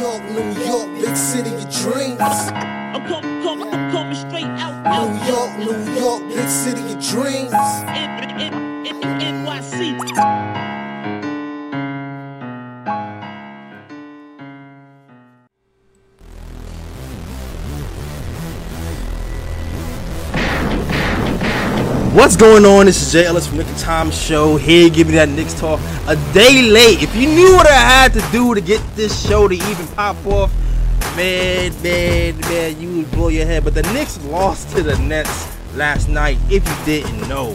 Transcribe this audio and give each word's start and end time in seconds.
York, 0.00 0.22
New 0.30 0.64
York, 0.64 0.88
big 0.98 1.14
city 1.14 1.50
of 1.50 1.70
dreams. 1.70 2.18
I'm 2.22 3.06
coming, 3.06 3.42
coming, 3.42 3.68
I'm 3.68 3.92
coming 3.92 4.14
straight 4.14 4.44
out, 4.46 4.80
New 4.88 5.12
York, 5.28 5.58
New 5.58 6.00
York, 6.00 6.26
big 6.26 6.48
city 6.48 6.80
of 6.80 7.04
dreams. 7.04 7.52
NYC. 9.20 10.00
What's 22.14 22.36
going 22.36 22.64
on? 22.64 22.86
This 22.86 23.02
is 23.02 23.12
Jay 23.12 23.26
Ellis 23.26 23.46
from 23.46 23.58
Knick 23.58 23.68
of 23.68 23.78
Time 23.78 24.10
Show 24.10 24.56
here, 24.56 24.88
giving 24.88 25.12
you 25.12 25.18
that 25.18 25.28
Knicks 25.28 25.52
talk 25.60 25.78
a 26.10 26.16
day 26.34 26.62
late. 26.62 27.04
If 27.04 27.14
you 27.14 27.28
knew 27.28 27.54
what 27.54 27.68
I 27.68 27.78
had 27.78 28.12
to 28.14 28.32
do 28.32 28.52
to 28.56 28.60
get 28.60 28.82
this 28.96 29.28
show 29.28 29.46
to 29.46 29.54
even 29.54 29.86
pop 29.94 30.16
off, 30.26 30.52
man, 31.14 31.72
man, 31.84 32.36
man, 32.40 32.80
you 32.80 32.96
would 32.96 33.10
blow 33.12 33.28
your 33.28 33.46
head. 33.46 33.62
But 33.62 33.74
the 33.74 33.84
Knicks 33.94 34.20
lost 34.24 34.70
to 34.70 34.82
the 34.82 34.98
Nets 34.98 35.56
last 35.76 36.08
night, 36.08 36.36
if 36.50 36.66
you 36.66 36.84
didn't 36.84 37.28
know. 37.28 37.52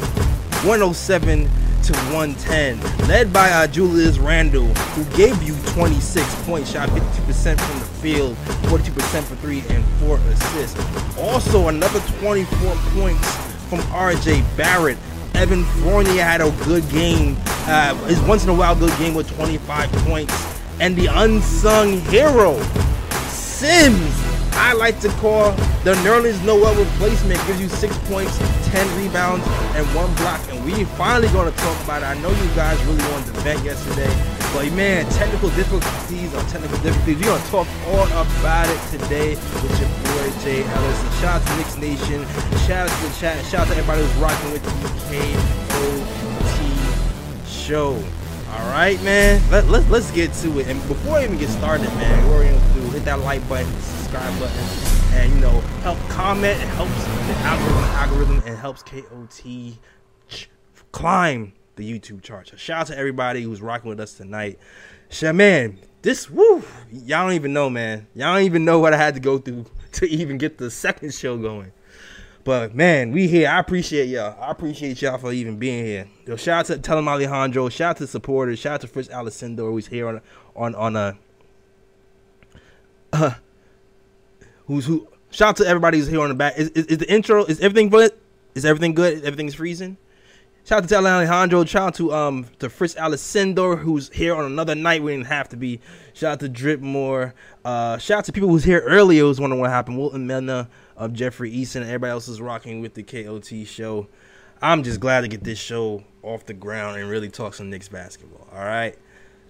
107 0.64 1.50
to 1.84 1.94
110, 2.14 2.80
led 3.10 3.34
by 3.34 3.50
uh, 3.50 3.68
Julius 3.68 4.20
Randle, 4.20 4.68
who 4.96 5.04
gave 5.18 5.44
you 5.44 5.54
26 5.74 6.44
points, 6.46 6.72
shot 6.72 6.88
52% 6.88 7.60
from 7.60 7.80
the 7.80 7.86
field, 8.02 8.38
42% 8.72 9.24
for 9.24 9.36
three, 9.36 9.64
and 9.68 9.84
four 10.00 10.18
assists. 10.30 10.80
Also, 11.20 11.68
another 11.68 12.00
24 12.22 12.76
points 12.94 13.36
from 13.68 13.80
RJ 13.92 14.46
Barrett. 14.56 14.98
Evan 15.36 15.64
Fournier 15.82 16.24
had 16.24 16.42
a 16.42 16.50
good 16.64 16.88
game, 16.90 17.38
uh, 17.68 17.94
his 18.06 18.20
once 18.22 18.44
in 18.44 18.50
a 18.50 18.54
while 18.54 18.76
good 18.76 18.98
game 18.98 19.14
with 19.14 19.30
25 19.36 19.92
points. 20.08 20.34
And 20.80 20.96
the 20.96 21.08
unsung 21.08 22.00
hero, 22.02 22.60
Sims, 23.28 24.26
I 24.54 24.74
like 24.74 25.00
to 25.02 25.10
call 25.20 25.52
the 25.84 25.94
Nerlens 25.96 26.44
Noel 26.46 26.76
replacement, 26.76 27.46
gives 27.48 27.62
you 27.62 27.70
six 27.70 27.98
points, 28.10 28.38
10 28.70 28.98
rebounds, 28.98 29.46
and 29.76 29.86
one 29.96 30.14
block. 30.16 30.42
And 30.50 30.64
we 30.66 30.86
finally 30.96 31.28
going 31.30 31.52
to 31.52 31.58
talk 31.60 31.84
about 31.84 32.02
it. 32.02 32.06
I 32.06 32.20
know 32.22 32.30
you 32.30 32.56
guys 32.56 32.82
really 32.86 33.04
wanted 33.12 33.34
to 33.34 33.40
vent 33.42 33.64
yesterday, 33.64 34.12
but 34.56 34.72
man, 34.72 35.06
technical 35.12 35.50
difficulties 35.50 36.34
on 36.34 36.46
technical 36.48 36.78
difficulties. 36.78 37.18
We're 37.18 37.38
to 37.38 37.44
talk 37.52 37.68
all 37.88 38.08
about 38.08 38.70
it 38.70 38.80
today 38.90 39.36
with 39.36 39.80
your 39.82 39.90
boy 39.90 40.32
Jay 40.44 40.64
Ellis. 40.64 41.04
And 41.04 41.14
shout 41.16 41.42
out 41.42 41.48
to 41.48 41.58
Knicks 41.58 41.76
Nation. 41.76 42.26
Shout 42.66 42.88
out 42.88 42.98
to 42.98 43.06
the 43.06 43.14
chat. 43.20 43.46
Shout 43.48 43.68
out 43.68 43.74
to 43.74 43.76
everybody 43.76 44.02
who's 44.02 44.16
rocking 44.16 44.52
with 44.54 44.64
the 44.64 44.72
KOT 45.12 45.12
show. 47.46 48.02
All 48.52 48.70
right, 48.70 49.02
man. 49.04 49.42
Let, 49.52 49.68
let, 49.68 49.90
let's 49.90 50.10
get 50.12 50.32
to 50.36 50.60
it. 50.60 50.68
And 50.68 50.82
before 50.88 51.18
I 51.18 51.26
even 51.26 51.38
get 51.38 51.50
started, 51.50 51.90
man, 51.96 52.26
we're 52.30 52.48
to 52.48 52.80
hit 52.92 53.04
that 53.04 53.20
like 53.20 53.46
button, 53.50 53.70
subscribe 53.82 54.40
button, 54.40 54.64
and 55.16 55.34
you 55.34 55.40
know, 55.42 55.60
help 55.84 56.00
comment. 56.08 56.58
It 56.62 56.70
helps 56.70 57.04
the 57.04 57.36
algorithm, 57.44 57.84
algorithm 57.84 58.42
and 58.46 58.58
helps 58.58 58.84
KOT 58.84 59.42
climb 60.94 61.52
the 61.76 62.00
YouTube 62.00 62.22
chart. 62.22 62.48
So 62.50 62.58
shout 62.58 62.82
out 62.82 62.88
to 62.88 62.98
everybody 62.98 63.42
who's 63.42 63.62
rocking 63.62 63.90
with 63.90 64.00
us 64.00 64.14
tonight. 64.14 64.60
Sha 65.10 65.34
man, 65.34 65.80
this 66.02 66.30
woo, 66.30 66.64
y'all 66.92 67.26
don't 67.26 67.34
even 67.34 67.54
know, 67.54 67.70
man. 67.70 68.08
Y'all 68.16 68.36
don't 68.36 68.44
even 68.44 68.66
know 68.66 68.80
what 68.80 68.94
I 68.94 68.98
had 68.98 69.14
to 69.16 69.20
go 69.20 69.38
through 69.38 69.66
to 69.94 70.08
even 70.08 70.38
get 70.38 70.58
the 70.58 70.72
second 70.72 71.14
show 71.14 71.38
going. 71.38 71.72
But 72.44 72.76
man, 72.76 73.12
we 73.12 73.28
here. 73.28 73.50
I 73.50 73.60
appreciate 73.60 74.06
y'all. 74.06 74.40
I 74.40 74.52
appreciate 74.52 75.02
y'all 75.02 75.18
for 75.18 75.34
even 75.34 75.58
being 75.58 75.84
here. 75.84 76.08
Yo, 76.28 76.36
shout 76.36 76.70
out 76.70 76.84
to 76.84 76.92
Telem 76.92 77.08
Alejandro. 77.08 77.70
Shout 77.70 77.92
out 77.92 77.98
to 77.98 78.08
supporters. 78.08 78.60
Shout 78.60 78.76
out 78.76 78.82
to 78.82 78.88
Fritz 78.88 79.10
Alessandro 79.10 79.72
who's 79.72 79.88
here 79.88 80.08
on 80.08 80.22
on 80.56 80.76
on 80.76 80.96
a 80.96 81.18
uh, 83.14 83.32
who's 84.68 84.86
who. 84.86 85.08
Shout 85.32 85.50
out 85.50 85.56
to 85.58 85.66
everybody 85.66 85.98
who's 85.98 86.08
here 86.08 86.22
on 86.22 86.30
the 86.30 86.36
back. 86.36 86.58
Is, 86.58 86.70
is, 86.70 86.86
is 86.86 86.98
the 87.00 87.12
intro? 87.12 87.46
Is 87.46 87.60
everything 87.60 87.90
good? 87.90 88.12
Is 88.54 88.64
everything 88.64 88.94
good? 88.94 89.24
Everything's 89.24 89.56
freezing. 89.56 89.98
Shout 90.66 90.82
out 90.82 90.90
to 90.90 90.96
Alejandro. 90.96 91.64
Shout 91.64 91.84
out 91.90 91.94
to 91.96 92.12
um 92.12 92.48
to 92.58 92.72
Fritz 92.72 92.98
Alessandro 92.98 93.76
who's 93.76 94.10
here 94.10 94.36
on 94.36 94.46
another 94.46 94.74
night. 94.74 95.04
We 95.04 95.12
didn't 95.12 95.28
have 95.28 95.48
to 95.50 95.58
be. 95.58 95.80
Shout 96.14 96.34
out 96.34 96.40
to 96.40 96.50
Dripmore. 96.50 97.34
Uh, 97.64 98.00
shout 98.00 98.20
out 98.20 98.26
to 98.26 98.32
people 98.32 98.50
who's 98.50 98.64
here 98.64 98.80
earlier. 98.80 99.22
Who's 99.22 99.40
wondering 99.40 99.62
what 99.62 99.70
happened. 99.70 100.00
Wilton 100.00 100.26
Milner 100.26 100.68
of 100.98 101.14
Jeffrey 101.14 101.52
Easton 101.52 101.84
everybody 101.84 102.10
else 102.10 102.28
is 102.28 102.42
rocking 102.42 102.82
with 102.82 102.96
the 102.96 103.04
KOT 103.04 103.68
show. 103.68 104.08
I'm 104.60 104.82
just 104.82 105.00
glad 105.00 105.22
to 105.22 105.28
get 105.28 105.44
this 105.44 105.60
show 105.60 106.04
off 106.24 106.48
the 106.48 106.56
ground 106.56 107.00
and 107.00 107.12
really 107.12 107.30
talk 107.30 107.54
some 107.54 107.70
Knicks 107.70 107.88
basketball. 107.88 108.48
All 108.52 108.66
right. 108.66 108.98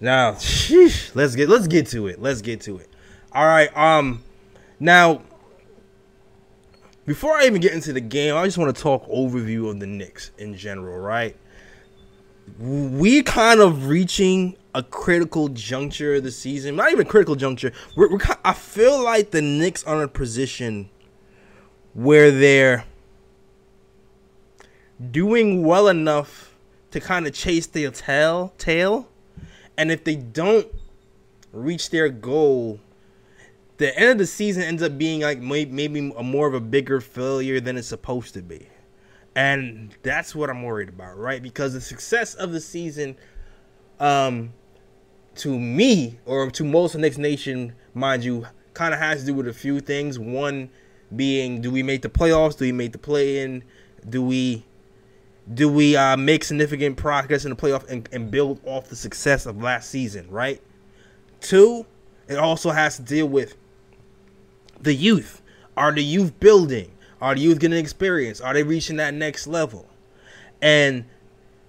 Now, 0.02 0.32
sheesh, 0.32 1.16
let's 1.16 1.34
get 1.34 1.48
let's 1.48 1.66
get 1.66 1.86
to 1.88 2.08
it. 2.08 2.20
Let's 2.20 2.42
get 2.42 2.60
to 2.62 2.76
it. 2.76 2.90
All 3.32 3.46
right. 3.46 3.74
Um 3.74 4.22
now 4.78 5.22
before 7.06 7.34
I 7.34 7.46
even 7.46 7.60
get 7.60 7.72
into 7.72 7.92
the 7.92 8.00
game, 8.00 8.34
I 8.34 8.44
just 8.44 8.58
want 8.58 8.74
to 8.74 8.82
talk 8.82 9.08
overview 9.08 9.70
of 9.70 9.80
the 9.80 9.86
Knicks 9.86 10.32
in 10.38 10.56
general, 10.56 10.98
right? 10.98 11.36
We 12.58 13.22
kind 13.22 13.60
of 13.60 13.86
reaching 13.86 14.56
a 14.74 14.82
critical 14.82 15.48
juncture 15.48 16.16
of 16.16 16.24
the 16.24 16.30
season. 16.30 16.76
Not 16.76 16.92
even 16.92 17.06
critical 17.06 17.36
juncture. 17.36 17.72
We're, 17.96 18.10
we're 18.10 18.18
I 18.44 18.52
feel 18.52 19.02
like 19.02 19.30
the 19.30 19.40
Knicks 19.40 19.84
are 19.84 19.96
in 19.96 20.02
a 20.02 20.08
position 20.08 20.90
where 21.94 22.30
they're 22.30 22.84
doing 25.10 25.64
well 25.64 25.88
enough 25.88 26.54
to 26.90 27.00
kind 27.00 27.26
of 27.26 27.34
chase 27.34 27.66
their 27.66 27.90
tail 27.90 28.52
tail 28.58 29.08
and 29.76 29.90
if 29.90 30.04
they 30.04 30.16
don't 30.16 30.66
reach 31.52 31.90
their 31.90 32.08
goal 32.08 32.80
the 33.78 33.96
end 33.98 34.12
of 34.12 34.18
the 34.18 34.26
season 34.26 34.62
ends 34.62 34.82
up 34.82 34.96
being 34.96 35.20
like 35.20 35.38
maybe 35.38 36.12
a 36.16 36.22
more 36.22 36.46
of 36.46 36.54
a 36.54 36.60
bigger 36.60 37.00
failure 37.00 37.60
than 37.60 37.76
it's 37.76 37.88
supposed 37.88 38.34
to 38.34 38.42
be 38.42 38.66
and 39.34 39.96
that's 40.02 40.34
what 40.34 40.48
i'm 40.48 40.62
worried 40.62 40.88
about 40.88 41.16
right 41.18 41.42
because 41.42 41.72
the 41.72 41.80
success 41.80 42.34
of 42.34 42.52
the 42.52 42.60
season 42.60 43.16
um 44.00 44.52
to 45.36 45.58
me 45.58 46.18
or 46.24 46.50
to 46.50 46.64
most 46.64 46.94
of 46.94 47.00
Knicks 47.00 47.18
Nation, 47.18 47.74
mind 47.94 48.24
you, 48.24 48.46
kind 48.74 48.92
of 48.92 49.00
has 49.00 49.20
to 49.20 49.26
do 49.26 49.34
with 49.34 49.48
a 49.48 49.52
few 49.52 49.80
things. 49.80 50.18
One 50.18 50.70
being, 51.14 51.60
do 51.60 51.70
we 51.70 51.82
make 51.82 52.02
the 52.02 52.08
playoffs? 52.08 52.58
Do 52.58 52.64
we 52.64 52.72
make 52.72 52.92
the 52.92 52.98
play 52.98 53.42
in? 53.42 53.62
Do 54.08 54.22
we 54.22 54.64
do 55.54 55.68
we 55.68 55.96
uh, 55.96 56.16
make 56.16 56.42
significant 56.42 56.96
progress 56.96 57.44
in 57.44 57.50
the 57.50 57.56
playoff 57.56 57.88
and, 57.88 58.08
and 58.10 58.32
build 58.32 58.60
off 58.64 58.88
the 58.88 58.96
success 58.96 59.46
of 59.46 59.62
last 59.62 59.90
season? 59.90 60.28
Right. 60.28 60.60
Two, 61.40 61.86
it 62.28 62.36
also 62.36 62.70
has 62.70 62.96
to 62.96 63.02
deal 63.02 63.28
with 63.28 63.56
the 64.80 64.94
youth. 64.94 65.42
Are 65.76 65.92
the 65.92 66.02
youth 66.02 66.38
building? 66.40 66.92
Are 67.20 67.34
the 67.34 67.40
youth 67.40 67.58
getting 67.58 67.78
experience? 67.78 68.40
Are 68.40 68.54
they 68.54 68.62
reaching 68.62 68.96
that 68.96 69.14
next 69.14 69.46
level? 69.46 69.86
And 70.62 71.04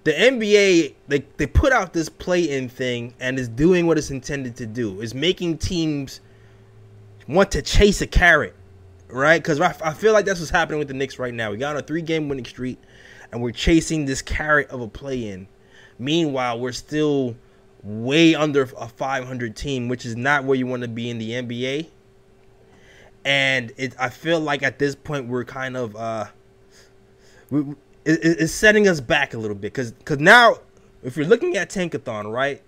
the 0.04 0.12
NBA 0.12 0.94
they 1.08 1.24
they 1.36 1.46
put 1.46 1.72
out 1.72 1.92
this 1.92 2.08
play-in 2.08 2.68
thing 2.68 3.14
and 3.20 3.38
is 3.38 3.48
doing 3.48 3.86
what 3.86 3.98
it's 3.98 4.10
intended 4.10 4.56
to 4.56 4.66
do. 4.66 5.00
Is 5.00 5.14
making 5.14 5.58
teams 5.58 6.20
want 7.26 7.50
to 7.52 7.62
chase 7.62 8.00
a 8.00 8.06
carrot, 8.06 8.54
right? 9.08 9.42
Because 9.42 9.60
I, 9.60 9.74
I 9.84 9.92
feel 9.92 10.12
like 10.12 10.24
that's 10.24 10.40
what's 10.40 10.50
happening 10.50 10.78
with 10.78 10.88
the 10.88 10.94
Knicks 10.94 11.18
right 11.18 11.34
now. 11.34 11.50
We 11.50 11.58
got 11.58 11.76
on 11.76 11.82
a 11.82 11.84
three-game 11.84 12.28
winning 12.28 12.46
streak, 12.46 12.78
and 13.30 13.42
we're 13.42 13.52
chasing 13.52 14.06
this 14.06 14.22
carrot 14.22 14.68
of 14.70 14.80
a 14.80 14.88
play-in. 14.88 15.46
Meanwhile, 15.98 16.58
we're 16.58 16.72
still 16.72 17.36
way 17.82 18.34
under 18.34 18.62
a 18.62 18.88
500 18.88 19.56
team, 19.56 19.88
which 19.88 20.06
is 20.06 20.16
not 20.16 20.44
where 20.44 20.56
you 20.56 20.66
want 20.66 20.82
to 20.82 20.88
be 20.88 21.10
in 21.10 21.18
the 21.18 21.32
NBA. 21.32 21.88
And 23.28 23.74
it, 23.76 23.94
I 24.00 24.08
feel 24.08 24.40
like 24.40 24.62
at 24.62 24.78
this 24.78 24.94
point 24.94 25.28
we're 25.28 25.44
kind 25.44 25.76
of 25.76 25.94
uh, 25.94 26.26
we, 27.50 27.60
it, 28.06 28.24
it- 28.24 28.40
it's 28.40 28.52
setting 28.54 28.88
us 28.88 29.00
back 29.02 29.34
a 29.34 29.38
little 29.38 29.54
bit 29.54 29.74
because 29.74 29.92
because 29.92 30.18
now 30.18 30.56
if 31.02 31.16
you're 31.16 31.26
looking 31.26 31.56
at 31.58 31.68
Tankathon, 31.70 32.32
right? 32.32 32.62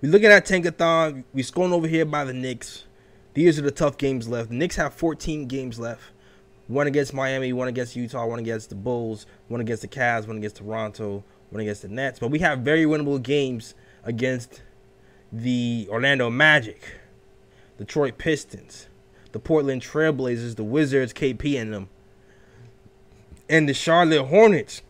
We're 0.00 0.12
looking 0.12 0.28
at 0.30 0.46
Tankathon. 0.46 1.24
We're 1.34 1.44
scoring 1.44 1.72
over 1.72 1.88
here 1.88 2.04
by 2.04 2.24
the 2.24 2.32
Knicks. 2.32 2.84
These 3.34 3.58
are 3.58 3.62
the 3.62 3.72
tough 3.72 3.98
games 3.98 4.28
left. 4.28 4.50
The 4.50 4.54
Knicks 4.54 4.76
have 4.76 4.94
14 4.94 5.46
games 5.48 5.80
left. 5.80 6.02
One 6.68 6.86
against 6.86 7.12
Miami, 7.14 7.52
one 7.52 7.68
against 7.68 7.96
Utah, 7.96 8.26
one 8.26 8.38
against 8.38 8.68
the 8.70 8.76
Bulls, 8.76 9.26
one 9.48 9.60
against 9.60 9.82
the 9.82 9.88
Cavs, 9.88 10.28
one 10.28 10.36
against 10.36 10.56
Toronto, 10.56 11.24
one 11.50 11.60
against 11.60 11.82
the 11.82 11.88
Nets. 11.88 12.20
But 12.20 12.30
we 12.30 12.38
have 12.40 12.60
very 12.60 12.84
winnable 12.84 13.22
games 13.22 13.74
against 14.04 14.62
the 15.32 15.88
Orlando 15.90 16.30
Magic, 16.30 16.82
Detroit 17.78 18.18
Pistons, 18.18 18.88
the 19.32 19.38
Portland 19.38 19.82
Trailblazers, 19.82 20.56
the 20.56 20.64
Wizards, 20.64 21.12
KP 21.12 21.60
and 21.60 21.72
them, 21.72 21.88
and 23.48 23.68
the 23.68 23.74
Charlotte 23.74 24.24
Hornets. 24.24 24.82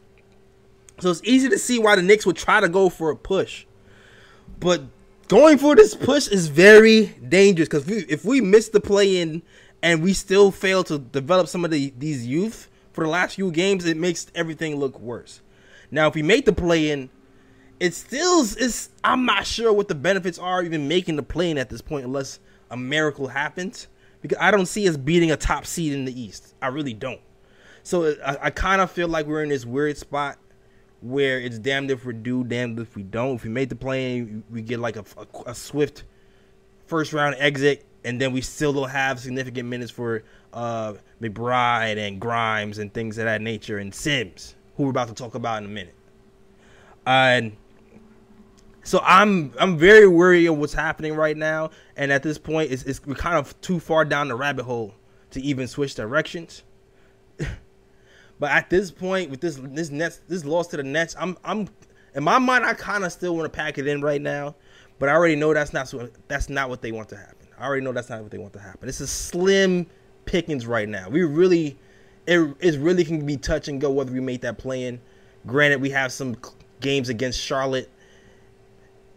So 1.01 1.11
it's 1.11 1.23
easy 1.25 1.49
to 1.49 1.59
see 1.59 1.79
why 1.79 1.97
the 1.97 2.03
Knicks 2.03 2.25
would 2.25 2.37
try 2.37 2.61
to 2.61 2.69
go 2.69 2.89
for 2.89 3.11
a 3.11 3.17
push. 3.17 3.67
But 4.59 4.83
going 5.29 5.59
for 5.59 5.77
this 5.77 5.95
push 5.95 6.29
is 6.29 6.49
very 6.49 7.07
dangerous 7.29 7.69
because 7.69 7.89
if, 7.89 8.09
if 8.09 8.25
we 8.25 8.41
miss 8.41 8.69
the 8.69 8.81
play 8.81 9.21
in 9.21 9.43
and 9.83 10.03
we 10.03 10.15
still 10.15 10.51
fail 10.51 10.85
to 10.85 10.99
develop 10.99 11.49
some 11.49 11.65
of 11.65 11.71
the, 11.71 11.93
these 11.99 12.27
youth 12.27 12.71
for 12.93 13.05
the 13.05 13.11
last 13.11 13.35
few 13.35 13.51
games, 13.51 13.85
it 13.85 13.97
makes 13.97 14.27
everything 14.35 14.77
look 14.77 14.99
worse. 14.99 15.43
Now, 15.91 16.09
if 16.09 16.15
we 16.15 16.23
make 16.23 16.47
the 16.47 16.53
play 16.53 16.91
in 16.91 17.11
it 17.81 17.95
still 17.95 18.43
is. 18.43 18.89
I'm 19.05 19.25
not 19.25 19.47
sure 19.47 19.73
what 19.73 19.89
the 19.89 19.95
benefits 19.95 20.39
are 20.39 20.63
even 20.63 20.89
making 20.89 21.17
the 21.17 21.23
play 21.23 21.51
in 21.51 21.59
at 21.59 21.69
this 21.69 21.83
point, 21.83 22.05
unless 22.05 22.39
a 22.71 22.77
miracle 22.77 23.29
happens. 23.29 23.89
Because 24.23 24.39
I 24.41 24.51
don't 24.51 24.67
see 24.67 24.89
us 24.89 24.97
beating 24.97 25.31
a 25.31 25.37
top 25.37 25.67
seed 25.67 25.93
in 25.93 26.05
the 26.05 26.21
East. 26.21 26.55
I 26.61 26.69
really 26.69 26.95
don't. 26.95 27.21
So 27.83 28.17
I, 28.25 28.47
I 28.47 28.51
kind 28.51 28.81
of 28.81 28.91
feel 28.91 29.09
like 29.09 29.27
we're 29.27 29.43
in 29.43 29.51
this 29.51 29.65
weird 29.65 29.97
spot 29.97 30.39
where 31.01 31.39
it's 31.39 31.59
damned 31.59 31.91
if 31.91 32.05
we 32.05 32.15
do, 32.15 32.43
damned 32.43 32.81
if 32.81 32.97
we 32.97 33.03
don't. 33.03 33.37
If 33.37 33.45
we 33.45 33.51
made 33.51 33.69
the 33.69 33.77
plane, 33.77 34.43
we 34.51 34.63
get 34.63 34.81
like 34.81 34.97
a, 34.97 35.05
a, 35.17 35.51
a 35.51 35.55
swift 35.55 36.05
first 36.87 37.13
round 37.13 37.37
exit, 37.39 37.85
and 38.05 38.21
then 38.21 38.33
we 38.33 38.41
still 38.41 38.73
don't 38.73 38.89
have 38.89 39.21
significant 39.21 39.69
minutes 39.69 39.91
for 39.91 40.25
uh, 40.53 40.95
McBride 41.21 41.99
and 41.99 42.21
Grimes 42.21 42.79
and 42.79 42.93
things 42.93 43.19
of 43.19 43.25
that 43.27 43.43
nature, 43.43 43.79
and 43.79 43.95
Sims, 43.95 44.57
who 44.77 44.85
we're 44.85 44.91
about 44.91 45.09
to 45.09 45.15
talk 45.15 45.35
about 45.35 45.63
in 45.63 45.67
a 45.67 45.73
minute. 45.73 45.95
and 47.07 47.57
so 48.87 49.01
I'm 49.03 49.53
I'm 49.59 49.77
very 49.77 50.07
worried 50.07 50.47
of 50.47 50.59
what's 50.59 50.73
happening 50.73 51.15
right 51.17 51.37
now, 51.37 51.71
and 51.97 52.13
at 52.13 52.23
this 52.23 52.39
point, 52.39 52.71
it's, 52.71 52.85
it's 52.85 53.05
we're 53.05 53.17
kind 53.17 53.37
of 53.37 53.61
too 53.61 53.81
far 53.81 54.05
down 54.05 54.29
the 54.29 54.37
rabbit 54.37 54.65
hole 54.65 54.95
to 55.33 55.41
even 55.41 55.67
switch 55.67 55.97
directions. 55.97 56.63
but 58.39 58.51
at 58.53 58.71
this 58.71 58.93
point, 58.93 59.29
with 59.29 59.41
this 59.41 59.57
this 59.61 59.91
Nets 59.91 60.21
this 60.29 60.45
loss 60.45 60.69
to 60.69 60.77
the 60.77 60.85
Nets, 60.85 61.17
I'm 61.19 61.37
I'm 61.45 61.69
in 62.15 62.23
my 62.23 62.39
mind, 62.39 62.65
I 62.65 62.75
kind 62.75 63.05
of 63.05 63.11
still 63.11 63.35
want 63.35 63.53
to 63.53 63.57
pack 63.57 63.77
it 63.77 63.89
in 63.89 64.03
right 64.03 64.23
now, 64.23 64.55
but 65.01 65.09
I 65.09 65.15
already 65.15 65.35
know 65.35 65.53
that's 65.53 65.73
not 65.73 65.93
that's 66.29 66.49
not 66.49 66.69
what 66.69 66.81
they 66.81 66.93
want 66.93 67.09
to 67.09 67.17
happen. 67.17 67.49
I 67.59 67.67
already 67.67 67.85
know 67.85 67.91
that's 67.91 68.09
not 68.09 68.23
what 68.23 68.31
they 68.31 68.39
want 68.39 68.53
to 68.53 68.61
happen. 68.61 68.89
It's 68.89 69.01
a 69.01 69.09
slim 69.09 69.87
pickings 70.27 70.65
right 70.65 70.89
now. 70.89 71.09
We 71.09 71.25
really 71.25 71.77
it 72.29 72.39
it 72.61 72.79
really 72.79 73.05
can 73.05 73.27
be 73.27 73.37
touch 73.37 73.67
and 73.67 73.81
go 73.81 73.91
whether 73.91 74.13
we 74.13 74.21
make 74.21 74.43
that 74.43 74.59
play 74.59 74.85
in. 74.85 75.01
Granted, 75.45 75.81
we 75.81 75.91
have 75.91 76.13
some 76.13 76.37
games 76.81 77.09
against 77.09 77.41
Charlotte 77.41 77.91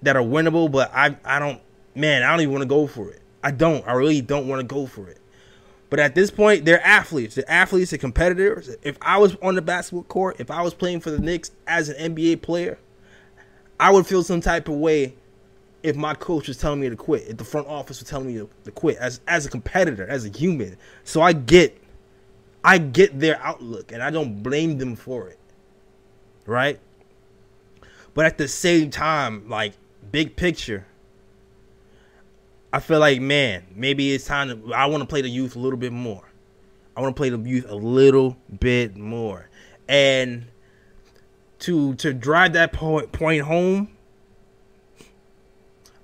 that 0.01 0.15
are 0.15 0.23
winnable, 0.23 0.71
but 0.71 0.91
I 0.93 1.15
I 1.25 1.39
don't 1.39 1.61
man, 1.95 2.23
I 2.23 2.31
don't 2.31 2.41
even 2.41 2.53
want 2.53 2.63
to 2.63 2.67
go 2.67 2.87
for 2.87 3.09
it. 3.09 3.21
I 3.43 3.51
don't. 3.51 3.87
I 3.87 3.93
really 3.93 4.21
don't 4.21 4.47
want 4.47 4.61
to 4.61 4.67
go 4.67 4.85
for 4.85 5.07
it. 5.07 5.19
But 5.89 5.99
at 5.99 6.13
this 6.13 6.29
point, 6.29 6.65
they're 6.65 6.85
athletes. 6.85 7.35
They're 7.35 7.49
athletes, 7.49 7.91
they're 7.91 7.99
competitors. 7.99 8.75
If 8.83 8.97
I 9.01 9.17
was 9.17 9.35
on 9.41 9.55
the 9.55 9.61
basketball 9.61 10.03
court, 10.03 10.35
if 10.39 10.51
I 10.51 10.61
was 10.61 10.73
playing 10.73 10.99
for 10.99 11.09
the 11.09 11.19
Knicks 11.19 11.51
as 11.65 11.89
an 11.89 12.15
NBA 12.15 12.41
player, 12.41 12.77
I 13.79 13.91
would 13.91 14.05
feel 14.05 14.23
some 14.23 14.41
type 14.41 14.67
of 14.67 14.75
way 14.75 15.15
if 15.81 15.95
my 15.95 16.13
coach 16.13 16.47
was 16.47 16.57
telling 16.57 16.81
me 16.81 16.89
to 16.89 16.95
quit, 16.95 17.27
if 17.27 17.37
the 17.37 17.43
front 17.43 17.67
office 17.67 18.01
was 18.01 18.09
telling 18.09 18.27
me 18.27 18.33
to, 18.33 18.49
to 18.65 18.71
quit 18.71 18.97
as 18.97 19.21
as 19.27 19.45
a 19.45 19.49
competitor, 19.49 20.05
as 20.07 20.25
a 20.25 20.29
human. 20.29 20.77
So 21.03 21.21
I 21.21 21.33
get 21.33 21.81
I 22.63 22.77
get 22.77 23.19
their 23.19 23.41
outlook 23.41 23.91
and 23.91 24.03
I 24.03 24.11
don't 24.11 24.43
blame 24.43 24.77
them 24.77 24.95
for 24.95 25.29
it. 25.29 25.39
Right? 26.45 26.79
But 28.13 28.25
at 28.25 28.37
the 28.37 28.47
same 28.47 28.89
time, 28.91 29.47
like 29.49 29.73
big 30.11 30.35
picture, 30.35 30.85
I 32.71 32.79
feel 32.79 32.99
like 32.99 33.21
man, 33.21 33.65
maybe 33.75 34.13
it's 34.13 34.25
time 34.25 34.49
to. 34.49 34.73
I 34.73 34.85
want 34.85 35.01
to 35.01 35.07
play 35.07 35.21
the 35.21 35.29
youth 35.29 35.55
a 35.55 35.59
little 35.59 35.79
bit 35.79 35.91
more. 35.91 36.23
I 36.95 37.01
want 37.01 37.15
to 37.15 37.19
play 37.19 37.29
the 37.29 37.39
youth 37.39 37.65
a 37.67 37.75
little 37.75 38.37
bit 38.59 38.95
more, 38.95 39.49
and 39.87 40.45
to 41.59 41.95
to 41.95 42.13
drive 42.13 42.53
that 42.53 42.73
point 42.73 43.11
point 43.11 43.43
home. 43.43 43.95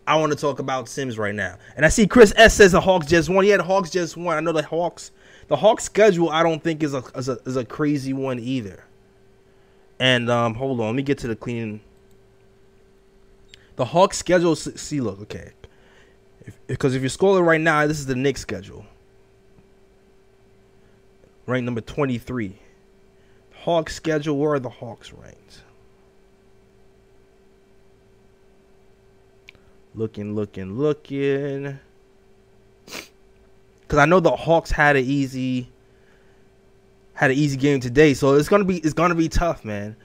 I 0.08 0.18
want 0.18 0.32
to 0.32 0.38
talk 0.38 0.60
about 0.60 0.88
Sims 0.88 1.18
right 1.18 1.34
now, 1.34 1.58
and 1.76 1.86
I 1.86 1.90
see 1.90 2.06
Chris 2.06 2.32
S 2.36 2.54
says 2.54 2.74
the 2.74 2.82
Hawks 2.82 3.08
just 3.08 3.28
won. 3.28 3.46
Yeah, 3.46 3.58
the 3.58 3.64
Hawks 3.64 3.90
just 3.90 4.16
won. 4.16 4.38
I 4.38 4.40
know 4.40 4.52
the 4.52 4.62
Hawks. 4.62 5.12
The 5.48 5.56
Hawks 5.56 5.84
schedule 5.84 6.30
I 6.30 6.44
don't 6.44 6.64
think 6.64 6.84
is 6.84 6.94
a 6.94 7.04
is 7.16 7.30
a, 7.30 7.40
is 7.46 7.56
a 7.56 7.66
crazy 7.66 8.14
one 8.14 8.40
either. 8.40 8.84
And 10.00 10.30
um, 10.30 10.56
hold 10.56 10.80
on, 10.80 10.88
let 10.88 10.96
me 10.96 11.04
get 11.04 11.18
to 11.20 11.28
the 11.28 11.36
cleaning 11.36 11.82
the 13.76 13.86
Hawks 13.86 14.18
schedule. 14.18 14.56
See, 14.56 15.02
look, 15.02 15.22
okay, 15.22 15.52
because 16.68 16.94
if, 16.94 16.98
if 16.98 17.02
you're 17.04 17.10
scrolling 17.10 17.46
right 17.46 17.62
now, 17.62 17.86
this 17.88 18.00
is 18.00 18.06
the 18.06 18.16
Knicks 18.16 18.42
schedule. 18.42 18.86
Rank 21.46 21.66
number 21.66 21.82
twenty-three. 21.82 22.58
Hawks 23.54 23.96
schedule. 23.96 24.38
Where 24.38 24.54
are 24.54 24.60
the 24.60 24.70
Hawks 24.70 25.12
ranked? 25.14 25.62
Looking, 29.94 30.36
looking, 30.36 30.78
looking. 30.78 31.80
Because 32.86 34.00
I 34.00 34.06
know 34.06 34.20
the 34.20 34.36
Hawks 34.36 34.72
had 34.72 34.96
an 34.96 35.06
easy 35.06 35.70
had 37.14 37.32
an 37.32 37.38
easy 37.38 37.58
game 37.58 37.80
today, 37.80 38.14
so 38.14 38.36
it's 38.36 38.50
gonna 38.50 38.66
be 38.66 38.78
it's 38.78 38.94
gonna 38.94 39.16
be 39.16 39.30
tough, 39.30 39.64
man 39.64 39.96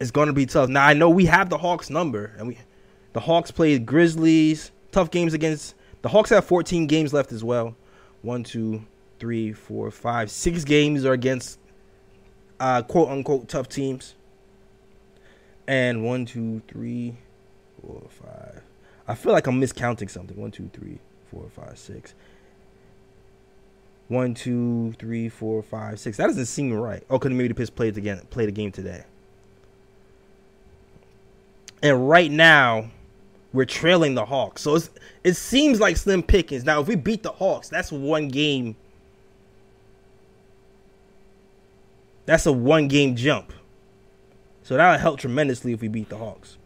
it's 0.00 0.10
going 0.10 0.26
to 0.26 0.32
be 0.32 0.46
tough. 0.46 0.68
Now 0.68 0.84
I 0.84 0.92
know 0.92 1.08
we 1.08 1.26
have 1.26 1.50
the 1.50 1.58
Hawks 1.58 1.90
number, 1.90 2.34
and 2.38 2.48
we 2.48 2.58
the 3.12 3.20
Hawks 3.20 3.50
played 3.50 3.86
Grizzlies, 3.86 4.70
tough 4.92 5.10
games 5.10 5.34
against 5.34 5.74
the 6.02 6.08
Hawks. 6.08 6.30
Have 6.30 6.44
14 6.44 6.86
games 6.86 7.12
left 7.12 7.32
as 7.32 7.44
well. 7.44 7.76
One, 8.22 8.42
two, 8.42 8.84
three, 9.18 9.52
four, 9.52 9.90
five, 9.90 10.30
six 10.30 10.64
games 10.64 11.04
are 11.04 11.12
against 11.12 11.58
uh, 12.60 12.82
quote 12.82 13.08
unquote 13.08 13.48
tough 13.48 13.68
teams. 13.68 14.14
And 15.66 16.04
one, 16.04 16.26
two, 16.26 16.60
three, 16.68 17.16
four, 17.80 18.02
five. 18.10 18.62
I 19.06 19.14
feel 19.14 19.32
like 19.32 19.46
I'm 19.46 19.60
miscounting 19.60 20.10
something. 20.10 20.36
One, 20.36 20.50
two, 20.50 20.70
three, 20.72 20.98
four, 21.30 21.48
five, 21.48 21.78
six. 21.78 22.14
One, 24.08 24.34
two, 24.34 24.94
three, 24.98 25.28
four, 25.28 25.62
five, 25.62 25.98
six. 25.98 26.18
That 26.18 26.26
doesn't 26.26 26.46
seem 26.46 26.72
right. 26.72 27.02
Oh, 27.08 27.18
because 27.18 27.32
maybe 27.32 27.48
the 27.48 27.54
Pistons 27.54 27.76
played 27.76 27.96
again, 27.96 28.20
played 28.30 28.48
a 28.48 28.52
game 28.52 28.72
today. 28.72 29.04
And 31.84 32.08
right 32.08 32.30
now, 32.30 32.90
we're 33.52 33.66
trailing 33.66 34.14
the 34.14 34.24
Hawks. 34.24 34.62
So 34.62 34.78
it 35.22 35.34
seems 35.34 35.80
like 35.80 35.98
slim 35.98 36.22
pickings. 36.22 36.64
Now, 36.64 36.80
if 36.80 36.88
we 36.88 36.96
beat 36.96 37.22
the 37.22 37.30
Hawks, 37.30 37.68
that's 37.68 37.92
one 37.92 38.28
game. 38.28 38.74
That's 42.24 42.46
a 42.46 42.52
one 42.52 42.88
game 42.88 43.14
jump. 43.16 43.52
So 44.62 44.78
that'll 44.78 44.98
help 44.98 45.20
tremendously 45.20 45.74
if 45.74 45.82
we 45.82 45.88
beat 45.88 46.08
the 46.08 46.16
Hawks. 46.16 46.56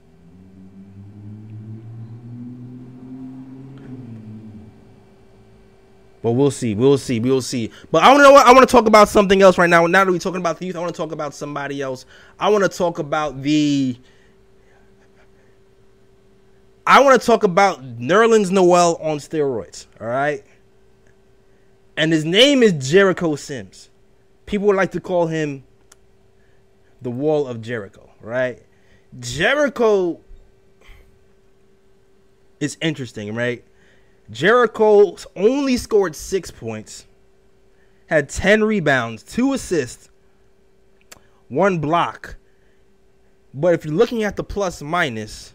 But 6.22 6.32
we'll 6.32 6.52
see. 6.52 6.76
We'll 6.76 6.96
see. 6.96 7.18
We'll 7.18 7.42
see. 7.42 7.72
But 7.90 8.04
I 8.04 8.10
want 8.10 8.20
to 8.20 8.22
know 8.22 8.32
what 8.32 8.46
I 8.46 8.52
want 8.52 8.68
to 8.68 8.72
talk 8.72 8.86
about 8.86 9.08
something 9.08 9.42
else 9.42 9.58
right 9.58 9.68
now. 9.68 9.84
Now 9.88 10.04
that 10.04 10.12
we're 10.12 10.18
talking 10.20 10.40
about 10.40 10.60
the 10.60 10.66
youth, 10.66 10.76
I 10.76 10.78
want 10.78 10.94
to 10.94 10.96
talk 10.96 11.10
about 11.10 11.34
somebody 11.34 11.82
else. 11.82 12.06
I 12.38 12.48
want 12.50 12.62
to 12.62 12.68
talk 12.68 13.00
about 13.00 13.42
the 13.42 13.98
I 16.88 17.00
want 17.00 17.20
to 17.20 17.26
talk 17.26 17.42
about 17.42 17.98
Nerlens 17.98 18.50
Noel 18.50 18.96
on 19.02 19.18
steroids, 19.18 19.86
all 20.00 20.06
right? 20.06 20.42
And 21.98 22.10
his 22.10 22.24
name 22.24 22.62
is 22.62 22.90
Jericho 22.90 23.36
Sims. 23.36 23.90
People 24.46 24.68
would 24.68 24.76
like 24.76 24.92
to 24.92 25.00
call 25.00 25.26
him 25.26 25.64
the 27.02 27.10
Wall 27.10 27.46
of 27.46 27.60
Jericho, 27.60 28.08
right? 28.22 28.62
Jericho 29.20 30.18
is 32.58 32.78
interesting, 32.80 33.34
right? 33.34 33.62
Jericho 34.30 35.14
only 35.36 35.76
scored 35.76 36.16
six 36.16 36.50
points, 36.50 37.04
had 38.06 38.30
10 38.30 38.64
rebounds, 38.64 39.22
two 39.22 39.52
assists, 39.52 40.08
one 41.48 41.80
block. 41.80 42.36
But 43.52 43.74
if 43.74 43.84
you're 43.84 43.92
looking 43.92 44.22
at 44.22 44.36
the 44.36 44.44
plus 44.44 44.80
minus, 44.80 45.52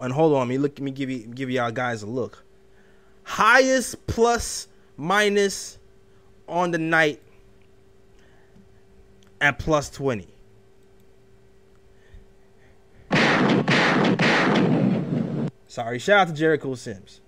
and 0.00 0.12
hold 0.12 0.34
on, 0.34 0.48
me 0.48 0.58
look. 0.58 0.78
Let 0.78 0.82
me 0.82 0.90
give 0.90 1.10
you 1.10 1.26
give 1.26 1.50
y'all 1.50 1.70
guys 1.70 2.02
a 2.02 2.06
look. 2.06 2.44
Highest 3.22 4.06
plus 4.06 4.68
minus 4.96 5.78
on 6.48 6.70
the 6.70 6.78
night 6.78 7.20
at 9.40 9.58
plus 9.58 9.90
twenty. 9.90 10.28
Sorry, 15.76 15.98
shout 15.98 16.20
out 16.20 16.28
to 16.28 16.32
Jericho 16.32 16.74
Sims. 16.74 17.20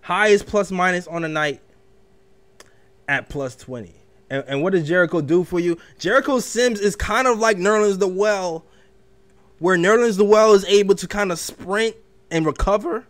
Highest 0.00 0.46
plus 0.46 0.72
minus 0.72 1.06
on 1.06 1.22
the 1.22 1.28
night 1.28 1.60
at 3.06 3.28
plus 3.28 3.54
20. 3.54 3.94
And, 4.30 4.44
and, 4.48 4.62
what 4.62 4.72
does 4.72 4.88
Jericho 4.88 5.20
do 5.20 5.44
for 5.44 5.60
you? 5.60 5.78
Jericho 5.98 6.40
Sims 6.40 6.80
is 6.80 6.96
kind 6.96 7.28
of 7.28 7.38
like 7.38 7.58
Nerlens 7.58 7.98
the 7.98 8.08
Well 8.08 8.64
where 9.58 9.76
Nerlens 9.76 10.18
Noel 10.18 10.54
is 10.54 10.64
able 10.66 10.94
to 10.96 11.06
kind 11.08 11.32
of 11.32 11.38
sprint 11.38 11.96
and 12.30 12.46
recover. 12.46 13.06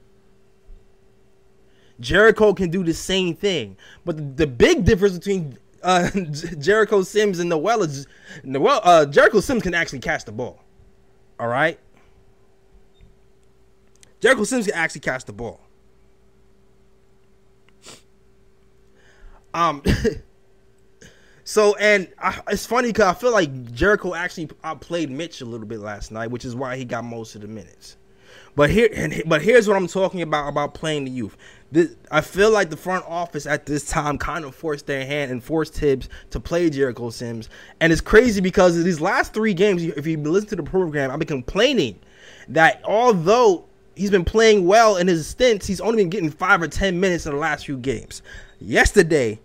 Jericho 2.01 2.55
can 2.55 2.71
do 2.71 2.85
the 2.85 2.95
same 2.95 3.35
thing. 3.35 3.77
But 4.05 4.17
the, 4.17 4.23
the 4.23 4.47
big 4.47 4.85
difference 4.85 5.19
between 5.19 5.59
uh, 5.83 6.11
Jericho 6.59 7.03
Sims 7.03 7.39
and 7.39 7.51
Noel 7.51 7.83
is 7.83 8.07
Noel, 8.45 8.81
uh, 8.83 9.07
Jericho 9.07 9.41
Sims 9.41 9.63
can 9.63 9.75
actually 9.75 10.01
catch 10.01 10.25
the 10.25 10.33
ball. 10.33 10.63
All 11.39 11.49
right? 11.49 11.79
Jericho 14.21 14.45
Sims 14.45 14.67
can 14.67 14.75
actually 14.75 15.01
catch 15.01 15.25
the 15.25 15.33
ball. 15.33 15.61
Um 19.55 19.83
So 21.49 21.75
and 21.77 22.09
I, 22.19 22.43
it's 22.51 22.67
funny 22.67 22.89
because 22.89 23.07
I 23.07 23.15
feel 23.15 23.33
like 23.33 23.73
Jericho 23.73 24.15
actually 24.15 24.51
uh, 24.51 24.69
outplayed 24.69 25.11
Mitch 25.11 25.41
a 25.41 25.47
little 25.47 25.67
bit 25.67 25.79
last 25.79 26.13
night, 26.13 26.31
which 26.31 26.45
is 26.45 26.55
why 26.55 26.77
he 26.77 26.85
got 26.85 27.05
most 27.05 27.35
of 27.37 27.41
the 27.41 27.49
minutes. 27.49 27.97
But 28.55 28.69
here, 28.69 28.91
and, 28.95 29.23
but 29.25 29.41
here's 29.41 29.67
what 29.67 29.75
I'm 29.75 29.87
talking 29.87 30.21
about 30.21 30.51
about 30.51 30.75
playing 30.75 31.07
the 31.07 31.11
youth. 31.11 31.39
This, 31.73 31.97
I 32.11 32.21
feel 32.21 32.51
like 32.51 32.69
the 32.69 32.77
front 32.77 33.07
office 33.09 33.47
at 33.47 33.65
this 33.65 33.89
time 33.89 34.19
kind 34.19 34.45
of 34.45 34.55
forced 34.55 34.87
their 34.87 35.07
hand 35.07 35.33
and 35.33 35.43
forced 35.43 35.75
Tibbs 35.75 36.11
to 36.33 36.39
play 36.39 36.69
Jericho 36.69 37.09
Sims, 37.09 37.49
and 37.81 37.95
it's 37.95 38.03
crazy 38.03 38.43
because 38.43 38.85
these 38.85 39.01
last 39.01 39.33
three 39.33 39.55
games. 39.55 39.83
If 39.83 40.07
you 40.07 40.19
listen 40.19 40.51
to 40.51 40.57
the 40.57 40.63
program, 40.63 41.11
I've 41.11 41.19
been 41.19 41.29
complaining 41.29 41.99
that 42.49 42.83
although 42.85 43.65
he's 43.97 44.11
been 44.11 44.27
playing 44.27 44.67
well 44.67 44.99
in 44.99 45.09
his 45.09 45.27
stints, 45.27 45.67
he's 45.67 45.81
only 45.81 45.97
been 45.97 46.11
getting 46.11 46.31
five 46.31 46.61
or 46.61 46.69
ten 46.69 47.01
minutes 47.01 47.25
in 47.25 47.33
the 47.33 47.39
last 47.39 47.65
few 47.65 47.79
games. 47.79 48.21
Yesterday, 48.61 49.41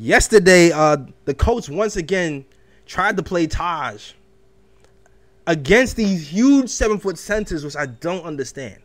yesterday, 0.00 0.72
uh, 0.72 0.96
the 1.26 1.34
coach 1.34 1.68
once 1.68 1.96
again 1.96 2.44
tried 2.86 3.16
to 3.18 3.22
play 3.22 3.46
Taj 3.46 4.12
against 5.46 5.96
these 5.96 6.28
huge 6.28 6.70
seven 6.70 6.98
foot 6.98 7.18
centers, 7.18 7.64
which 7.64 7.76
I 7.76 7.86
don't 7.86 8.24
understand. 8.24 8.78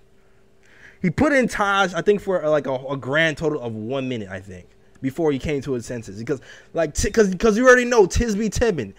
He 1.02 1.10
put 1.10 1.34
in 1.34 1.48
Taj, 1.48 1.94
I 1.94 2.02
think, 2.02 2.22
for 2.22 2.44
uh, 2.44 2.50
like 2.50 2.68
a, 2.68 2.74
a 2.74 2.98
grand 2.98 3.38
total 3.38 3.62
of 3.62 3.74
one 3.74 4.10
minute, 4.10 4.30
I 4.30 4.40
think, 4.40 4.68
before 5.02 5.32
he 5.32 5.40
came 5.40 5.62
to 5.62 5.74
his 5.74 5.86
senses. 5.86 6.20
Because, 6.20 6.42
like, 6.74 7.00
because 7.02 7.30
because 7.30 7.58
you 7.58 7.66
already 7.66 7.86
know 7.86 8.06
Tisby 8.06 8.50
Tibbin. 8.50 8.94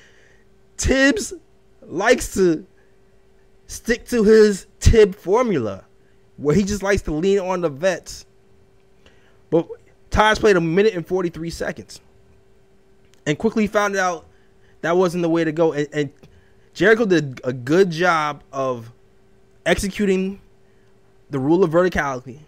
Tibbs 0.76 1.34
likes 1.82 2.34
to 2.34 2.66
stick 3.66 4.06
to 4.08 4.22
his 4.22 4.66
Tib 4.80 5.14
formula, 5.14 5.84
where 6.36 6.54
he 6.54 6.62
just 6.62 6.82
likes 6.82 7.02
to 7.02 7.12
lean 7.12 7.40
on 7.40 7.60
the 7.60 7.68
vets. 7.68 8.26
But 9.50 9.68
Taj 10.10 10.38
played 10.38 10.56
a 10.56 10.60
minute 10.60 10.94
and 10.94 11.06
43 11.06 11.50
seconds 11.50 12.00
and 13.26 13.36
quickly 13.38 13.66
found 13.66 13.96
out 13.96 14.26
that 14.80 14.96
wasn't 14.96 15.22
the 15.22 15.28
way 15.28 15.44
to 15.44 15.52
go. 15.52 15.72
And, 15.72 15.88
and 15.92 16.12
Jericho 16.72 17.04
did 17.04 17.40
a 17.44 17.52
good 17.52 17.90
job 17.90 18.42
of 18.52 18.92
executing 19.64 20.40
the 21.30 21.38
rule 21.38 21.64
of 21.64 21.70
verticality, 21.70 22.38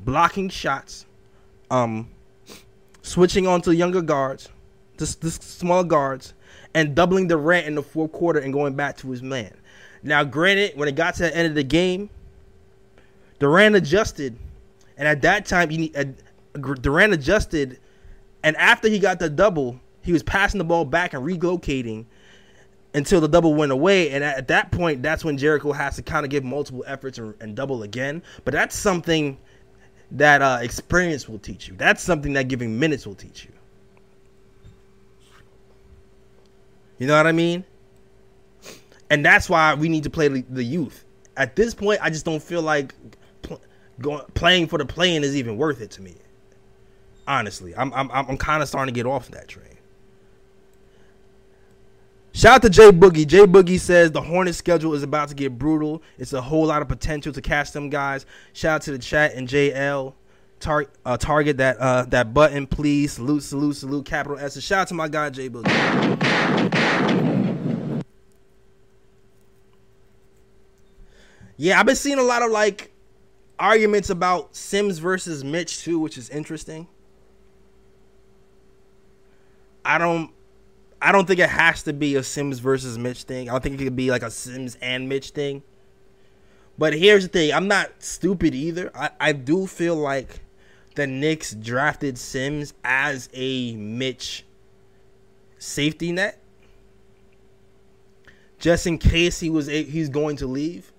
blocking 0.00 0.48
shots, 0.48 1.06
um, 1.70 2.08
switching 3.02 3.46
onto 3.46 3.70
younger 3.70 4.02
guards, 4.02 4.48
the, 4.96 5.16
the 5.20 5.30
small 5.30 5.84
guards, 5.84 6.34
and 6.74 6.94
doubling 6.94 7.28
the 7.28 7.36
Durant 7.36 7.66
in 7.66 7.74
the 7.74 7.82
fourth 7.82 8.12
quarter 8.12 8.40
and 8.40 8.52
going 8.52 8.74
back 8.74 8.96
to 8.98 9.10
his 9.10 9.22
man. 9.22 9.52
Now, 10.02 10.24
granted, 10.24 10.72
when 10.76 10.88
it 10.88 10.94
got 10.94 11.14
to 11.16 11.24
the 11.24 11.36
end 11.36 11.48
of 11.48 11.54
the 11.54 11.62
game, 11.62 12.10
Durant 13.38 13.76
adjusted, 13.76 14.36
and 14.96 15.06
at 15.06 15.22
that 15.22 15.46
time, 15.46 15.70
he, 15.70 15.92
uh, 15.94 16.04
Durant 16.58 17.12
adjusted, 17.12 17.78
and 18.42 18.56
after 18.56 18.88
he 18.88 18.98
got 18.98 19.18
the 19.18 19.28
double, 19.28 19.80
he 20.02 20.12
was 20.12 20.22
passing 20.22 20.58
the 20.58 20.64
ball 20.64 20.84
back 20.84 21.14
and 21.14 21.24
relocating 21.24 22.06
until 22.94 23.20
the 23.20 23.28
double 23.28 23.54
went 23.54 23.72
away. 23.72 24.10
And 24.10 24.24
at, 24.24 24.48
that 24.48 24.70
point, 24.72 25.02
that's 25.02 25.24
when 25.24 25.36
Jericho 25.36 25.72
has 25.72 25.96
to 25.96 26.02
kind 26.02 26.24
of 26.24 26.30
give 26.30 26.44
multiple 26.44 26.84
efforts 26.86 27.18
and, 27.18 27.34
and, 27.40 27.54
double 27.54 27.82
again. 27.82 28.22
But 28.44 28.52
that's 28.52 28.76
something 28.76 29.38
that 30.12 30.42
uh, 30.42 30.58
experience 30.60 31.28
will 31.28 31.38
teach 31.38 31.68
you. 31.68 31.74
That's 31.76 32.02
something 32.02 32.32
that 32.32 32.48
giving 32.48 32.78
minutes 32.78 33.06
will 33.06 33.14
teach 33.14 33.44
you. 33.44 33.52
You 36.98 37.06
know 37.06 37.16
what 37.16 37.26
I 37.26 37.32
mean? 37.32 37.64
And 39.08 39.24
that's 39.24 39.48
why 39.48 39.74
we 39.74 39.88
need 39.88 40.04
to 40.04 40.10
play 40.10 40.28
the, 40.28 40.62
youth. 40.62 41.04
At 41.36 41.56
this 41.56 41.74
point, 41.74 42.00
I 42.02 42.10
just 42.10 42.24
don't 42.24 42.42
feel 42.42 42.62
like 42.62 42.94
pl- 43.42 43.60
going, 44.00 44.22
playing 44.34 44.66
for 44.66 44.78
the 44.78 44.84
playing 44.84 45.24
is 45.24 45.34
even 45.34 45.56
worth 45.56 45.80
it 45.80 45.90
to 45.92 46.02
me. 46.02 46.14
Honestly, 47.26 47.74
I'm 47.76 47.92
I'm 47.94 48.10
I'm 48.10 48.36
kind 48.36 48.60
of 48.62 48.68
starting 48.68 48.92
to 48.92 48.98
get 48.98 49.06
off 49.06 49.28
that 49.30 49.46
train. 49.46 49.69
Shout 52.32 52.56
out 52.56 52.62
to 52.62 52.70
Jay 52.70 52.90
Boogie. 52.90 53.26
Jay 53.26 53.40
Boogie 53.40 53.80
says 53.80 54.12
the 54.12 54.22
Hornets 54.22 54.56
schedule 54.56 54.94
is 54.94 55.02
about 55.02 55.28
to 55.30 55.34
get 55.34 55.58
brutal. 55.58 56.02
It's 56.16 56.32
a 56.32 56.40
whole 56.40 56.66
lot 56.66 56.80
of 56.80 56.88
potential 56.88 57.32
to 57.32 57.42
catch 57.42 57.72
them 57.72 57.90
guys. 57.90 58.24
Shout 58.52 58.76
out 58.76 58.82
to 58.82 58.92
the 58.92 58.98
chat 58.98 59.34
and 59.34 59.48
JL. 59.48 60.14
Tar- 60.60 60.90
uh, 61.06 61.16
target 61.16 61.56
that 61.56 61.78
uh, 61.78 62.04
that 62.10 62.34
button, 62.34 62.66
please. 62.66 63.14
Salute, 63.14 63.42
salute, 63.42 63.76
salute. 63.76 64.04
Capital 64.04 64.38
S. 64.38 64.60
Shout 64.62 64.80
out 64.80 64.88
to 64.88 64.94
my 64.94 65.08
guy 65.08 65.30
Jay 65.30 65.48
Boogie. 65.48 65.70
Yeah, 71.56 71.78
I've 71.78 71.84
been 71.84 71.96
seeing 71.96 72.18
a 72.18 72.22
lot 72.22 72.42
of 72.42 72.50
like 72.50 72.90
arguments 73.58 74.08
about 74.08 74.56
Sims 74.56 74.98
versus 74.98 75.44
Mitch 75.44 75.82
too, 75.82 75.98
which 75.98 76.16
is 76.16 76.30
interesting. 76.30 76.86
I 79.84 79.98
don't 79.98 80.30
I 81.02 81.12
don't 81.12 81.26
think 81.26 81.40
it 81.40 81.48
has 81.48 81.82
to 81.84 81.92
be 81.92 82.16
a 82.16 82.22
Sims 82.22 82.58
versus 82.58 82.98
Mitch 82.98 83.22
thing. 83.22 83.48
I 83.48 83.52
don't 83.52 83.62
think 83.62 83.80
it 83.80 83.84
could 83.84 83.96
be 83.96 84.10
like 84.10 84.22
a 84.22 84.30
Sims 84.30 84.76
and 84.82 85.08
Mitch 85.08 85.30
thing. 85.30 85.62
But 86.78 86.94
here's 86.94 87.24
the 87.24 87.28
thing: 87.28 87.52
I'm 87.52 87.68
not 87.68 87.90
stupid 87.98 88.54
either. 88.54 88.90
I, 88.94 89.10
I 89.20 89.32
do 89.32 89.66
feel 89.66 89.96
like 89.96 90.40
the 90.94 91.06
Knicks 91.06 91.54
drafted 91.54 92.18
Sims 92.18 92.74
as 92.84 93.28
a 93.32 93.74
Mitch 93.76 94.44
safety 95.58 96.12
net, 96.12 96.38
just 98.58 98.86
in 98.86 98.98
case 98.98 99.40
he 99.40 99.50
was 99.50 99.68
a, 99.68 99.82
he's 99.82 100.08
going 100.08 100.36
to 100.36 100.46
leave. 100.46 100.92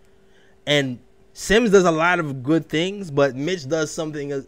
And 0.66 1.00
Sims 1.34 1.72
does 1.72 1.86
a 1.86 1.92
lot 1.92 2.20
of 2.20 2.44
good 2.44 2.70
things, 2.70 3.12
but 3.12 3.36
Mitch 3.36 3.68
does 3.68 3.92
something. 3.92 4.46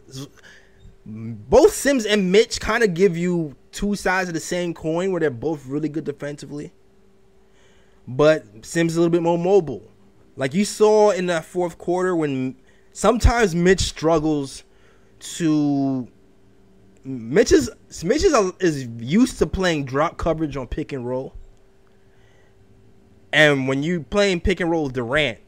Both 1.06 1.74
Sims 1.74 2.06
and 2.06 2.32
Mitch 2.32 2.60
kind 2.60 2.84
of 2.84 2.94
give 2.94 3.18
you 3.18 3.56
two 3.74 3.96
sides 3.96 4.30
of 4.30 4.34
the 4.34 4.40
same 4.40 4.74
coin 4.74 5.12
where 5.12 5.20
they're 5.20 5.30
both 5.30 5.66
really 5.66 5.90
good 5.90 6.06
defensively. 6.06 6.72
But 8.08 8.46
Sims 8.66 8.94
is 8.94 8.98
a 8.98 9.02
little 9.02 9.12
bit 9.12 9.22
more 9.22 9.38
mobile. 9.38 9.90
Like 10.36 10.54
you 10.54 10.66
saw 10.66 11.12
in 11.12 11.26
that 11.28 11.46
fourth 11.46 11.78
quarter 11.78 12.16
when 12.16 12.56
sometimes 12.92 13.54
Mitch 13.54 13.82
struggles 13.82 14.64
to 15.20 16.08
Mitch 17.04 17.52
is 17.52 17.70
Mitch 18.04 18.24
is, 18.24 18.34
a, 18.34 18.54
is 18.60 18.88
used 19.00 19.40
to 19.40 19.48
playing 19.48 19.86
drop 19.86 20.18
coverage 20.18 20.56
on 20.58 20.68
pick 20.68 20.92
and 20.92 21.06
roll. 21.06 21.34
And 23.32 23.68
when 23.68 23.84
you 23.84 24.02
playing 24.02 24.42
pick 24.42 24.60
and 24.60 24.70
roll 24.70 24.86
with 24.86 24.94
Durant, 24.94 25.40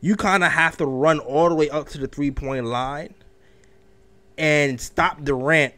you 0.00 0.16
kind 0.16 0.44
of 0.44 0.52
have 0.52 0.76
to 0.78 0.86
run 0.86 1.18
all 1.18 1.48
the 1.48 1.54
way 1.54 1.68
up 1.70 1.88
to 1.88 1.98
the 1.98 2.06
three 2.06 2.30
point 2.30 2.66
line 2.66 3.14
and 4.36 4.80
stop 4.80 5.22
Durant 5.22 5.74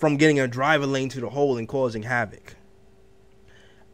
from 0.00 0.16
getting 0.16 0.40
a 0.40 0.48
driver 0.48 0.86
lane 0.86 1.10
to 1.10 1.20
the 1.20 1.28
hole 1.28 1.58
and 1.58 1.68
causing 1.68 2.02
havoc. 2.02 2.56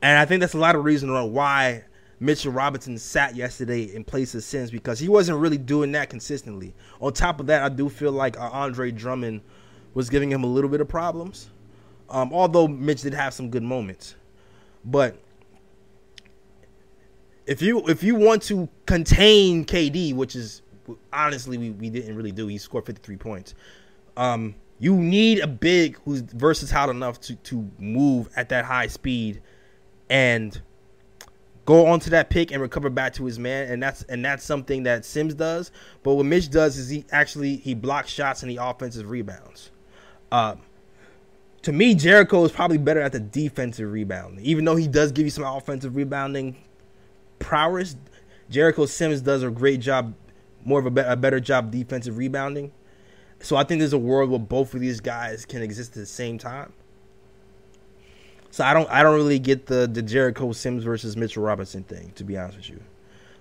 And 0.00 0.16
I 0.20 0.24
think 0.24 0.40
that's 0.40 0.54
a 0.54 0.58
lot 0.58 0.76
of 0.76 0.84
reason 0.84 1.12
why 1.32 1.82
Mitchell 2.20 2.52
Robinson 2.52 2.96
sat 2.96 3.34
yesterday 3.34 3.92
in 3.92 4.04
place 4.04 4.32
of 4.36 4.44
Sims 4.44 4.70
because 4.70 5.00
he 5.00 5.08
wasn't 5.08 5.40
really 5.40 5.58
doing 5.58 5.90
that 5.92 6.08
consistently. 6.08 6.74
On 7.00 7.12
top 7.12 7.40
of 7.40 7.48
that, 7.48 7.64
I 7.64 7.68
do 7.70 7.88
feel 7.88 8.12
like 8.12 8.38
uh, 8.38 8.48
Andre 8.52 8.92
Drummond 8.92 9.40
was 9.94 10.08
giving 10.08 10.30
him 10.30 10.44
a 10.44 10.46
little 10.46 10.70
bit 10.70 10.80
of 10.80 10.86
problems. 10.86 11.50
Um, 12.08 12.32
although 12.32 12.68
Mitch 12.68 13.02
did 13.02 13.12
have 13.12 13.34
some 13.34 13.50
good 13.50 13.64
moments, 13.64 14.14
but 14.84 15.20
if 17.46 17.60
you 17.60 17.84
if 17.88 18.04
you 18.04 18.14
want 18.14 18.42
to 18.44 18.68
contain 18.86 19.64
KD, 19.64 20.14
which 20.14 20.36
is 20.36 20.62
honestly 21.12 21.58
we, 21.58 21.70
we 21.70 21.90
didn't 21.90 22.14
really 22.14 22.30
do, 22.30 22.46
he 22.46 22.58
scored 22.58 22.86
53 22.86 23.16
points. 23.16 23.54
Um, 24.16 24.54
you 24.78 24.94
need 24.94 25.40
a 25.40 25.46
big 25.46 25.98
who's 26.04 26.20
versatile 26.20 26.90
enough 26.90 27.20
to 27.22 27.36
to 27.36 27.70
move 27.78 28.28
at 28.36 28.50
that 28.50 28.64
high 28.64 28.88
speed 28.88 29.40
and 30.10 30.60
go 31.64 31.86
onto 31.86 32.10
that 32.10 32.30
pick 32.30 32.52
and 32.52 32.62
recover 32.62 32.90
back 32.90 33.12
to 33.14 33.24
his 33.24 33.38
man. 33.38 33.70
And 33.70 33.82
that's 33.82 34.02
and 34.02 34.24
that's 34.24 34.44
something 34.44 34.84
that 34.84 35.04
Sims 35.04 35.34
does. 35.34 35.70
But 36.02 36.14
what 36.14 36.26
Mitch 36.26 36.50
does 36.50 36.76
is 36.76 36.88
he 36.88 37.04
actually 37.10 37.56
he 37.56 37.74
blocks 37.74 38.10
shots 38.10 38.42
and 38.42 38.50
he 38.50 38.56
offensive 38.56 39.10
rebounds. 39.10 39.70
Um, 40.30 40.60
to 41.62 41.72
me 41.72 41.94
Jericho 41.94 42.44
is 42.44 42.52
probably 42.52 42.78
better 42.78 43.00
at 43.00 43.12
the 43.12 43.20
defensive 43.20 43.90
rebounding. 43.90 44.44
Even 44.44 44.64
though 44.64 44.76
he 44.76 44.88
does 44.88 45.12
give 45.12 45.24
you 45.24 45.30
some 45.30 45.44
offensive 45.44 45.96
rebounding 45.96 46.56
prowess 47.38 47.96
Jericho 48.48 48.86
Sims 48.86 49.20
does 49.20 49.42
a 49.42 49.50
great 49.50 49.80
job 49.80 50.14
more 50.64 50.78
of 50.78 50.86
a, 50.86 50.90
be- 50.90 51.00
a 51.00 51.16
better 51.16 51.40
job 51.40 51.70
defensive 51.70 52.16
rebounding 52.16 52.72
so 53.46 53.54
I 53.54 53.62
think 53.62 53.78
there's 53.78 53.92
a 53.92 53.98
world 53.98 54.30
where 54.30 54.40
both 54.40 54.74
of 54.74 54.80
these 54.80 54.98
guys 54.98 55.44
can 55.44 55.62
exist 55.62 55.92
at 55.92 56.00
the 56.00 56.06
same 56.06 56.36
time. 56.36 56.72
So 58.50 58.64
I 58.64 58.74
don't 58.74 58.90
I 58.90 59.04
don't 59.04 59.14
really 59.14 59.38
get 59.38 59.66
the 59.66 59.86
the 59.86 60.02
Jericho 60.02 60.50
Sims 60.50 60.82
versus 60.82 61.16
Mitchell 61.16 61.44
Robinson 61.44 61.84
thing, 61.84 62.10
to 62.16 62.24
be 62.24 62.36
honest 62.36 62.56
with 62.56 62.70
you. 62.70 62.80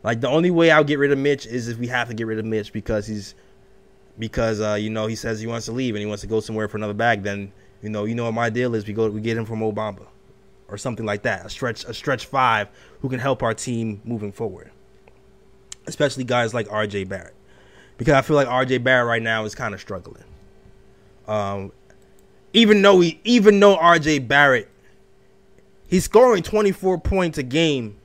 Like 0.03 0.21
the 0.21 0.29
only 0.29 0.51
way 0.51 0.69
I'll 0.69 0.83
get 0.83 0.99
rid 0.99 1.11
of 1.11 1.17
Mitch 1.17 1.47
is 1.47 1.69
if 1.69 1.79
we 1.79 1.87
have 1.87 2.07
to 2.09 2.13
get 2.13 2.27
rid 2.27 2.37
of 2.37 2.45
Mitch 2.45 2.71
because 2.71 3.07
he's 3.07 3.33
because 4.19 4.61
uh, 4.61 4.75
you 4.75 4.91
know 4.91 5.07
he 5.07 5.15
says 5.15 5.39
he 5.39 5.47
wants 5.47 5.65
to 5.65 5.71
leave 5.71 5.95
and 5.95 6.01
he 6.01 6.05
wants 6.05 6.21
to 6.21 6.27
go 6.27 6.39
somewhere 6.39 6.67
for 6.67 6.77
another 6.77 6.93
bag. 6.93 7.23
Then 7.23 7.51
you 7.81 7.89
know 7.89 8.05
you 8.05 8.13
know 8.13 8.25
what 8.25 8.35
my 8.35 8.51
deal 8.51 8.75
is. 8.75 8.85
We 8.85 8.93
go 8.93 9.09
we 9.09 9.21
get 9.21 9.37
him 9.37 9.45
from 9.45 9.61
Obama 9.61 10.05
or 10.67 10.77
something 10.77 11.05
like 11.05 11.23
that. 11.23 11.47
A 11.47 11.49
stretch 11.49 11.83
a 11.85 11.95
stretch 11.95 12.27
five 12.27 12.67
who 13.01 13.09
can 13.09 13.19
help 13.19 13.41
our 13.41 13.55
team 13.55 14.01
moving 14.03 14.31
forward, 14.31 14.69
especially 15.87 16.25
guys 16.25 16.53
like 16.53 16.67
R.J. 16.71 17.05
Barrett 17.05 17.34
because 17.97 18.13
I 18.13 18.21
feel 18.21 18.35
like 18.35 18.47
RJ 18.47 18.83
Barrett 18.83 19.07
right 19.07 19.21
now 19.21 19.45
is 19.45 19.55
kind 19.55 19.73
of 19.73 19.81
struggling. 19.81 20.23
Um, 21.27 21.71
even 22.55 22.81
though 22.81 23.01
he 23.01 23.19
even 23.25 23.59
though 23.59 23.75
RJ 23.77 24.27
Barrett 24.27 24.69
he's 25.87 26.05
scoring 26.05 26.41
24 26.41 26.99
points 26.99 27.37
a 27.37 27.43
game 27.43 27.97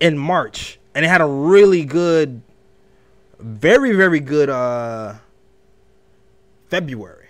in 0.00 0.18
March 0.18 0.78
and 0.94 1.04
it 1.04 1.08
had 1.08 1.22
a 1.22 1.26
really 1.26 1.84
good 1.84 2.42
very 3.38 3.92
very 3.92 4.20
good 4.20 4.50
uh 4.50 5.14
February. 6.68 7.28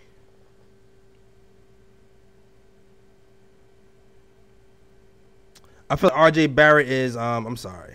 I 5.88 5.94
feel 5.94 6.10
like 6.12 6.34
RJ 6.34 6.54
Barrett 6.54 6.88
is 6.88 7.16
um 7.16 7.46
I'm 7.46 7.56
sorry. 7.56 7.94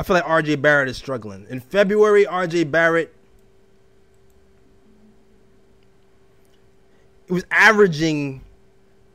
I 0.00 0.02
feel 0.02 0.14
like 0.14 0.24
RJ 0.24 0.62
Barrett 0.62 0.88
is 0.88 0.96
struggling. 0.96 1.46
In 1.50 1.60
February, 1.60 2.24
RJ 2.24 2.70
Barrett 2.70 3.14
it 7.28 7.32
was 7.34 7.44
averaging 7.50 8.40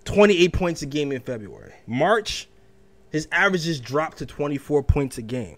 28 0.03 0.53
points 0.53 0.83
a 0.83 0.85
game 0.85 1.11
in 1.11 1.21
February. 1.21 1.73
March, 1.87 2.47
his 3.09 3.27
averages 3.31 3.79
dropped 3.79 4.19
to 4.19 4.27
24 4.27 4.83
points 4.83 5.17
a 5.17 5.23
game. 5.23 5.57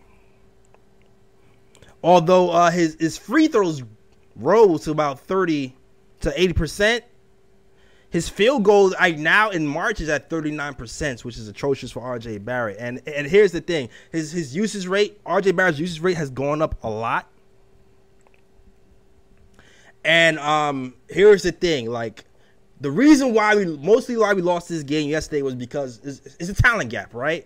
Although 2.02 2.50
uh, 2.52 2.72
his 2.72 2.96
his 2.98 3.18
free 3.18 3.50
throws 3.50 3.84
rose 4.38 4.86
to 4.86 4.92
about 4.92 5.20
30 5.20 5.76
to 6.22 6.42
80 6.42 6.54
percent, 6.54 7.04
his 8.10 8.30
field 8.30 8.64
goal 8.64 8.94
I 8.98 9.12
now 9.12 9.50
in 9.50 9.68
March 9.68 10.00
is 10.00 10.10
at 10.10 10.30
39 10.30 10.74
percent, 10.76 11.26
which 11.26 11.38
is 11.38 11.48
atrocious 11.48 11.92
for 11.92 12.02
RJ 12.02 12.44
Barrett. 12.46 12.78
And 12.80 13.02
and 13.08 13.28
here's 13.28 13.52
the 13.52 13.62
thing: 13.62 13.90
his 14.12 14.32
his 14.32 14.56
usage 14.56 14.88
rate, 14.88 15.24
RJ 15.26 15.56
Barrett's 15.56 15.80
usage 15.80 16.02
rate 16.02 16.18
has 16.18 16.30
gone 16.30 16.62
up 16.62 16.82
a 16.84 16.90
lot. 16.90 17.28
And 20.06 20.40
um, 20.40 20.94
here's 21.10 21.44
the 21.44 21.52
thing: 21.52 21.90
like 21.90 22.24
the 22.80 22.92
reason 22.92 23.34
why 23.34 23.56
we 23.56 23.66
mostly 23.66 24.16
why 24.16 24.34
we 24.34 24.42
lost 24.42 24.70
this 24.70 24.84
game 24.84 25.10
yesterday 25.10 25.42
was 25.42 25.56
because 25.56 26.00
it's, 26.04 26.36
it's 26.40 26.50
a 26.50 26.54
talent 26.54 26.90
gap, 26.90 27.14
right? 27.14 27.46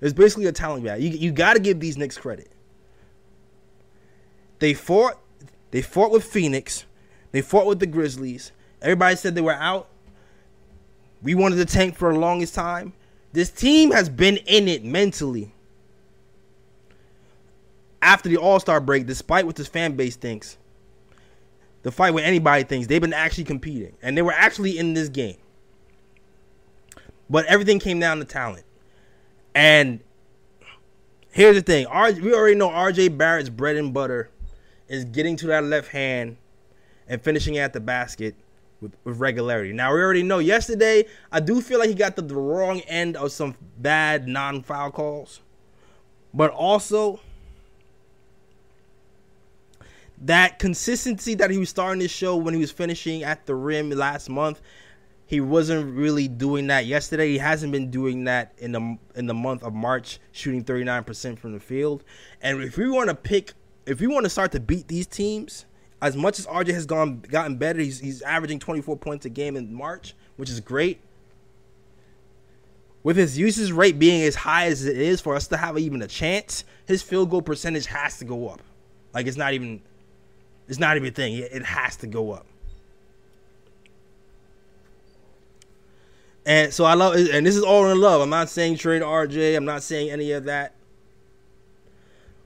It's 0.00 0.14
basically 0.14 0.46
a 0.46 0.52
talent 0.52 0.84
gap. 0.84 1.00
You 1.00 1.10
you 1.10 1.30
got 1.30 1.54
to 1.54 1.60
give 1.60 1.80
these 1.80 1.98
Knicks 1.98 2.16
credit. 2.16 2.50
They 4.60 4.72
fought. 4.72 5.20
They 5.72 5.82
fought 5.82 6.10
with 6.10 6.24
Phoenix. 6.24 6.86
They 7.32 7.42
fought 7.42 7.66
with 7.66 7.80
the 7.80 7.86
Grizzlies. 7.86 8.52
Everybody 8.84 9.16
said 9.16 9.34
they 9.34 9.40
were 9.40 9.54
out. 9.54 9.88
We 11.22 11.34
wanted 11.34 11.56
to 11.56 11.64
tank 11.64 11.96
for 11.96 12.12
the 12.12 12.18
longest 12.18 12.54
time. 12.54 12.92
This 13.32 13.50
team 13.50 13.90
has 13.92 14.10
been 14.10 14.36
in 14.36 14.68
it 14.68 14.84
mentally. 14.84 15.52
After 18.02 18.28
the 18.28 18.36
All 18.36 18.60
Star 18.60 18.80
break, 18.80 19.06
despite 19.06 19.46
what 19.46 19.56
this 19.56 19.66
fan 19.66 19.96
base 19.96 20.16
thinks, 20.16 20.58
the 21.82 21.90
fight 21.90 22.12
with 22.12 22.24
anybody 22.24 22.62
thinks, 22.64 22.86
they've 22.86 23.00
been 23.00 23.14
actually 23.14 23.44
competing. 23.44 23.94
And 24.02 24.18
they 24.18 24.22
were 24.22 24.32
actually 24.32 24.78
in 24.78 24.92
this 24.92 25.08
game. 25.08 25.38
But 27.30 27.46
everything 27.46 27.78
came 27.78 27.98
down 27.98 28.18
to 28.18 28.26
talent. 28.26 28.66
And 29.54 30.00
here's 31.30 31.56
the 31.56 31.62
thing 31.62 31.86
we 32.22 32.34
already 32.34 32.54
know 32.54 32.68
RJ 32.68 33.16
Barrett's 33.16 33.48
bread 33.48 33.76
and 33.76 33.94
butter 33.94 34.28
is 34.88 35.06
getting 35.06 35.36
to 35.36 35.46
that 35.46 35.64
left 35.64 35.88
hand 35.88 36.36
and 37.08 37.22
finishing 37.22 37.56
at 37.56 37.72
the 37.72 37.80
basket 37.80 38.34
with, 38.84 38.96
with 39.02 39.18
regularity. 39.18 39.72
Now 39.72 39.92
we 39.92 40.00
already 40.00 40.22
know 40.22 40.38
yesterday 40.38 41.06
I 41.32 41.40
do 41.40 41.60
feel 41.60 41.80
like 41.80 41.88
he 41.88 41.94
got 41.94 42.14
the, 42.14 42.22
the 42.22 42.36
wrong 42.36 42.80
end 42.80 43.16
of 43.16 43.32
some 43.32 43.56
bad 43.78 44.28
non-foul 44.28 44.92
calls. 44.92 45.40
But 46.32 46.50
also 46.50 47.20
that 50.18 50.58
consistency 50.58 51.34
that 51.34 51.50
he 51.50 51.58
was 51.58 51.70
starting 51.70 52.00
to 52.00 52.08
show 52.08 52.36
when 52.36 52.54
he 52.54 52.60
was 52.60 52.70
finishing 52.70 53.24
at 53.24 53.46
the 53.46 53.54
rim 53.54 53.90
last 53.90 54.28
month, 54.28 54.60
he 55.26 55.40
wasn't 55.40 55.96
really 55.96 56.28
doing 56.28 56.66
that 56.66 56.86
yesterday. 56.86 57.30
He 57.30 57.38
hasn't 57.38 57.72
been 57.72 57.90
doing 57.90 58.24
that 58.24 58.52
in 58.58 58.72
the 58.72 58.98
in 59.14 59.26
the 59.26 59.34
month 59.34 59.62
of 59.62 59.72
March, 59.72 60.18
shooting 60.32 60.62
39% 60.62 61.38
from 61.38 61.52
the 61.52 61.60
field. 61.60 62.04
And 62.42 62.62
if 62.62 62.76
we 62.76 62.90
want 62.90 63.08
to 63.08 63.14
pick 63.14 63.54
if 63.86 64.00
we 64.00 64.06
want 64.06 64.24
to 64.24 64.30
start 64.30 64.52
to 64.52 64.60
beat 64.60 64.88
these 64.88 65.06
teams, 65.06 65.64
as 66.04 66.14
much 66.18 66.38
as 66.38 66.46
RJ 66.46 66.74
has 66.74 66.84
gone 66.84 67.20
gotten 67.20 67.56
better, 67.56 67.80
he's 67.80 67.98
he's 67.98 68.20
averaging 68.20 68.58
24 68.58 68.98
points 68.98 69.24
a 69.24 69.30
game 69.30 69.56
in 69.56 69.72
March, 69.72 70.14
which 70.36 70.50
is 70.50 70.60
great. 70.60 71.00
With 73.02 73.16
his 73.16 73.38
usage 73.38 73.70
rate 73.70 73.98
being 73.98 74.22
as 74.22 74.34
high 74.34 74.66
as 74.66 74.84
it 74.84 74.98
is 74.98 75.22
for 75.22 75.34
us 75.34 75.46
to 75.48 75.56
have 75.56 75.78
even 75.78 76.02
a 76.02 76.06
chance, 76.06 76.64
his 76.86 77.02
field 77.02 77.30
goal 77.30 77.40
percentage 77.40 77.86
has 77.86 78.18
to 78.18 78.26
go 78.26 78.48
up. 78.48 78.60
Like 79.14 79.26
it's 79.26 79.38
not 79.38 79.54
even 79.54 79.80
it's 80.68 80.78
not 80.78 80.96
even 80.96 81.08
a 81.08 81.10
thing. 81.10 81.38
It 81.38 81.64
has 81.64 81.96
to 81.96 82.06
go 82.06 82.32
up. 82.32 82.44
And 86.44 86.70
so 86.70 86.84
I 86.84 86.92
love 86.92 87.14
and 87.14 87.46
this 87.46 87.56
is 87.56 87.62
all 87.62 87.90
in 87.90 87.98
love. 87.98 88.20
I'm 88.20 88.28
not 88.28 88.50
saying 88.50 88.76
trade 88.76 89.00
RJ. 89.00 89.56
I'm 89.56 89.64
not 89.64 89.82
saying 89.82 90.10
any 90.10 90.32
of 90.32 90.44
that. 90.44 90.74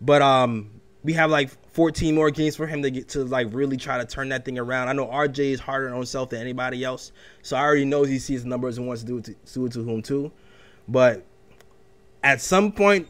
But 0.01 0.23
um 0.23 0.71
we 1.03 1.15
have 1.15 1.29
like 1.29 1.51
14 1.79 2.13
more 2.13 2.29
games 2.33 2.57
for 2.57 2.67
him 2.67 2.83
to 2.83 2.91
get 2.91 3.07
to 3.11 3.23
like 3.23 3.47
really 3.53 3.77
try 3.77 3.99
to 3.99 4.05
turn 4.05 4.31
that 4.31 4.45
thing 4.45 4.59
around. 4.59 4.89
I 4.89 4.93
know 4.95 5.07
RJ 5.07 5.53
is 5.53 5.61
harder 5.61 5.89
on 5.91 5.95
himself 5.95 6.31
than 6.31 6.41
anybody 6.41 6.83
else, 6.83 7.13
so 7.43 7.57
I 7.57 7.61
already 7.61 7.85
know 7.85 8.03
he 8.03 8.19
sees 8.19 8.45
numbers 8.45 8.79
and 8.79 8.89
wants 8.89 9.03
to 9.03 9.07
do 9.07 9.19
it 9.19 9.25
to, 9.27 9.37
do 9.55 9.67
it 9.67 9.73
to 9.75 9.89
him 9.89 10.03
too. 10.03 10.33
But 10.89 11.25
at 12.25 12.41
some 12.41 12.73
point, 12.73 13.07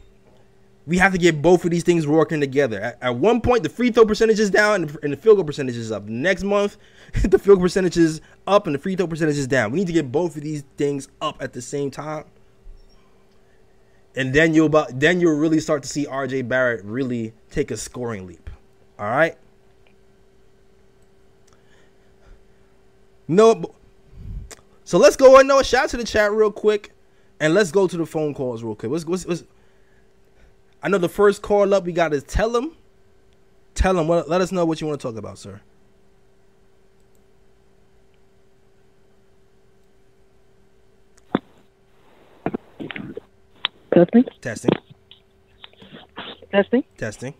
we 0.85 0.99
have 0.99 1.13
to 1.13 1.17
get 1.17 1.41
both 1.41 1.65
of 1.65 1.71
these 1.71 1.81
things 1.81 2.05
working 2.05 2.39
together. 2.39 2.79
At, 2.79 3.01
at 3.01 3.15
one 3.15 3.41
point, 3.41 3.63
the 3.63 3.69
free 3.69 3.89
throw 3.89 4.05
percentage 4.05 4.39
is 4.39 4.51
down 4.51 4.83
and 4.83 4.89
the, 4.91 4.99
and 5.01 5.13
the 5.13 5.17
field 5.17 5.37
goal 5.37 5.45
percentage 5.45 5.75
is 5.75 5.91
up. 5.91 6.03
Next 6.03 6.43
month, 6.43 6.77
the 7.23 7.39
field 7.39 7.57
goal 7.57 7.65
percentage 7.65 7.97
is 7.97 8.21
up 8.45 8.67
and 8.67 8.75
the 8.75 8.79
free 8.79 8.95
throw 8.95 9.07
percentage 9.07 9.39
is 9.39 9.47
down. 9.47 9.71
We 9.71 9.79
need 9.79 9.87
to 9.87 9.93
get 9.93 10.11
both 10.11 10.35
of 10.35 10.43
these 10.43 10.63
things 10.77 11.07
up 11.21 11.41
at 11.41 11.53
the 11.53 11.61
same 11.63 11.89
time 11.89 12.25
and 14.15 14.33
then 14.33 14.53
you'll 14.53 14.65
about 14.65 14.99
then 14.99 15.21
you'll 15.21 15.37
really 15.37 15.59
start 15.59 15.83
to 15.83 15.89
see 15.89 16.05
RJ 16.05 16.47
Barrett 16.47 16.83
really 16.83 17.33
take 17.49 17.71
a 17.71 17.77
scoring 17.77 18.27
leap. 18.27 18.49
All 18.99 19.09
right. 19.09 19.37
No, 23.29 23.73
so 24.83 24.97
let's 24.97 25.15
go 25.15 25.37
and 25.37 25.47
know. 25.47 25.61
Shout 25.61 25.83
out 25.85 25.89
to 25.91 25.97
the 25.97 26.03
chat 26.03 26.31
real 26.31 26.51
quick, 26.51 26.91
and 27.39 27.53
let's 27.53 27.71
go 27.71 27.87
to 27.87 27.95
the 27.95 28.05
phone 28.05 28.33
calls 28.33 28.63
real 28.63 28.75
quick. 28.75 28.91
What's, 28.91 29.05
what's, 29.05 29.25
what's, 29.25 29.43
I 30.81 30.89
know 30.89 30.97
the 30.97 31.09
first 31.09 31.43
call 31.43 31.73
up 31.75 31.85
we 31.85 31.91
got 31.93 32.11
is 32.11 32.23
tell 32.23 32.55
him, 32.55 32.71
tell 33.75 33.99
him. 33.99 34.07
What, 34.07 34.27
let 34.27 34.41
us 34.41 34.51
know 34.51 34.65
what 34.65 34.81
you 34.81 34.87
want 34.87 34.99
to 34.99 35.07
talk 35.07 35.15
about, 35.15 35.37
sir. 35.37 35.61
Testing. 43.93 44.25
Testing. 44.41 44.71
Testing. 46.51 46.83
Testing. 46.97 47.33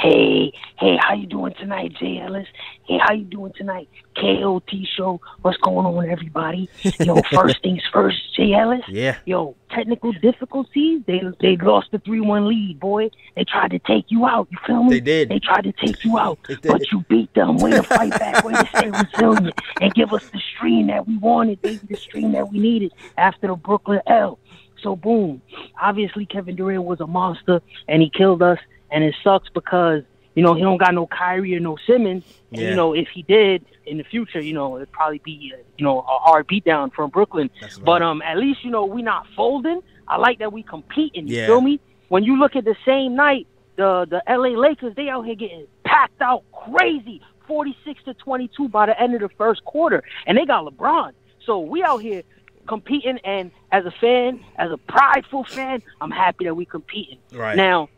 Hey, 0.00 0.50
hey, 0.78 0.96
how 0.98 1.12
you 1.12 1.26
doing 1.26 1.52
tonight, 1.58 1.92
Jay 2.00 2.22
Ellis? 2.24 2.46
Hey, 2.86 2.98
how 3.02 3.12
you 3.12 3.24
doing 3.24 3.52
tonight? 3.54 3.86
KOT 4.16 4.70
show. 4.96 5.20
What's 5.42 5.58
going 5.58 5.84
on, 5.84 6.08
everybody? 6.08 6.70
Yo, 7.00 7.20
first 7.32 7.62
things 7.62 7.82
first, 7.92 8.16
Jay 8.34 8.54
Ellis. 8.54 8.80
Yeah. 8.88 9.18
Yo, 9.26 9.56
technical 9.70 10.12
difficulties. 10.12 11.02
They 11.06 11.20
they 11.40 11.58
lost 11.58 11.88
the 11.90 11.98
three 11.98 12.22
one 12.22 12.48
lead, 12.48 12.80
boy. 12.80 13.10
They 13.36 13.44
tried 13.44 13.72
to 13.72 13.78
take 13.78 14.06
you 14.08 14.24
out. 14.24 14.48
You 14.50 14.56
feel 14.66 14.84
me? 14.84 14.94
They 14.94 15.00
did. 15.00 15.28
They 15.28 15.38
tried 15.38 15.64
to 15.64 15.72
take 15.72 16.02
you 16.02 16.18
out, 16.18 16.38
but 16.62 16.90
you 16.90 17.04
beat 17.10 17.34
them. 17.34 17.58
Way 17.58 17.72
to 17.72 17.82
fight 17.82 18.18
back. 18.18 18.42
Way 18.42 18.54
to 18.54 18.68
stay 18.68 18.90
resilient 19.20 19.60
and 19.82 19.92
give 19.92 20.14
us 20.14 20.26
the 20.30 20.40
stream 20.56 20.86
that 20.86 21.06
we 21.06 21.18
wanted, 21.18 21.60
baby. 21.60 21.80
The 21.86 21.96
stream 21.96 22.32
that 22.32 22.50
we 22.50 22.58
needed 22.58 22.92
after 23.18 23.48
the 23.48 23.54
Brooklyn 23.54 24.00
L. 24.06 24.38
So 24.82 24.96
boom. 24.96 25.42
Obviously, 25.80 26.24
Kevin 26.24 26.56
Durant 26.56 26.84
was 26.84 27.00
a 27.00 27.06
monster, 27.06 27.60
and 27.86 28.00
he 28.00 28.08
killed 28.08 28.42
us. 28.42 28.58
And 28.90 29.04
it 29.04 29.14
sucks 29.22 29.48
because 29.54 30.02
you 30.34 30.42
know 30.42 30.54
he 30.54 30.62
don't 30.62 30.78
got 30.78 30.94
no 30.94 31.06
Kyrie 31.06 31.54
or 31.56 31.60
no 31.60 31.76
Simmons. 31.86 32.24
And, 32.52 32.60
Yeah. 32.60 32.70
you 32.70 32.76
know 32.76 32.92
if 32.94 33.08
he 33.14 33.22
did 33.22 33.64
in 33.86 33.98
the 33.98 34.04
future, 34.04 34.40
you 34.40 34.52
know 34.52 34.76
it'd 34.76 34.90
probably 34.92 35.20
be 35.24 35.52
uh, 35.54 35.62
you 35.76 35.84
know 35.84 36.00
a 36.00 36.18
hard 36.18 36.46
beatdown 36.48 36.92
from 36.92 37.10
Brooklyn. 37.10 37.50
Right. 37.62 37.72
But 37.84 38.02
um, 38.02 38.22
at 38.22 38.36
least 38.38 38.64
you 38.64 38.70
know 38.70 38.84
we 38.84 39.02
not 39.02 39.26
folding. 39.36 39.80
I 40.08 40.16
like 40.16 40.38
that 40.40 40.52
we 40.52 40.62
competing. 40.62 41.26
You 41.28 41.36
Yeah. 41.36 41.46
feel 41.46 41.60
me? 41.60 41.80
When 42.08 42.24
you 42.24 42.36
look 42.38 42.56
at 42.56 42.64
the 42.64 42.76
same 42.84 43.14
night, 43.14 43.46
the 43.76 44.06
the 44.10 44.22
LA 44.28 44.58
Lakers 44.58 44.94
they 44.96 45.08
out 45.08 45.22
here 45.26 45.36
getting 45.36 45.66
packed 45.84 46.20
out 46.20 46.42
crazy, 46.52 47.20
forty 47.46 47.76
six 47.84 48.02
to 48.04 48.14
twenty 48.14 48.48
two 48.56 48.68
by 48.68 48.86
the 48.86 49.00
end 49.00 49.14
of 49.14 49.20
the 49.20 49.28
first 49.38 49.64
quarter, 49.64 50.02
and 50.26 50.36
they 50.36 50.44
got 50.44 50.64
LeBron. 50.64 51.12
So 51.46 51.60
we 51.60 51.82
out 51.84 51.98
here 51.98 52.22
competing, 52.66 53.18
and 53.24 53.50
as 53.72 53.84
a 53.86 53.90
fan, 54.00 54.40
as 54.56 54.70
a 54.70 54.76
prideful 54.76 55.44
fan, 55.44 55.82
I'm 56.00 56.10
happy 56.10 56.44
that 56.44 56.54
we 56.54 56.64
competing. 56.64 57.18
Right. 57.32 57.56
Now, 57.56 57.88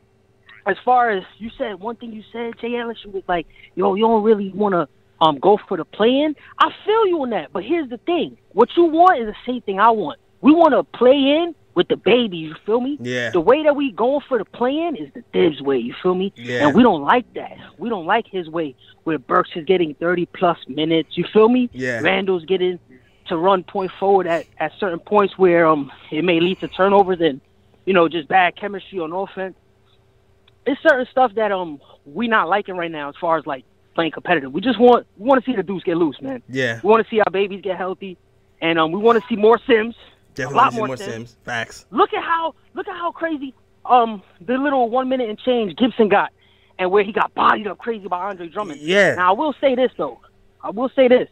as 0.66 0.76
far 0.84 1.10
as 1.10 1.24
you 1.38 1.50
said, 1.58 1.80
one 1.80 1.96
thing 1.96 2.12
you 2.12 2.22
said, 2.32 2.58
Jay 2.60 2.76
Ellis, 2.76 2.98
you 3.04 3.10
was 3.10 3.24
like, 3.28 3.46
yo, 3.74 3.94
you 3.94 4.02
don't 4.06 4.22
really 4.22 4.50
want 4.50 4.74
to 4.74 4.88
um 5.20 5.38
go 5.38 5.58
for 5.68 5.76
the 5.76 5.84
play-in. 5.84 6.34
I 6.58 6.70
feel 6.84 7.06
you 7.06 7.22
on 7.22 7.30
that, 7.30 7.52
but 7.52 7.64
here's 7.64 7.88
the 7.88 7.98
thing: 7.98 8.36
what 8.52 8.68
you 8.76 8.84
want 8.84 9.20
is 9.20 9.26
the 9.26 9.36
same 9.46 9.62
thing 9.62 9.78
I 9.78 9.90
want. 9.90 10.18
We 10.40 10.52
want 10.52 10.74
to 10.74 10.82
play 10.98 11.16
in 11.16 11.54
with 11.74 11.88
the 11.88 11.96
baby. 11.96 12.36
You 12.38 12.54
feel 12.66 12.80
me? 12.80 12.98
Yeah. 13.00 13.30
The 13.30 13.40
way 13.40 13.62
that 13.62 13.76
we 13.76 13.92
going 13.92 14.20
for 14.28 14.38
the 14.38 14.44
plan 14.44 14.96
is 14.96 15.08
the 15.14 15.22
Tibbs 15.32 15.62
way. 15.62 15.78
You 15.78 15.94
feel 16.02 16.14
me? 16.14 16.32
Yeah. 16.36 16.66
And 16.66 16.76
we 16.76 16.82
don't 16.82 17.02
like 17.02 17.32
that. 17.34 17.56
We 17.78 17.88
don't 17.88 18.06
like 18.06 18.26
his 18.26 18.48
way 18.48 18.74
where 19.04 19.18
Burks 19.18 19.50
is 19.54 19.64
getting 19.64 19.94
thirty 19.94 20.26
plus 20.26 20.58
minutes. 20.68 21.16
You 21.16 21.24
feel 21.32 21.48
me? 21.48 21.70
Yeah. 21.72 22.00
Randle's 22.00 22.44
getting 22.44 22.78
to 23.26 23.36
run 23.36 23.62
point 23.62 23.92
forward 23.98 24.26
at, 24.26 24.46
at 24.58 24.72
certain 24.78 24.98
points 24.98 25.38
where 25.38 25.66
um 25.66 25.90
it 26.10 26.24
may 26.24 26.40
lead 26.40 26.60
to 26.60 26.68
turnovers 26.68 27.20
and 27.20 27.40
you 27.86 27.94
know 27.94 28.08
just 28.08 28.28
bad 28.28 28.56
chemistry 28.56 28.98
on 28.98 29.12
offense. 29.12 29.54
It's 30.66 30.80
certain 30.82 31.06
stuff 31.10 31.34
that 31.34 31.52
um 31.52 31.80
we 32.04 32.28
not 32.28 32.48
liking 32.48 32.76
right 32.76 32.90
now 32.90 33.08
as 33.08 33.14
far 33.20 33.38
as 33.38 33.46
like 33.46 33.64
playing 33.94 34.12
competitive. 34.12 34.52
We 34.52 34.60
just 34.60 34.78
want 34.78 35.06
we 35.16 35.26
want 35.26 35.44
to 35.44 35.50
see 35.50 35.56
the 35.56 35.62
dudes 35.62 35.84
get 35.84 35.96
loose, 35.96 36.20
man. 36.20 36.42
Yeah. 36.48 36.80
We 36.82 36.90
want 36.90 37.04
to 37.04 37.10
see 37.10 37.20
our 37.20 37.30
babies 37.30 37.62
get 37.62 37.76
healthy, 37.76 38.16
and 38.60 38.78
um 38.78 38.92
we 38.92 38.98
want 39.00 39.20
to 39.20 39.28
see 39.28 39.36
more 39.36 39.58
Sims. 39.66 39.96
Definitely 40.34 40.54
a 40.54 40.62
lot 40.62 40.74
more 40.74 40.86
more 40.86 40.96
Sims. 40.96 41.10
Sims. 41.12 41.36
Facts. 41.44 41.86
Look 41.90 42.12
at 42.14 42.22
how 42.22 42.54
look 42.74 42.88
at 42.88 42.94
how 42.96 43.10
crazy 43.12 43.54
um 43.84 44.22
the 44.40 44.54
little 44.54 44.88
one 44.88 45.08
minute 45.08 45.28
and 45.28 45.38
change 45.38 45.76
Gibson 45.76 46.08
got, 46.08 46.30
and 46.78 46.90
where 46.90 47.02
he 47.02 47.12
got 47.12 47.34
bodied 47.34 47.66
up 47.66 47.78
crazy 47.78 48.06
by 48.06 48.30
Andre 48.30 48.48
Drummond. 48.48 48.80
Yeah. 48.80 49.16
Now 49.16 49.30
I 49.30 49.36
will 49.36 49.54
say 49.60 49.74
this 49.74 49.90
though, 49.96 50.20
I 50.62 50.70
will 50.70 50.90
say 50.94 51.08
this. 51.08 51.28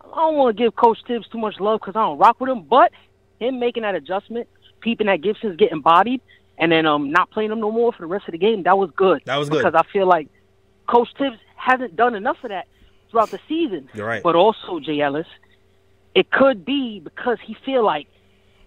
I 0.00 0.16
don't 0.16 0.36
want 0.36 0.56
to 0.56 0.62
give 0.62 0.76
Coach 0.76 0.98
Tibbs 1.08 1.26
too 1.28 1.38
much 1.38 1.58
love 1.58 1.80
because 1.80 1.96
I 1.96 2.02
don't 2.02 2.18
rock 2.18 2.40
with 2.40 2.48
him, 2.48 2.62
but 2.62 2.92
him 3.40 3.58
making 3.58 3.82
that 3.82 3.96
adjustment, 3.96 4.48
peeping 4.80 5.08
that 5.08 5.22
Gibson's 5.22 5.56
getting 5.56 5.80
bodied, 5.80 6.20
and 6.58 6.70
then 6.70 6.86
um 6.86 7.10
not 7.10 7.30
playing 7.30 7.50
him 7.52 7.60
no 7.60 7.70
more 7.70 7.92
for 7.92 8.02
the 8.02 8.06
rest 8.06 8.28
of 8.28 8.32
the 8.32 8.38
game, 8.38 8.62
that 8.64 8.76
was 8.78 8.90
good. 8.96 9.22
That 9.26 9.36
was 9.36 9.48
good. 9.48 9.64
because 9.64 9.74
I 9.74 9.90
feel 9.92 10.06
like 10.06 10.28
Coach 10.86 11.08
Tibbs 11.18 11.38
hasn't 11.56 11.96
done 11.96 12.14
enough 12.14 12.36
of 12.42 12.50
that 12.50 12.66
throughout 13.10 13.30
the 13.30 13.40
season. 13.48 13.88
You're 13.94 14.06
right. 14.06 14.22
But 14.22 14.36
also, 14.36 14.80
Jay 14.80 15.00
Ellis, 15.00 15.26
it 16.14 16.30
could 16.30 16.64
be 16.64 17.00
because 17.00 17.38
he 17.44 17.56
feel 17.64 17.84
like 17.84 18.06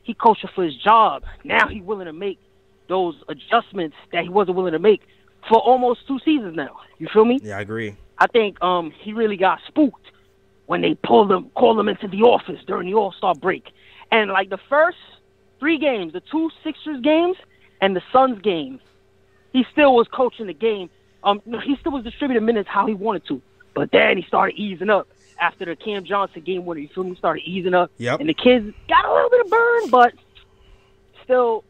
he 0.04 0.13
coaching 0.13 0.50
for 0.56 0.63
his 0.63 0.76
job. 0.76 1.23
Now 1.43 1.67
he 1.67 1.82
willing 1.82 2.06
to 2.06 2.13
make 2.13 2.39
those 2.88 3.15
adjustments 3.28 3.95
that 4.13 4.23
he 4.23 4.30
wasn't 4.30 4.56
willing 4.58 4.71
to 4.73 4.80
make 4.80 5.02
for 5.50 5.60
almost 5.60 6.08
two 6.08 6.19
seasons 6.19 6.56
now. 6.56 6.78
You 6.97 7.08
feel 7.13 7.26
me? 7.26 7.39
Yeah, 7.41 7.58
I 7.58 7.62
agree. 7.62 7.95
I 8.17 8.28
think 8.28 8.62
um 8.63 8.91
he 8.91 9.13
really 9.13 9.38
got 9.38 9.60
spooked 9.67 10.06
when 10.65 10.82
they 10.82 10.95
pulled 10.95 11.32
him, 11.32 11.50
called 11.56 11.80
him 11.80 11.88
into 11.88 12.08
the 12.08 12.23
office 12.23 12.60
during 12.65 12.89
the 12.89 12.93
All 12.95 13.12
Star 13.13 13.36
break, 13.36 13.65
and 14.12 14.32
like 14.32 14.50
the 14.50 14.58
first 14.69 14.97
three 15.60 15.78
games, 15.78 16.13
the 16.13 16.21
two 16.21 16.50
Sixers 16.63 17.02
games 17.02 17.38
and 17.82 17.96
the 17.96 18.02
Suns 18.12 18.42
game, 18.42 18.80
he 19.54 19.66
still 19.72 19.96
was 19.96 20.08
coaching 20.08 20.48
the 20.48 20.54
game. 20.54 20.90
Um, 21.24 21.42
no, 21.46 21.60
he 21.60 21.76
still 21.78 21.92
was 21.92 22.04
distributing 22.04 22.46
minutes 22.46 22.70
how 22.70 22.86
he 22.86 22.94
wanted 22.94 23.26
to, 23.28 23.42
but 23.74 23.92
then 23.92 24.18
he 24.18 24.24
started 24.24 24.56
easing 24.58 24.90
up 24.90 25.08
after 25.40 25.66
the 25.66 25.76
Cam 25.76 26.04
Johnson 26.06 26.42
game 26.42 26.66
winner. 26.66 26.82
You 26.82 26.90
feel 26.94 27.04
me? 27.04 27.16
Started 27.16 27.44
easing 27.44 27.74
up, 27.74 27.92
Yep. 27.98 28.20
and 28.20 28.30
the 28.30 28.34
kids 28.34 28.74
got 28.88 29.06
a 29.06 29.13
little 29.13 29.30
bit 29.30 29.42
of 29.46 29.50
burn, 29.52 29.90
but 29.90 30.13
still, 31.24 31.63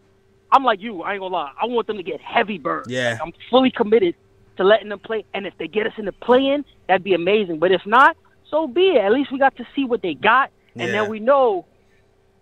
I'm 0.52 0.64
like 0.64 0.82
you. 0.82 1.02
I 1.02 1.14
ain't 1.14 1.22
gonna 1.22 1.34
lie. 1.34 1.52
I 1.62 1.66
want 1.66 1.88
them 1.88 1.98
to 1.98 2.04
get 2.04 2.22
heavy 2.22 2.58
burn. 2.58 2.84
Yeah. 2.88 3.18
I'm 3.22 3.34
fully 3.50 3.72
committed 3.72 4.16
to 4.58 4.64
letting 4.64 4.90
them 4.90 5.00
play. 5.00 5.26
And 5.34 5.46
if 5.46 5.54
they 5.58 5.68
get 5.68 5.86
us 5.88 5.94
in 5.98 6.06
the 6.06 6.12
play-in, 6.14 6.66
that'd 6.88 7.04
be 7.04 7.14
amazing. 7.14 7.60
But 7.60 7.72
if 7.72 7.86
not, 7.86 8.16
so 8.50 8.68
be 8.68 8.90
it. 8.92 8.98
At 9.04 9.12
least 9.12 9.32
we 9.32 9.40
got 9.40 9.56
to 9.58 9.68
see 9.76 9.84
what 9.86 10.02
they 10.02 10.14
got, 10.14 10.52
and 10.76 10.84
Yeah. 10.90 11.02
then 11.02 11.10
we 11.10 11.20
know 11.20 11.66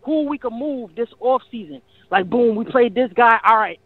who 0.06 0.28
we 0.28 0.38
can 0.38 0.54
move 0.58 0.96
this 0.96 1.10
off 1.20 1.42
season. 1.52 1.82
Like, 2.12 2.30
boom, 2.30 2.56
we 2.56 2.64
played 2.66 2.94
this 2.96 3.12
guy. 3.14 3.40
All 3.44 3.58
right, 3.58 3.80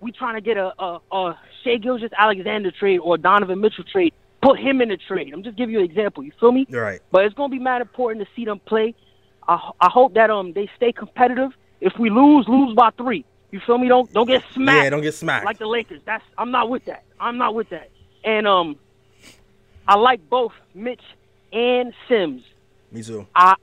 we 0.00 0.12
trying 0.12 0.34
to 0.34 0.40
get 0.40 0.56
a 0.56 0.72
a, 0.82 1.00
a 1.12 1.38
Shai 1.64 1.76
Gilgeous-Alexander 1.76 2.72
trade 2.72 2.98
or 2.98 3.16
Donovan 3.16 3.60
Mitchell 3.60 3.84
trade. 3.84 4.12
Put 4.42 4.58
him 4.58 4.80
in 4.80 4.88
the 4.88 4.96
trade. 4.96 5.32
I'm 5.34 5.42
just 5.42 5.56
giving 5.56 5.74
you 5.74 5.80
an 5.80 5.84
example. 5.84 6.24
You 6.24 6.32
feel 6.40 6.50
me? 6.52 6.66
Right. 6.70 7.00
But 7.12 7.24
it's 7.26 7.34
gonna 7.34 7.50
be 7.50 7.58
mad 7.58 7.80
important 7.82 8.24
to 8.26 8.30
see 8.34 8.44
them 8.44 8.58
play. 8.60 8.94
I, 9.46 9.70
I 9.80 9.88
hope 9.90 10.14
that 10.14 10.30
um 10.30 10.52
they 10.52 10.68
stay 10.76 10.92
competitive. 10.92 11.50
If 11.80 11.92
we 11.98 12.10
lose, 12.10 12.46
lose 12.48 12.74
by 12.74 12.90
three. 12.96 13.24
You 13.50 13.60
feel 13.66 13.78
me? 13.78 13.88
Don't 13.88 14.12
don't 14.12 14.26
get 14.26 14.42
smacked 14.54 14.84
Yeah, 14.84 14.90
don't 14.90 15.02
get 15.02 15.14
smacked. 15.14 15.44
like 15.44 15.58
the 15.58 15.66
Lakers. 15.66 16.00
That's 16.04 16.24
I'm 16.38 16.50
not 16.50 16.70
with 16.70 16.84
that. 16.86 17.04
I'm 17.18 17.36
not 17.36 17.54
with 17.54 17.68
that. 17.70 17.90
And 18.24 18.46
um, 18.46 18.76
I 19.86 19.96
like 19.96 20.20
both 20.30 20.52
Mitch 20.74 21.02
and 21.52 21.92
Sims. 22.08 22.42
Me 22.92 23.02
too. 23.02 23.26
I 23.34 23.54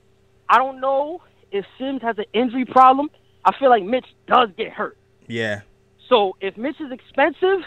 I 0.48 0.58
don't 0.58 0.80
know 0.80 1.20
if 1.52 1.64
Sims 1.78 2.02
has 2.02 2.18
an 2.18 2.24
injury 2.32 2.64
problem. 2.64 3.10
I 3.44 3.56
feel 3.58 3.70
like 3.70 3.82
Mitch 3.84 4.04
does 4.26 4.50
get 4.58 4.70
hurt. 4.72 4.98
Yeah. 5.26 5.60
So 6.08 6.36
if 6.40 6.56
Mitch 6.56 6.80
is 6.80 6.90
expensive, 6.92 7.60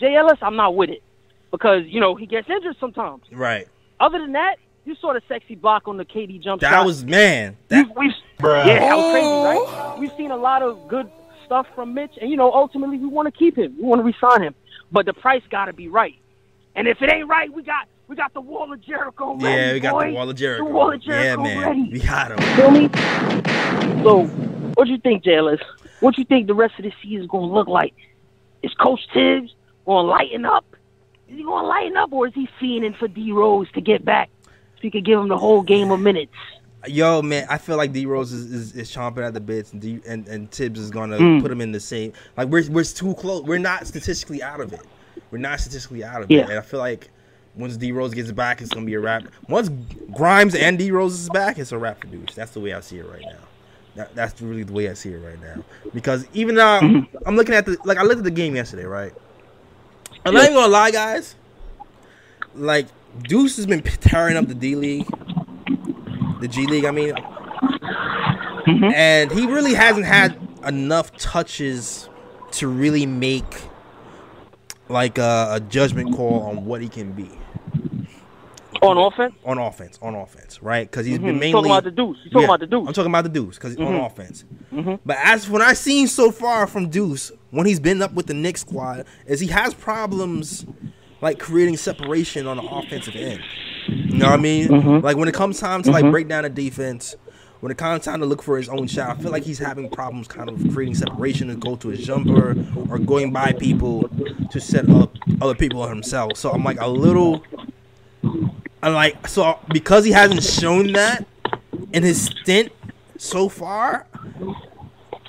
JLS, 0.00 0.38
I'm 0.40 0.56
not 0.56 0.74
with 0.76 0.90
it 0.90 1.02
because 1.50 1.82
you 1.86 2.00
know 2.00 2.14
he 2.14 2.26
gets 2.26 2.48
injured 2.48 2.76
sometimes. 2.80 3.22
Right. 3.32 3.66
Other 4.00 4.18
than 4.18 4.32
that, 4.32 4.56
you 4.84 4.94
saw 4.94 5.12
the 5.12 5.22
sexy 5.28 5.54
block 5.54 5.88
on 5.88 5.96
the 5.96 6.04
KD 6.04 6.42
jump 6.42 6.60
That 6.62 6.70
shot. 6.70 6.86
was 6.86 7.04
man. 7.04 7.56
That 7.68 7.86
We've, 7.88 7.96
we've, 7.96 8.12
yeah, 8.40 8.78
that 8.78 8.96
was 8.96 9.12
crazy, 9.12 9.26
right? 9.26 9.96
We've 9.98 10.12
seen 10.16 10.30
a 10.30 10.36
lot 10.36 10.62
of 10.62 10.86
good 10.88 11.10
stuff 11.44 11.66
from 11.74 11.92
Mitch, 11.94 12.12
and 12.20 12.30
you 12.30 12.36
know, 12.36 12.52
ultimately, 12.52 12.98
we 12.98 13.06
want 13.06 13.26
to 13.26 13.32
keep 13.36 13.56
him. 13.58 13.74
We 13.76 13.82
want 13.84 14.00
to 14.00 14.04
resign 14.04 14.42
him, 14.42 14.54
but 14.92 15.06
the 15.06 15.12
price 15.12 15.42
got 15.50 15.66
to 15.66 15.72
be 15.72 15.88
right. 15.88 16.14
And 16.74 16.86
if 16.86 17.00
it 17.02 17.12
ain't 17.12 17.28
right, 17.28 17.52
we 17.52 17.62
got 17.62 17.88
we 18.08 18.16
got 18.16 18.32
the 18.34 18.40
wall 18.40 18.72
of 18.72 18.80
Jericho 18.80 19.34
ready. 19.36 19.44
yeah, 19.44 19.72
we 19.72 19.80
got 19.80 19.92
boy. 19.92 20.06
the 20.08 20.12
wall 20.14 20.30
of 20.30 20.36
Jericho. 20.36 20.64
The 20.64 20.70
wall 20.70 20.92
of 20.92 21.00
Jericho 21.02 21.44
yeah, 21.44 21.54
Jericho 21.54 21.60
man. 21.60 21.78
ready. 21.80 21.92
We 21.92 22.00
got 22.00 22.30
him. 22.32 22.38
Feel 22.56 22.70
me? 22.70 24.02
So, 24.02 24.24
what 24.74 24.84
do 24.84 24.90
you 24.92 24.98
think, 24.98 25.24
JLS? 25.24 25.60
What 26.00 26.14
do 26.14 26.20
you 26.20 26.26
think 26.26 26.46
the 26.46 26.54
rest 26.54 26.74
of 26.78 26.84
the 26.84 26.92
season 27.02 27.26
gonna 27.26 27.46
look 27.52 27.68
like? 27.68 27.94
Is 28.62 28.72
Coach 28.74 29.00
Tibbs 29.12 29.54
gonna 29.86 30.06
lighten 30.08 30.44
up? 30.44 30.64
Is 31.28 31.36
he 31.36 31.42
gonna 31.42 31.66
lighten 31.66 31.96
up, 31.96 32.12
or 32.12 32.28
is 32.28 32.34
he 32.34 32.48
fiending 32.60 32.96
for 32.96 33.08
D 33.08 33.32
Rose 33.32 33.66
to 33.72 33.80
get 33.80 34.04
back 34.04 34.30
so 34.44 34.50
he 34.82 34.90
could 34.90 35.04
give 35.04 35.18
him 35.18 35.28
the 35.28 35.38
whole 35.38 35.62
game 35.62 35.90
of 35.90 36.00
minutes? 36.00 36.32
Yo, 36.86 37.20
man, 37.22 37.46
I 37.50 37.58
feel 37.58 37.76
like 37.76 37.92
D 37.92 38.06
Rose 38.06 38.32
is, 38.32 38.52
is, 38.52 38.76
is 38.76 38.90
chomping 38.94 39.26
at 39.26 39.34
the 39.34 39.40
bits, 39.40 39.72
and, 39.72 39.82
D, 39.82 40.00
and 40.06 40.28
and 40.28 40.48
Tibbs 40.52 40.78
is 40.78 40.90
gonna 40.90 41.18
Mm. 41.18 41.42
put 41.42 41.50
him 41.50 41.60
in 41.60 41.72
the 41.72 41.80
same. 41.80 42.12
Like 42.36 42.48
we're 42.48 42.70
we're 42.70 42.84
too 42.84 43.14
close. 43.14 43.42
We're 43.42 43.58
not 43.58 43.86
statistically 43.88 44.42
out 44.42 44.60
of 44.60 44.72
it. 44.72 44.82
We're 45.32 45.38
not 45.38 45.58
statistically 45.58 46.04
out 46.04 46.22
of 46.22 46.30
Yeah. 46.30 46.42
it. 46.42 46.50
And 46.50 46.58
I 46.58 46.62
feel 46.62 46.78
like 46.78 47.10
once 47.56 47.76
D 47.76 47.92
Rose 47.92 48.12
gets 48.14 48.30
back, 48.32 48.60
it's 48.60 48.72
gonna 48.72 48.86
be 48.86 48.94
a 48.94 49.00
wrap. 49.00 49.24
Once 49.48 49.70
Grimes 50.14 50.54
and 50.54 50.78
D 50.78 50.90
Rose 50.90 51.14
is 51.14 51.28
back, 51.30 51.58
it's 51.58 51.72
a 51.72 51.78
wrap 51.78 52.00
for 52.00 52.06
Deuce. 52.06 52.34
That's 52.34 52.52
the 52.52 52.60
way 52.60 52.74
I 52.74 52.80
see 52.80 52.98
it 52.98 53.08
right 53.08 53.22
now. 53.22 53.38
That, 53.94 54.14
that's 54.14 54.40
really 54.42 54.62
the 54.62 54.74
way 54.74 54.90
I 54.90 54.94
see 54.94 55.10
it 55.10 55.18
right 55.18 55.40
now. 55.40 55.64
Because 55.94 56.26
even 56.34 56.54
though 56.54 56.80
Mm-hmm. 56.82 57.16
I'm 57.26 57.36
looking 57.36 57.54
at 57.54 57.64
the 57.64 57.78
like 57.84 57.98
I 57.98 58.02
looked 58.02 58.18
at 58.18 58.24
the 58.24 58.30
game 58.30 58.54
yesterday, 58.54 58.84
right? 58.84 59.12
I'm 60.24 60.34
not 60.34 60.44
even 60.44 60.54
gonna 60.54 60.68
lie, 60.72 60.90
guys. 60.90 61.34
Like 62.54 62.88
Deuce 63.22 63.56
has 63.56 63.66
been 63.66 63.82
tearing 63.82 64.36
up 64.36 64.46
the 64.48 64.54
D 64.54 64.74
League, 64.76 65.06
the 66.40 66.48
G 66.48 66.66
League. 66.66 66.84
I 66.84 66.90
mean, 66.90 67.14
and 68.94 69.30
he 69.32 69.46
really 69.46 69.74
hasn't 69.74 70.04
had 70.06 70.38
enough 70.66 71.16
touches 71.16 72.08
to 72.52 72.68
really 72.68 73.06
make 73.06 73.62
like 74.88 75.18
a, 75.18 75.48
a 75.52 75.60
judgment 75.60 76.14
call 76.14 76.42
on 76.42 76.64
what 76.64 76.80
he 76.80 76.88
can 76.88 77.12
be 77.12 77.30
On 78.86 78.98
offense? 78.98 79.34
on 79.44 79.58
offense. 79.58 79.98
On 80.02 80.14
offense, 80.14 80.62
right? 80.62 80.90
Because 80.90 81.06
he's 81.06 81.18
Mhm. 81.18 81.22
been 81.24 81.38
mainly 81.38 81.52
talking 81.52 81.70
about 81.70 81.84
the 81.84 81.90
Deuce. 81.90 82.18
You 82.24 82.30
talking 82.30 82.44
about 82.44 82.60
the 82.60 82.66
Deuce. 82.66 82.78
Mm-hmm. 82.80 82.88
I'm 82.88 82.94
talking 82.94 83.10
about 83.10 83.24
the 83.24 83.30
Deuce 83.30 83.54
because 83.56 83.76
on 83.76 83.94
offense. 83.96 84.44
But 85.04 85.16
as 85.22 85.48
when 85.48 85.62
I've 85.62 85.78
seen 85.78 86.06
so 86.08 86.30
far 86.30 86.66
from 86.66 86.88
Deuce, 86.88 87.32
when 87.50 87.66
he's 87.66 87.80
been 87.80 88.02
up 88.02 88.12
with 88.14 88.26
the 88.26 88.34
Knicks 88.34 88.60
squad, 88.62 89.04
is 89.26 89.40
he 89.40 89.48
has 89.48 89.74
problems 89.74 90.66
like 91.20 91.38
creating 91.38 91.76
separation 91.76 92.46
on 92.46 92.58
the 92.58 92.62
offensive 92.62 93.16
end. 93.16 93.40
You 93.88 94.18
know 94.18 94.26
what 94.26 94.34
I 94.38 94.42
mean? 94.42 94.68
Mm-hmm. 94.68 95.04
Like 95.04 95.16
when 95.16 95.28
it 95.28 95.34
comes 95.34 95.58
time 95.58 95.82
to 95.84 95.90
like 95.90 96.04
break 96.10 96.28
down 96.28 96.44
a 96.44 96.48
defense, 96.48 97.14
when 97.60 97.72
it 97.72 97.78
comes 97.78 98.04
time 98.04 98.20
to 98.20 98.26
look 98.26 98.42
for 98.42 98.58
his 98.58 98.68
own 98.68 98.86
shot, 98.86 99.16
I 99.18 99.22
feel 99.22 99.32
like 99.32 99.42
he's 99.44 99.58
having 99.58 99.88
problems 99.88 100.28
kind 100.28 100.50
of 100.50 100.58
creating 100.74 100.94
separation 100.94 101.48
to 101.48 101.54
go 101.54 101.74
to 101.76 101.88
his 101.88 102.04
jumper 102.04 102.54
or 102.90 102.98
going 102.98 103.32
by 103.32 103.52
people 103.52 104.08
to 104.50 104.60
set 104.60 104.90
up 104.90 105.14
other 105.40 105.54
people 105.54 105.80
on 105.82 105.88
himself. 105.88 106.36
So 106.36 106.50
I'm 106.50 106.62
like 106.64 106.80
a 106.80 106.86
little 106.88 107.42
I'm 108.82 108.94
like 108.94 109.26
so 109.26 109.58
because 109.72 110.04
he 110.04 110.12
hasn't 110.12 110.42
shown 110.42 110.92
that 110.92 111.24
in 111.92 112.02
his 112.02 112.26
stint 112.26 112.72
so 113.18 113.48
far. 113.48 114.06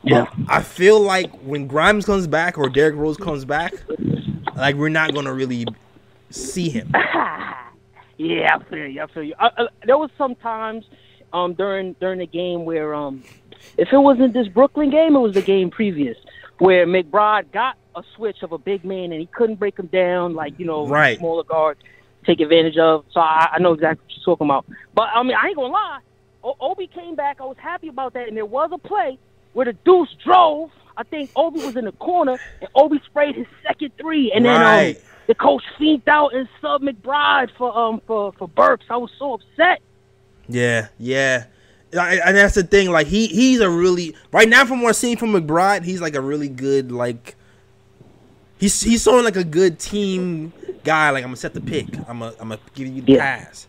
Yeah. 0.04 0.26
I 0.48 0.62
feel 0.62 1.00
like 1.02 1.32
when 1.42 1.68
Grimes 1.68 2.06
comes 2.06 2.28
back 2.28 2.58
or 2.58 2.70
Derrick 2.70 2.96
Rose 2.96 3.18
comes 3.18 3.46
back, 3.46 3.74
like 4.56 4.76
we're 4.76 4.90
not 4.90 5.14
gonna 5.14 5.34
really 5.34 5.66
see 6.30 6.70
him. 6.70 6.92
Yeah, 8.20 8.56
I 8.56 8.64
feel 8.64 8.88
you. 8.88 9.02
I 9.04 9.08
feel 9.08 9.22
you. 9.22 9.36
Uh, 9.38 9.50
uh, 9.58 9.68
there 9.86 9.98
was 9.98 10.10
some 10.18 10.34
times 10.34 10.86
um, 11.34 11.54
during 11.54 11.94
during 12.00 12.18
the 12.18 12.26
game 12.26 12.66
where 12.66 12.96
um, 12.96 13.22
if 13.78 13.90
it 13.94 13.98
wasn't 14.00 14.34
this 14.34 14.48
Brooklyn 14.48 14.90
game, 14.90 15.16
it 15.16 15.20
was 15.20 15.36
the 15.36 15.42
game 15.44 15.70
previous 15.70 16.18
where 16.58 16.88
McBride 16.88 17.52
got 17.52 17.76
a 17.96 18.02
switch 18.16 18.38
of 18.42 18.54
a 18.54 18.58
big 18.58 18.84
man 18.84 19.12
and 19.12 19.22
he 19.22 19.28
couldn't 19.28 19.60
break 19.60 19.78
him 19.78 19.86
down 19.88 20.34
like 20.34 20.58
you 20.58 20.66
know 20.66 20.88
Right. 20.88 21.20
smaller 21.20 21.44
guard 21.44 21.78
take 22.28 22.40
advantage 22.42 22.78
of. 22.78 23.06
So 23.12 23.20
I, 23.20 23.50
I 23.54 23.60
know 23.60 23.74
exactly 23.74 24.04
what 24.06 24.16
you're 24.18 24.26
talking 24.26 24.48
about. 24.48 24.66
But 24.94 25.10
I 25.16 25.24
mean, 25.24 25.36
I 25.42 25.48
ain't 25.48 25.56
gonna 25.56 25.74
lie. 25.74 26.00
O- 26.44 26.56
Obi 26.62 26.86
came 26.88 27.16
back. 27.16 27.38
I 27.42 27.46
was 27.46 27.58
happy 27.60 27.88
about 27.88 28.14
that, 28.14 28.28
and 28.28 28.38
there 28.38 28.46
was 28.46 28.70
a 28.72 28.78
play 28.78 29.18
where 29.54 29.66
the 29.66 29.74
Deuce 29.74 30.14
drove. 30.24 30.70
I 30.96 31.04
think 31.04 31.32
Obi 31.36 31.60
was 31.66 31.76
in 31.76 31.86
the 31.86 31.92
corner, 31.94 32.38
and 32.62 32.70
Obi 32.76 33.02
sprayed 33.06 33.36
his 33.36 33.48
second 33.66 33.92
three, 34.00 34.32
and 34.32 34.46
then 34.46 34.62
um, 34.62 35.04
the 35.28 35.36
coach 35.36 35.64
feed 35.78 36.08
out 36.08 36.34
and 36.34 36.48
sub 36.62 36.82
McBride 36.82 37.50
for 37.58 37.76
um 37.78 38.02
for 38.08 38.32
for 38.34 38.48
Burks. 38.48 38.86
I 38.90 38.98
was 38.98 39.12
so 39.18 39.34
upset. 39.34 39.82
Yeah, 40.48 40.88
yeah. 40.98 41.46
I- 41.98 42.20
and 42.26 42.36
that's 42.38 42.56
the 42.56 42.64
thing. 42.64 42.92
Like 42.92 43.08
he 43.08 43.28
he's 43.28 43.60
a 43.60 43.70
really 43.70 44.16
right 44.32 44.48
now 44.50 44.66
from 44.66 44.82
what 44.82 44.90
I'm 44.90 44.94
seeing 44.94 45.18
from 45.18 45.34
McBride, 45.34 45.84
he's 45.84 46.02
like 46.02 46.16
a 46.16 46.22
really 46.22 46.50
good 46.50 46.92
like. 46.92 47.36
He's 48.60 48.82
he's 48.82 49.04
showing 49.04 49.24
like 49.24 49.36
a 49.36 49.44
good 49.44 49.80
team 49.80 50.52
guy. 50.84 51.10
Like 51.12 51.24
I'm 51.24 51.30
gonna 51.30 51.36
set 51.38 51.54
the 51.54 51.62
pick. 51.62 51.88
I'm 52.08 52.20
gonna 52.20 52.34
I'm 52.40 52.50
gonna 52.50 52.60
give 52.74 52.88
you 52.88 53.02
the 53.02 53.14
Yeah. 53.14 53.38
pass, 53.46 53.68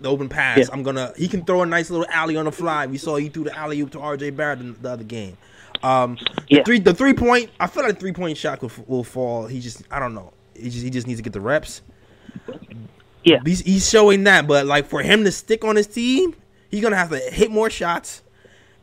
the 0.00 0.10
open 0.10 0.28
pass. 0.28 0.58
Yeah. 0.58 0.64
I'm 0.72 0.82
gonna 0.82 1.12
he 1.16 1.26
can 1.28 1.44
throw 1.44 1.62
a 1.62 1.66
nice 1.66 1.90
little 1.90 2.06
alley 2.10 2.36
on 2.36 2.44
the 2.44 2.52
fly. 2.52 2.86
We 2.86 2.98
saw 2.98 3.16
he 3.16 3.28
threw 3.28 3.44
the 3.44 3.56
alley 3.56 3.80
oop 3.80 3.90
to 3.92 4.00
R.J. 4.00 4.30
Barrett 4.30 4.60
in 4.60 4.76
the 4.80 4.90
other 4.90 5.04
game. 5.04 5.36
Um, 5.82 6.18
Yeah. 6.48 6.62
three 6.64 6.80
the 6.80 6.92
three 6.94 7.14
point. 7.14 7.50
I 7.60 7.66
feel 7.66 7.82
like 7.82 7.98
three 7.98 8.12
point 8.12 8.36
shot 8.36 8.60
will, 8.62 8.72
will 8.86 9.04
fall. 9.04 9.46
He 9.46 9.60
just 9.60 9.82
I 9.90 9.98
don't 9.98 10.14
know. 10.14 10.32
He 10.54 10.68
just 10.70 10.84
he 10.84 10.90
just 10.90 11.06
needs 11.06 11.18
to 11.18 11.22
get 11.24 11.32
the 11.32 11.40
reps. 11.40 11.82
Yeah. 13.24 13.40
He's, 13.44 13.60
he's 13.60 13.88
showing 13.88 14.24
that, 14.24 14.46
but 14.46 14.66
like 14.66 14.86
for 14.86 15.02
him 15.02 15.24
to 15.24 15.32
stick 15.32 15.64
on 15.64 15.74
his 15.76 15.86
team, 15.86 16.34
he's 16.70 16.80
gonna 16.82 16.96
have 16.96 17.10
to 17.10 17.18
hit 17.18 17.50
more 17.50 17.68
shots, 17.70 18.22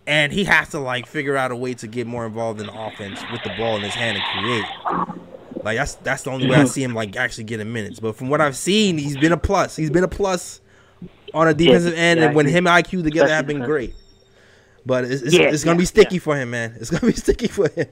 and 0.06 0.34
he 0.34 0.44
has 0.44 0.70
to 0.70 0.80
like 0.80 1.08
figure 1.08 1.38
out 1.38 1.52
a 1.52 1.56
way 1.56 1.74
to 1.76 1.88
get 1.88 2.08
more 2.08 2.26
involved 2.26 2.60
in 2.60 2.68
the 2.68 2.74
offense 2.74 3.22
with 3.32 3.42
the 3.44 3.52
ball 3.58 3.76
in 3.78 3.84
his 3.84 3.94
hand 3.94 4.18
and 4.18 4.26
create. 4.44 5.33
Like 5.64 5.78
that's 5.78 5.96
that's 5.96 6.24
the 6.24 6.32
only 6.32 6.50
way 6.50 6.58
I 6.58 6.66
see 6.66 6.84
him 6.84 6.94
like 6.94 7.16
actually 7.16 7.46
getting 7.46 7.72
minutes. 7.72 8.00
But 8.00 8.16
from 8.16 8.30
what 8.30 8.42
I've 8.42 8.58
seen, 8.58 8.98
he's 8.98 9.18
been 9.18 9.32
a 9.32 9.38
plus. 9.38 9.76
He's 9.76 9.90
been 9.90 10.04
a 10.04 10.08
plus 10.10 10.62
on 11.34 11.48
a 11.48 11.54
defensive 11.54 11.94
end, 11.96 12.20
and 12.20 12.36
when 12.36 12.46
him 12.48 12.68
and 12.68 12.86
IQ 12.86 13.04
together 13.04 13.30
have 13.34 13.48
been 13.48 13.62
great. 13.64 13.96
But 14.86 15.06
it's, 15.06 15.22
it's, 15.22 15.34
Yeah, 15.34 15.44
it's 15.44 15.64
gonna 15.64 15.76
yeah, 15.76 15.80
be 15.80 15.86
sticky 15.86 16.16
yeah. 16.16 16.22
for 16.22 16.36
him, 16.36 16.52
man. 16.52 16.76
It's 16.80 16.90
gonna 16.90 17.08
be 17.12 17.14
sticky 17.18 17.48
for 17.48 17.70
him. 17.70 17.88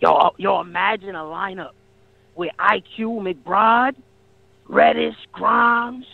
Yo, 0.00 0.32
yo, 0.36 0.60
imagine 0.60 1.14
a 1.14 1.20
lineup 1.20 1.70
with 2.34 2.50
IQ, 2.58 3.22
McBride, 3.22 3.94
Reddish, 4.66 5.14
Grimes, 5.32 6.04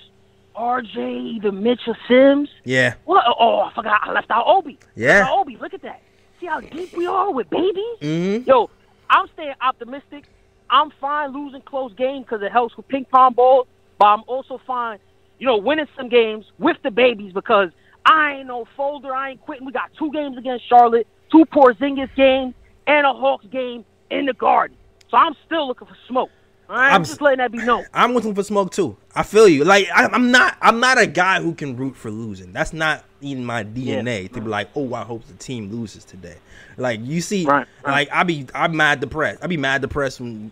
RJ, 0.55 0.97
either 1.37 1.51
Mitch 1.51 1.81
or 1.87 1.97
Sims. 2.07 2.49
Yeah, 2.65 2.95
What? 3.07 3.25
Oh, 3.41 3.61
I 3.61 3.73
forgot. 3.75 4.01
I 4.03 4.13
left 4.13 4.31
out 4.31 4.45
Obi. 4.47 4.79
Yeah. 4.95 5.27
Out 5.27 5.39
Obi. 5.41 5.57
Look 5.57 5.75
at 5.75 5.83
that. 5.83 6.03
See 6.39 6.47
how 6.47 6.61
deep 6.61 6.93
we 6.97 7.07
are 7.07 7.33
with 7.33 7.49
babies? 7.51 7.99
Mhm. 8.01 8.47
Yo, 8.47 8.69
I'm 9.13 9.27
staying 9.35 9.55
optimistic. 9.61 10.25
I'm 10.71 10.91
fine 10.99 11.35
losing 11.35 11.61
close 11.61 11.93
games 11.95 12.25
because 12.25 12.43
it 12.43 12.51
helps 12.51 12.75
with 12.79 12.89
ping 12.89 13.05
pong 13.05 13.35
balls, 13.35 13.67
but 13.99 14.07
I'm 14.07 14.23
also 14.27 14.59
fine, 14.67 14.99
you 15.39 15.47
know, 15.47 15.59
winning 15.59 15.87
some 15.97 16.09
games 16.09 16.47
with 16.59 16.79
the 16.83 16.91
babies 16.91 17.35
because 17.35 17.69
I 18.07 18.37
ain't 18.37 18.47
no 18.47 18.67
folder. 18.75 19.15
I 19.15 19.33
ain't 19.33 19.43
quitting. 19.43 19.67
We 19.67 19.73
got 19.73 19.91
two 19.99 20.11
games 20.13 20.39
against 20.39 20.67
Charlotte, 20.67 21.07
two 21.31 21.45
Porzingis 21.45 22.15
games, 22.17 22.55
and 22.87 23.07
a 23.07 23.13
Hawks 23.13 23.45
game 23.53 23.85
in 24.11 24.25
the 24.25 24.33
Garden. 24.33 24.79
So 25.11 25.19
I'm 25.19 25.37
still 25.45 25.69
looking 25.69 25.89
for 25.89 25.97
smoke. 26.09 26.31
Right, 26.73 26.93
I'm, 26.95 27.05
just 27.05 27.21
letting 27.21 27.39
that 27.39 27.53
be 27.53 27.59
known. 27.59 27.85
I'm 27.93 28.15
looking 28.15 28.35
for 28.35 28.43
smoke 28.43 28.73
too. 28.73 28.97
I 29.15 29.25
feel 29.25 29.47
you. 29.47 29.63
Like 29.63 29.89
I, 29.95 30.07
I'm 30.07 30.31
not. 30.31 30.57
I'm 30.63 30.81
not 30.81 30.99
a 30.99 31.07
guy 31.07 31.43
who 31.43 31.55
can 31.55 31.77
root 31.77 31.95
for 31.95 32.11
losing. 32.11 32.51
That's 32.53 32.73
not 32.73 33.05
in 33.21 33.45
my 33.45 33.63
DNA 33.63 34.33
to 34.33 34.41
be 34.41 34.49
like, 34.49 34.71
oh, 34.75 34.95
I 34.95 35.03
hope 35.05 35.25
the 35.27 35.35
team 35.35 35.71
loses 35.71 36.03
today. 36.05 36.37
Like 36.79 37.01
you 37.03 37.21
see, 37.21 37.45
Right, 37.45 37.67
right. 37.85 37.93
like 37.93 38.09
I 38.11 38.23
be, 38.23 38.47
I'm 38.55 38.75
mad 38.75 39.01
depressed. 39.01 39.45
I 39.45 39.49
be 39.49 39.59
mad 39.59 39.83
depressed 39.83 40.21
when. 40.21 40.51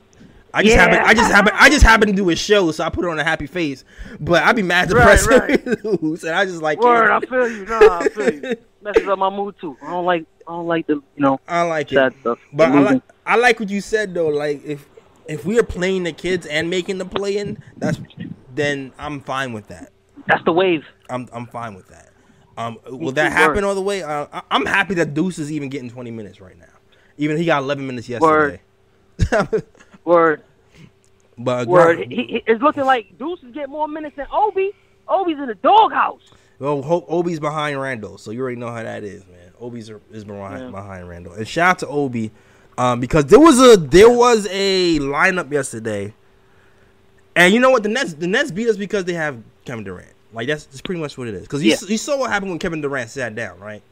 I 0.53 0.63
just 0.63 0.75
Yeah. 0.77 0.83
happen. 0.83 0.99
I 1.07 1.15
just 1.15 1.31
happen. 1.33 1.53
I 1.57 1.71
just 1.71 1.85
happen 1.85 2.09
to 2.09 2.15
do 2.15 2.29
a 2.29 2.37
show, 2.37 2.71
so 2.73 2.85
I 2.85 2.91
put 2.91 3.07
on 3.07 3.19
a 3.19 3.25
happy 3.25 3.47
face. 3.47 3.85
But 4.21 4.43
I 4.43 4.53
be 4.53 4.63
mad 4.63 4.93
Right, 4.93 5.19
depressed 5.19 5.27
right. 5.31 5.65
we 5.85 5.91
lose, 6.03 6.25
and 6.25 6.35
I 6.35 6.45
just 6.45 6.61
like. 6.61 6.81
Word, 6.81 7.11
I 7.11 7.21
feel 7.21 7.49
you. 7.49 7.65
Nah, 7.65 8.01
I 8.01 8.09
feel 8.11 8.31
you. 8.35 8.57
Messes 8.83 9.07
up 9.09 9.19
my 9.19 9.31
mood 9.31 9.55
too. 9.59 9.75
I 9.81 9.91
don't 9.91 10.05
like. 10.05 10.25
I 10.47 10.53
don't 10.53 10.67
like 10.67 10.87
the 10.87 10.95
you 10.95 11.03
know 11.23 11.41
I 11.49 11.63
like 11.63 11.93
it. 11.93 12.13
stuff. 12.21 12.41
But 12.53 12.73
I 12.73 12.81
like 12.81 13.03
I 13.25 13.37
like 13.37 13.59
what 13.61 13.71
you 13.71 13.81
said 13.81 14.13
though. 14.13 14.29
Like 14.29 14.63
if 14.65 14.87
if 15.31 15.45
we 15.47 15.59
are 15.59 15.65
playing 15.65 16.03
the 16.03 16.13
kids 16.13 16.45
and 16.47 16.69
making 16.69 16.99
the 16.99 17.05
play 17.05 17.37
in, 17.37 17.57
that's 17.77 18.01
then 18.55 18.93
I'm 18.99 19.21
fine 19.21 19.53
with 19.53 19.69
that. 19.69 19.93
That's 20.27 20.45
the 20.45 20.53
wave. 20.53 20.85
I'm 21.09 21.29
I'm 21.33 21.47
fine 21.47 21.75
with 21.75 21.89
that. 21.89 22.11
Um, 22.57 22.79
will 22.87 23.13
that 23.13 23.33
happen 23.33 23.65
all 23.65 23.75
the 23.75 23.81
way? 23.81 24.03
Uh, 24.03 24.27
I, 24.33 24.43
I'm 24.51 24.67
happy 24.67 24.95
that 24.95 25.15
Deuce 25.15 25.39
is 25.39 25.51
even 25.51 25.69
getting 25.71 25.89
20 25.89 26.11
minutes 26.11 26.41
right 26.41 26.59
now. 26.59 26.67
Even 27.17 27.39
he 27.39 27.47
got 27.47 27.63
11 27.63 27.87
minutes 27.87 28.09
yesterday. 28.09 28.61
Word. 29.31 29.65
Word. 30.05 30.43
but 31.39 31.69
uh, 31.69 31.71
Word. 31.71 31.99
He, 32.01 32.17
he, 32.17 32.43
it's 32.47 32.61
looking 32.61 32.85
like 32.85 33.17
Deuce 33.19 33.43
is 33.43 33.55
getting 33.55 33.71
more 33.71 33.89
minutes 33.89 34.17
than 34.17 34.27
Obi. 34.33 34.73
Obi's 35.09 35.39
in 35.39 35.47
the 35.47 35.55
doghouse. 35.55 36.23
well, 36.59 37.05
Obi's 37.09 37.41
behind 37.41 37.81
Randle, 37.81 38.19
so 38.19 38.31
you 38.31 38.41
already 38.41 38.57
know 38.57 38.71
how 38.71 38.83
that 38.83 39.05
is, 39.05 39.27
man. 39.27 39.53
Obi's 39.61 39.91
is 40.11 40.25
behind, 40.25 40.65
Yeah. 40.65 40.71
behind 40.71 41.09
Randle. 41.09 41.33
And 41.35 41.47
shout 41.47 41.71
out 41.71 41.79
to 41.81 41.89
Obi, 41.89 42.31
um, 42.81 42.99
because 42.99 43.27
there 43.27 43.39
was 43.39 43.61
a 43.61 43.77
there 43.77 44.09
was 44.09 44.47
a 44.51 44.99
lineup 45.01 45.53
yesterday, 45.53 46.15
and 47.37 47.53
you 47.53 47.61
know 47.61 47.69
what? 47.71 47.83
The 47.83 47.91
Nets 47.91 48.15
the 48.15 48.27
Nets 48.27 48.51
beat 48.51 48.69
us 48.71 48.79
because 48.79 49.05
they 49.05 49.13
have 49.13 49.43
Kevin 49.67 49.85
Durant. 49.85 50.15
Like 50.33 50.47
that's, 50.49 50.65
that's 50.65 50.81
pretty 50.81 50.99
much 51.01 51.19
what 51.19 51.29
it 51.29 51.35
is. 51.35 51.43
Because 51.43 51.63
you, 51.63 51.73
Yeah. 51.73 51.77
you 51.87 51.99
saw 51.99 52.17
what 52.19 52.31
happened 52.31 52.53
when 52.53 52.59
Kevin 52.59 52.81
Durant 52.81 53.11
sat 53.11 53.35
down, 53.35 53.61
right? 53.61 53.83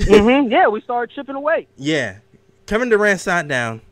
hmm 0.00 0.48
Yeah, 0.50 0.68
we 0.68 0.80
started 0.80 1.14
chipping 1.14 1.34
away. 1.34 1.66
Yeah, 1.76 2.18
Kevin 2.64 2.88
Durant 2.88 3.20
sat 3.20 3.46
down. 3.46 3.82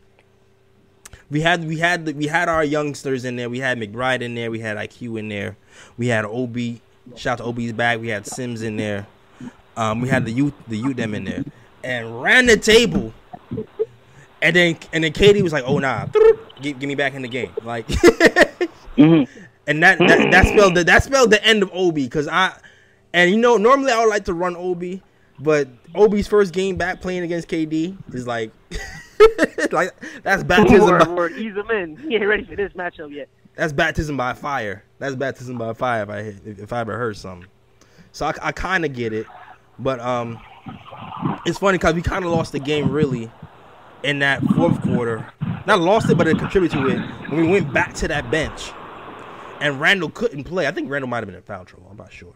We 1.31 1.43
had 1.43 1.67
we 1.67 1.79
had 1.79 2.07
we 2.17 2.27
had 2.27 2.49
our 2.49 2.65
youngsters 2.65 3.27
in 3.27 3.37
there. 3.37 3.51
We 3.51 3.59
had 3.59 3.79
McBride 3.79 4.23
in 4.23 4.35
there. 4.35 4.51
We 4.51 4.61
had 4.61 4.79
IQ 4.79 5.19
in 5.19 5.29
there. 5.29 5.59
We 5.99 6.07
had 6.07 6.25
Ob. 6.25 6.57
Shout 7.17 7.39
out 7.39 7.45
to 7.45 7.51
Ob's 7.51 7.73
back. 7.73 8.01
We 8.01 8.09
had 8.09 8.27
Sims 8.27 8.63
in 8.63 8.77
there. 8.79 9.07
Um, 9.77 10.01
we 10.01 10.09
had 10.09 10.25
the 10.25 10.31
youth 10.33 10.55
the 10.69 10.79
youth 10.79 10.97
them 10.97 11.15
in 11.15 11.25
there, 11.25 11.45
and 11.83 12.23
ran 12.23 12.47
the 12.47 12.57
table. 12.57 13.13
And 14.45 14.55
then 14.55 14.77
and 14.93 15.03
then 15.03 15.13
KD 15.13 15.43
was 15.43 15.53
like, 15.55 15.65
"Oh 15.67 15.79
nah, 15.79 16.05
get, 16.61 16.79
get 16.79 16.87
me 16.87 16.95
back 16.95 17.15
in 17.15 17.23
the 17.23 17.29
game." 17.29 17.51
Like, 17.65 17.87
Mhm. 18.97 19.27
and 19.67 19.83
that 19.83 19.99
that, 19.99 20.31
that 20.31 20.47
spelled 20.47 20.75
the, 20.77 20.85
that 20.85 21.03
spelled 21.03 21.31
the 21.31 21.43
end 21.45 21.63
of 21.63 21.71
Obi 21.73 22.05
because 22.05 22.29
I 22.29 22.53
and 23.15 23.31
you 23.31 23.39
know 23.39 23.57
normally 23.57 23.91
I 23.91 23.99
would 24.01 24.11
like 24.11 24.27
to 24.27 24.35
run 24.35 24.55
Obi, 24.57 25.03
but 25.41 25.67
Obi's 25.95 26.29
first 26.29 26.53
game 26.53 26.77
back 26.77 27.01
playing 27.01 27.23
against 27.23 27.49
KD 27.49 27.97
is 28.15 28.27
like 28.27 28.51
like 29.73 29.93
that's 30.23 30.43
baptism. 30.45 30.83
Word, 30.91 30.99
By, 31.07 31.09
word. 31.09 31.33
Ease 31.33 31.57
him 31.57 31.71
in. 31.71 31.97
He 31.97 32.15
ain't 32.17 32.27
ready 32.27 32.45
for 32.45 32.55
this 32.55 32.73
matchup 32.75 33.13
yet. 33.13 33.29
that's 33.55 33.73
baptism 33.73 34.17
by 34.17 34.35
fire. 34.35 34.85
That's 34.99 35.17
baptism 35.17 35.57
by 35.59 35.73
fire. 35.73 36.03
If 36.03 36.11
I 36.11 36.19
if, 36.49 36.59
if 36.65 36.73
I 36.73 36.81
ever 36.81 36.99
heard 36.99 37.17
something, 37.17 37.49
so 38.13 38.27
I, 38.27 38.35
I 38.43 38.53
kind 38.53 38.85
of 38.85 38.93
get 38.93 39.13
it, 39.15 39.27
but 39.79 40.01
um, 40.01 40.39
it's 41.47 41.59
funny 41.59 41.79
because 41.79 41.95
we 41.95 42.03
kind 42.03 42.25
of 42.27 42.31
lost 42.31 42.53
the 42.53 42.61
game 42.61 42.91
really 42.91 43.31
in 44.05 44.21
that 44.21 44.45
fourth 44.55 44.81
quarter. 44.81 45.29
Not 45.67 45.81
lost 45.81 46.11
it, 46.11 46.17
but 46.17 46.29
it 46.29 46.39
contributed 46.39 46.79
to 46.79 46.89
it 46.89 47.05
when 47.29 47.41
we 47.43 47.49
went 47.49 47.73
back 47.73 47.95
to 47.97 48.09
that 48.09 48.31
bench, 48.31 48.77
and 49.61 49.81
Randle 49.81 50.11
couldn't 50.11 50.45
play. 50.45 50.67
I 50.69 50.73
think 50.73 50.91
Randle 50.91 51.09
might 51.09 51.19
have 51.19 51.27
been 51.27 51.37
in 51.37 51.43
foul 51.43 51.67
trouble. 51.67 51.89
I'm 51.91 51.99
not 51.99 52.13
sure. 52.13 52.35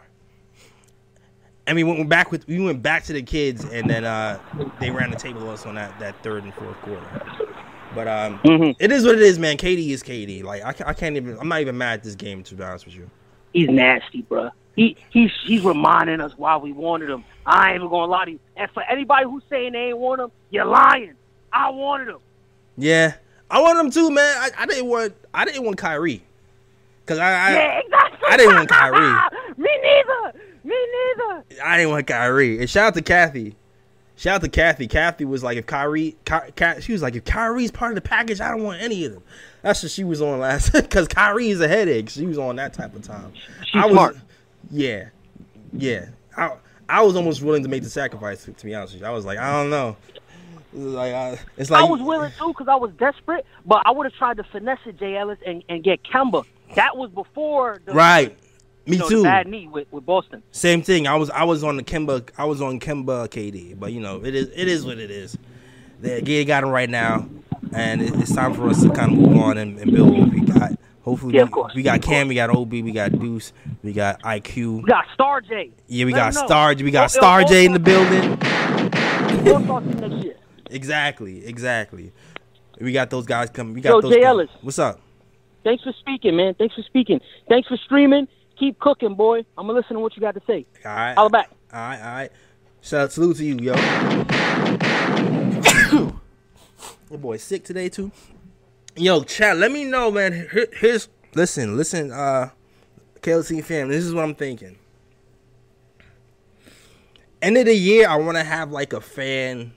And 1.66 1.76
we 1.76 1.84
went 1.84 2.08
back 2.08 2.32
with 2.32 2.46
we 2.48 2.60
went 2.60 2.82
back 2.82 3.04
to 3.04 3.14
the 3.14 3.22
kids, 3.22 3.64
and 3.64 3.90
then 3.90 4.04
uh, 4.04 4.40
they 4.78 4.90
ran 4.92 5.10
the 5.10 5.16
table 5.16 5.48
us 5.50 5.66
on 5.66 5.76
that, 5.76 5.98
that 5.98 6.22
third 6.22 6.44
and 6.44 6.54
fourth 6.54 6.80
quarter. 6.80 7.14
But 7.92 8.08
um, 8.08 8.44
Mhm. 8.46 8.76
it 8.78 8.92
is 8.92 9.04
what 9.06 9.16
it 9.16 9.22
is, 9.22 9.38
man. 9.38 9.56
KD 9.58 9.90
is 9.90 10.02
KD. 10.02 10.44
Like 10.44 10.62
I, 10.64 10.90
I 10.90 10.94
can't 10.94 11.16
even. 11.16 11.38
I'm 11.40 11.48
not 11.48 11.60
even 11.62 11.78
mad 11.78 11.94
at 12.00 12.04
this 12.04 12.16
game 12.16 12.44
to 12.44 12.56
be 12.56 12.64
honest 12.64 12.86
with 12.86 12.96
you. 12.96 13.10
He's 13.52 13.70
nasty, 13.70 14.24
bruh. 14.24 14.52
He 14.76 14.96
he's 15.10 15.32
he's 15.44 15.62
reminding 15.64 16.20
us 16.22 16.32
why 16.38 16.56
we 16.58 16.72
wanted 16.72 17.10
him. 17.10 17.24
I 17.46 17.70
ain't 17.70 17.76
even 17.78 17.90
gonna 17.90 18.10
lie 18.12 18.26
to 18.26 18.32
you. 18.32 18.40
And 18.56 18.70
for 18.72 18.84
anybody 18.84 19.26
who's 19.26 19.44
saying 19.50 19.72
they 19.74 19.88
ain't 19.90 19.98
want 19.98 20.22
him, 20.22 20.30
you're 20.50 20.66
lying. 20.66 21.14
I 21.52 21.70
wanted 21.70 22.08
him. 22.08 22.18
Yeah, 22.76 23.14
I 23.50 23.60
wanted 23.60 23.80
him 23.80 23.90
too, 23.90 24.10
man. 24.10 24.36
I, 24.38 24.50
I 24.58 24.66
didn't 24.66 24.86
want 24.86 25.14
I 25.34 25.44
didn't 25.44 25.64
want 25.64 25.78
Kyrie 25.78 26.22
because 27.04 27.18
I, 27.18 27.30
I 27.30 27.52
yeah, 27.52 27.80
exactly. 27.80 28.28
I 28.28 28.36
didn't 28.36 28.54
want 28.54 28.68
Kyrie. 28.68 29.56
Me 29.56 29.70
neither. 29.82 30.38
Me 30.64 30.76
neither. 31.16 31.44
I 31.64 31.76
didn't 31.76 31.90
want 31.90 32.06
Kyrie. 32.06 32.58
And 32.60 32.68
shout 32.68 32.88
out 32.88 32.94
to 32.94 33.02
Kathy. 33.02 33.56
Shout 34.16 34.36
out 34.36 34.40
to 34.42 34.48
Kathy. 34.48 34.88
Kathy 34.88 35.24
was 35.24 35.44
like, 35.44 35.56
if 35.58 35.66
Kyrie, 35.66 36.16
Ky, 36.24 36.38
Ky, 36.56 36.80
she 36.80 36.92
was 36.92 37.02
like, 37.02 37.14
if 37.14 37.24
Kyrie's 37.24 37.70
part 37.70 37.92
of 37.92 37.94
the 37.94 38.00
package, 38.00 38.40
I 38.40 38.50
don't 38.50 38.64
want 38.64 38.82
any 38.82 39.04
of 39.04 39.12
them. 39.12 39.22
That's 39.62 39.80
what 39.82 39.92
she 39.92 40.02
was 40.02 40.20
on 40.20 40.40
last. 40.40 40.72
Because 40.72 41.06
Kyrie 41.06 41.50
is 41.50 41.60
a 41.60 41.68
headache. 41.68 42.10
She 42.10 42.26
was 42.26 42.36
on 42.36 42.56
that 42.56 42.72
type 42.72 42.94
of 42.96 43.02
time. 43.02 43.32
She's 43.64 43.80
I 43.80 43.86
was, 43.86 43.92
smart. 43.92 44.16
Yeah, 44.70 45.08
yeah. 45.72 46.06
I 46.36 46.56
I 46.88 47.02
was 47.02 47.16
almost 47.16 47.42
willing 47.42 47.62
to 47.62 47.68
make 47.68 47.82
the 47.82 47.90
sacrifice. 47.90 48.44
To, 48.44 48.52
to 48.52 48.64
be 48.64 48.74
honest 48.74 48.94
with 48.94 49.02
you, 49.02 49.08
I 49.08 49.10
was 49.10 49.24
like, 49.24 49.38
I 49.38 49.52
don't 49.52 49.70
know. 49.70 49.96
Like, 50.72 51.14
I, 51.14 51.38
it's 51.56 51.70
like 51.70 51.82
I 51.82 51.84
was 51.84 52.00
willing 52.02 52.30
to 52.38 52.48
because 52.48 52.68
I 52.68 52.74
was 52.74 52.90
desperate, 52.98 53.46
but 53.64 53.82
I 53.86 53.90
would 53.90 54.04
have 54.04 54.14
tried 54.14 54.36
to 54.36 54.44
finesse 54.44 54.80
it, 54.86 54.98
Jay 54.98 55.16
Ellis, 55.16 55.38
and, 55.46 55.64
and 55.68 55.82
get 55.82 56.02
Kemba. 56.02 56.44
That 56.74 56.96
was 56.96 57.10
before 57.10 57.80
the 57.84 57.92
right. 57.92 58.36
Me 58.86 58.96
know, 58.96 59.08
too. 59.08 59.22
bad 59.22 59.46
knee 59.46 59.68
with, 59.68 59.86
with 59.92 60.06
Boston. 60.06 60.42
Same 60.50 60.82
thing. 60.82 61.06
I 61.06 61.14
was 61.14 61.30
I 61.30 61.44
was 61.44 61.62
on 61.62 61.76
the 61.76 61.82
Kemba 61.82 62.30
I 62.38 62.44
was 62.44 62.62
on 62.62 62.80
Kemba 62.80 63.28
KD, 63.28 63.78
but 63.78 63.92
you 63.92 64.00
know 64.00 64.24
it 64.24 64.34
is 64.34 64.50
it 64.54 64.68
is 64.68 64.84
what 64.84 64.98
it 64.98 65.10
is. 65.10 65.36
They 66.00 66.20
they 66.20 66.44
got 66.44 66.64
him 66.64 66.70
right 66.70 66.88
now, 66.88 67.28
and 67.72 68.00
it, 68.00 68.14
it's 68.16 68.34
time 68.34 68.54
for 68.54 68.68
us 68.68 68.82
to 68.82 68.90
kind 68.90 69.12
of 69.12 69.18
move 69.18 69.36
on 69.36 69.58
and, 69.58 69.78
and 69.78 69.92
build 69.92 70.18
what 70.18 70.30
we 70.30 70.40
got. 70.40 70.72
Hopefully, 71.02 71.34
Yeah, 71.34 71.44
we, 71.44 71.62
we 71.76 71.82
got 71.82 72.02
Cam, 72.02 72.28
we 72.28 72.34
got 72.34 72.50
Ob, 72.50 72.70
we 72.70 72.92
got 72.92 73.12
Deuce, 73.12 73.54
we 73.82 73.94
got 73.94 74.20
IQ. 74.22 74.82
We 74.82 74.88
got 74.88 75.06
Star 75.14 75.40
J. 75.40 75.70
Yeah, 75.86 76.04
we 76.04 76.12
Let 76.12 76.34
got. 76.34 76.46
Star. 76.46 76.74
We 76.74 76.90
got 76.90 77.10
Star 77.10 77.44
J 77.44 77.64
in 77.64 77.72
the 77.72 77.78
building. 77.78 78.38
All-Star 80.68 80.68
team 80.68 80.68
next 80.68 80.70
year. 80.70 80.76
Exactly, 80.76 81.46
exactly. 81.46 82.12
We 82.80 82.92
got 82.92 83.10
those 83.10 83.26
guys 83.26 83.50
coming. 83.50 83.74
We 83.74 83.82
Yo, 83.82 83.92
got 83.94 84.02
those. 84.02 84.12
Jay 84.12 84.20
guys. 84.20 84.28
Ellis. 84.28 84.50
What's 84.62 84.78
up? 84.78 85.00
Thanks 85.64 85.82
for 85.82 85.92
speaking, 86.00 86.36
man. 86.36 86.54
Thanks 86.54 86.74
for 86.74 86.82
speaking. 86.82 87.20
Thanks 87.48 87.68
for 87.68 87.76
streaming. 87.76 88.28
Keep 88.58 88.78
cooking, 88.80 89.14
boy. 89.14 89.38
I'm 89.56 89.66
gonna 89.66 89.78
listen 89.78 89.94
to 89.94 90.00
what 90.00 90.16
you 90.16 90.20
got 90.20 90.34
to 90.34 90.42
say. 90.46 90.66
All 90.84 90.94
right. 90.94 91.14
Holla 91.14 91.30
back. 91.30 91.50
All 91.72 91.80
right, 91.80 92.00
all 92.00 92.12
right. 92.12 92.32
Shout 92.80 93.00
out, 93.02 93.12
salute 93.12 93.36
to 93.38 93.44
you, 93.44 93.56
yo. 93.58 93.74
Your 97.10 97.18
boy 97.18 97.36
sick 97.38 97.64
today 97.64 97.88
too. 97.88 98.10
Yo, 98.96 99.22
chat. 99.22 99.56
Let 99.56 99.72
me 99.72 99.84
know, 99.84 100.10
man. 100.10 100.48
Here- 100.52 100.68
Here's 100.72 101.08
listen, 101.34 101.76
listen. 101.76 102.12
Uh, 102.12 102.50
KLC 103.20 103.62
fam. 103.64 103.88
This 103.88 104.04
is 104.04 104.14
what 104.14 104.24
I'm 104.24 104.34
thinking. 104.34 104.76
End 107.40 107.56
of 107.56 107.66
the 107.66 107.74
year, 107.74 108.08
I 108.08 108.16
want 108.16 108.36
to 108.36 108.44
have 108.44 108.72
like 108.72 108.92
a 108.92 109.00
fan. 109.00 109.72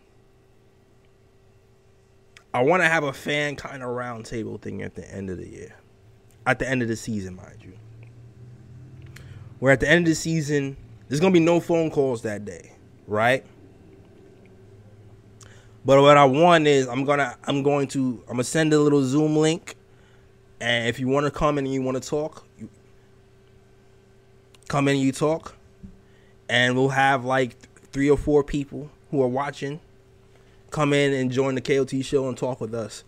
I 2.53 2.61
want 2.63 2.83
to 2.83 2.89
have 2.89 3.03
a 3.03 3.13
fan 3.13 3.55
kind 3.55 3.81
of 3.81 3.89
roundtable 3.89 4.59
thing 4.61 4.81
at 4.81 4.95
the 4.95 5.09
end 5.09 5.29
of 5.29 5.37
the 5.37 5.47
year, 5.47 5.75
at 6.45 6.59
the 6.59 6.67
end 6.67 6.81
of 6.81 6.89
the 6.89 6.95
season, 6.95 7.35
mind 7.35 7.57
you. 7.61 7.73
Where 9.59 9.71
at 9.71 9.79
the 9.79 9.89
end 9.89 10.05
of 10.07 10.11
the 10.11 10.15
season, 10.15 10.75
there's 11.07 11.19
gonna 11.21 11.33
be 11.33 11.39
no 11.39 11.59
phone 11.59 11.91
calls 11.91 12.23
that 12.23 12.43
day, 12.43 12.73
right? 13.07 13.45
But 15.85 16.01
what 16.01 16.17
I 16.17 16.25
want 16.25 16.67
is 16.67 16.87
I'm 16.87 17.05
gonna 17.05 17.37
I'm 17.45 17.63
going 17.63 17.87
to 17.89 18.21
I'm 18.27 18.33
gonna 18.33 18.43
send 18.43 18.73
a 18.73 18.79
little 18.79 19.03
Zoom 19.03 19.37
link, 19.37 19.75
and 20.59 20.87
if 20.87 20.99
you 20.99 21.07
want 21.07 21.25
to 21.25 21.31
come 21.31 21.57
in 21.57 21.65
and 21.65 21.73
you 21.73 21.81
want 21.81 22.01
to 22.01 22.07
talk, 22.07 22.45
you 22.57 22.69
come 24.67 24.87
in 24.87 24.95
and 24.95 25.03
you 25.03 25.11
talk, 25.11 25.55
and 26.49 26.75
we'll 26.75 26.89
have 26.89 27.23
like 27.23 27.55
three 27.91 28.09
or 28.09 28.17
four 28.17 28.43
people 28.43 28.89
who 29.09 29.21
are 29.21 29.27
watching 29.27 29.79
come 30.71 30.93
in 30.93 31.13
and 31.13 31.31
join 31.31 31.55
the 31.55 31.61
KOT 31.61 32.03
show 32.03 32.27
and 32.27 32.37
talk 32.37 32.59
with 32.59 32.73
us, 32.73 33.03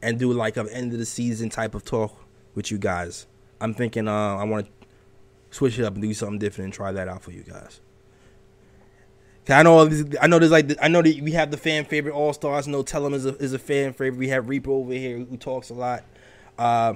and 0.00 0.18
do 0.18 0.32
like 0.32 0.56
an 0.56 0.68
end 0.70 0.92
of 0.92 0.98
the 0.98 1.06
season 1.06 1.50
type 1.50 1.74
of 1.74 1.84
talk 1.84 2.16
with 2.54 2.70
you 2.70 2.78
guys. 2.78 3.26
I'm 3.60 3.74
thinking 3.74 4.08
uh, 4.08 4.36
I 4.36 4.44
want 4.44 4.66
to 4.66 4.72
switch 5.50 5.78
it 5.78 5.84
up 5.84 5.94
and 5.94 6.02
do 6.02 6.14
something 6.14 6.38
different 6.38 6.66
and 6.66 6.72
try 6.74 6.92
that 6.92 7.08
out 7.08 7.22
for 7.22 7.32
you 7.32 7.42
guys. 7.42 7.80
I 9.50 9.62
know 9.62 9.86
this- 9.86 10.16
I 10.20 10.26
know 10.26 10.38
there's 10.38 10.50
like 10.52 10.70
I 10.82 10.88
know 10.88 11.00
that 11.00 11.20
we 11.22 11.32
have 11.32 11.50
the 11.50 11.56
fan 11.56 11.84
favorite 11.86 12.12
all 12.12 12.32
stars. 12.34 12.68
Know 12.68 12.82
Tellum 12.82 13.14
is 13.14 13.24
a 13.24 13.34
is 13.36 13.52
a 13.54 13.58
fan 13.58 13.94
favorite. 13.94 14.18
We 14.18 14.28
have 14.28 14.48
Reaper 14.48 14.70
over 14.70 14.92
here 14.92 15.18
who 15.18 15.36
talks 15.38 15.70
a 15.70 15.74
lot. 15.74 16.04
Uh, 16.58 16.94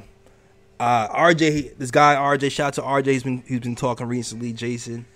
uh, 0.79 1.09
RJ, 1.09 1.79
this 1.79 1.91
guy 1.91 2.15
RJ, 2.17 2.51
shout 2.51 2.67
out 2.69 2.75
to 2.75 2.83
RJ. 2.83 3.07
He's 3.07 3.23
been 3.23 3.43
he's 3.47 3.61
been 3.61 3.75
talking 3.77 4.07
recently. 4.07 4.53
Jason, 4.53 5.07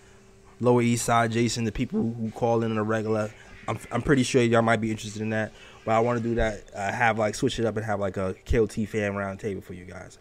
Lower 0.60 0.80
East 0.80 1.04
Side, 1.04 1.32
Jason, 1.32 1.64
the 1.64 1.72
people 1.72 2.00
who 2.00 2.30
call 2.30 2.62
in 2.62 2.70
on 2.70 2.78
a 2.78 2.82
regular. 2.82 3.30
I'm 3.68 3.78
I'm 3.90 4.02
pretty 4.02 4.22
sure 4.22 4.42
y'all 4.42 4.62
might 4.62 4.80
be 4.80 4.90
interested 4.90 5.22
in 5.22 5.30
that. 5.30 5.52
But 5.84 5.92
I 5.92 6.00
want 6.00 6.22
to 6.22 6.28
do 6.28 6.34
that. 6.36 6.64
Uh, 6.74 6.90
have 6.92 7.18
like 7.18 7.34
switch 7.34 7.58
it 7.58 7.64
up 7.64 7.76
and 7.76 7.86
have 7.86 8.00
like 8.00 8.16
a 8.16 8.34
KOT 8.44 8.72
fan 8.88 9.14
round 9.14 9.38
table 9.40 9.60
for 9.60 9.74
you 9.74 9.84
guys. 9.84 10.18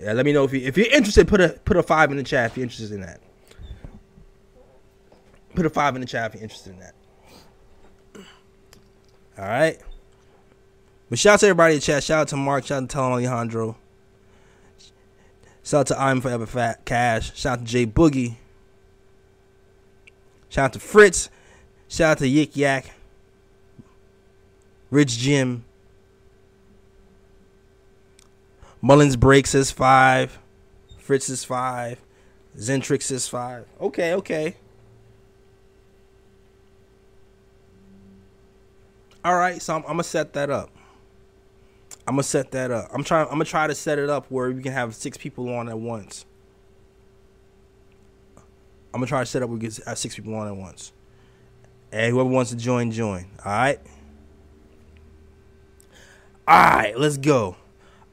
Yeah, 0.00 0.12
let 0.12 0.24
me 0.24 0.32
know 0.32 0.44
if 0.44 0.52
you 0.52 0.60
if 0.60 0.76
you're 0.76 0.86
interested. 0.92 1.26
Put 1.26 1.40
a 1.40 1.48
put 1.64 1.76
a 1.76 1.82
five 1.82 2.10
in 2.10 2.16
the 2.16 2.22
chat 2.22 2.50
if 2.50 2.56
you're 2.56 2.62
interested 2.62 2.92
in 2.92 3.00
that. 3.00 3.20
Put 5.54 5.66
a 5.66 5.70
five 5.70 5.94
in 5.96 6.00
the 6.00 6.06
chat 6.06 6.30
if 6.30 6.34
you're 6.34 6.44
interested 6.44 6.72
in 6.72 6.78
that. 6.80 6.94
All 9.36 9.44
right. 9.44 9.78
But 11.10 11.18
shout 11.18 11.34
out 11.34 11.40
to 11.40 11.46
everybody 11.46 11.74
in 11.74 11.80
the 11.80 11.84
chat. 11.84 12.04
Shout 12.04 12.20
out 12.20 12.28
to 12.28 12.36
Mark. 12.36 12.66
Shout 12.66 12.82
out 12.82 12.88
to 12.88 12.96
Telem 12.96 13.10
Alejandro. 13.12 13.76
Shout 15.64 15.80
out 15.80 15.86
to 15.88 16.00
I'm 16.00 16.20
Forever 16.20 16.46
Fat 16.46 16.84
Cash. 16.84 17.36
Shout 17.36 17.58
out 17.58 17.66
to 17.66 17.70
Jay 17.70 17.86
Boogie. 17.86 18.36
Shout 20.48 20.66
out 20.66 20.72
to 20.74 20.78
Fritz. 20.78 21.28
Shout 21.88 22.12
out 22.12 22.18
to 22.18 22.24
Yik 22.24 22.50
Yak. 22.54 22.90
Rich 24.90 25.18
Jim. 25.18 25.64
Mullins 28.80 29.16
breaks 29.16 29.54
is 29.54 29.70
five. 29.70 30.38
Fritz 30.98 31.28
is 31.28 31.44
five. 31.44 32.00
Zentrix 32.56 33.10
is 33.10 33.28
five. 33.28 33.66
Okay, 33.80 34.14
okay. 34.14 34.56
All 39.24 39.36
right, 39.36 39.60
so 39.60 39.74
I'm, 39.74 39.82
I'm 39.82 39.92
gonna 39.92 40.04
set 40.04 40.32
that 40.34 40.50
up. 40.50 40.70
I'm 42.06 42.14
gonna 42.14 42.22
set 42.22 42.50
that 42.52 42.70
up. 42.70 42.88
I'm 42.92 43.04
trying. 43.04 43.26
I'm 43.26 43.32
gonna 43.32 43.44
try 43.44 43.66
to 43.66 43.74
set 43.74 43.98
it 43.98 44.08
up 44.08 44.26
where 44.30 44.50
we 44.50 44.62
can 44.62 44.72
have 44.72 44.94
six 44.94 45.18
people 45.18 45.52
on 45.54 45.68
at 45.68 45.78
once. 45.78 46.24
I'm 48.36 49.00
gonna 49.00 49.06
try 49.06 49.20
to 49.20 49.26
set 49.26 49.42
up 49.42 49.50
we 49.50 49.68
six 49.68 50.14
people 50.14 50.34
on 50.34 50.48
at 50.48 50.56
once. 50.56 50.92
And 51.90 52.12
whoever 52.12 52.28
wants 52.28 52.50
to 52.50 52.56
join, 52.56 52.90
join. 52.90 53.26
All 53.44 53.52
right. 53.52 53.80
All 56.46 56.56
right, 56.56 56.98
let's 56.98 57.18
go. 57.18 57.56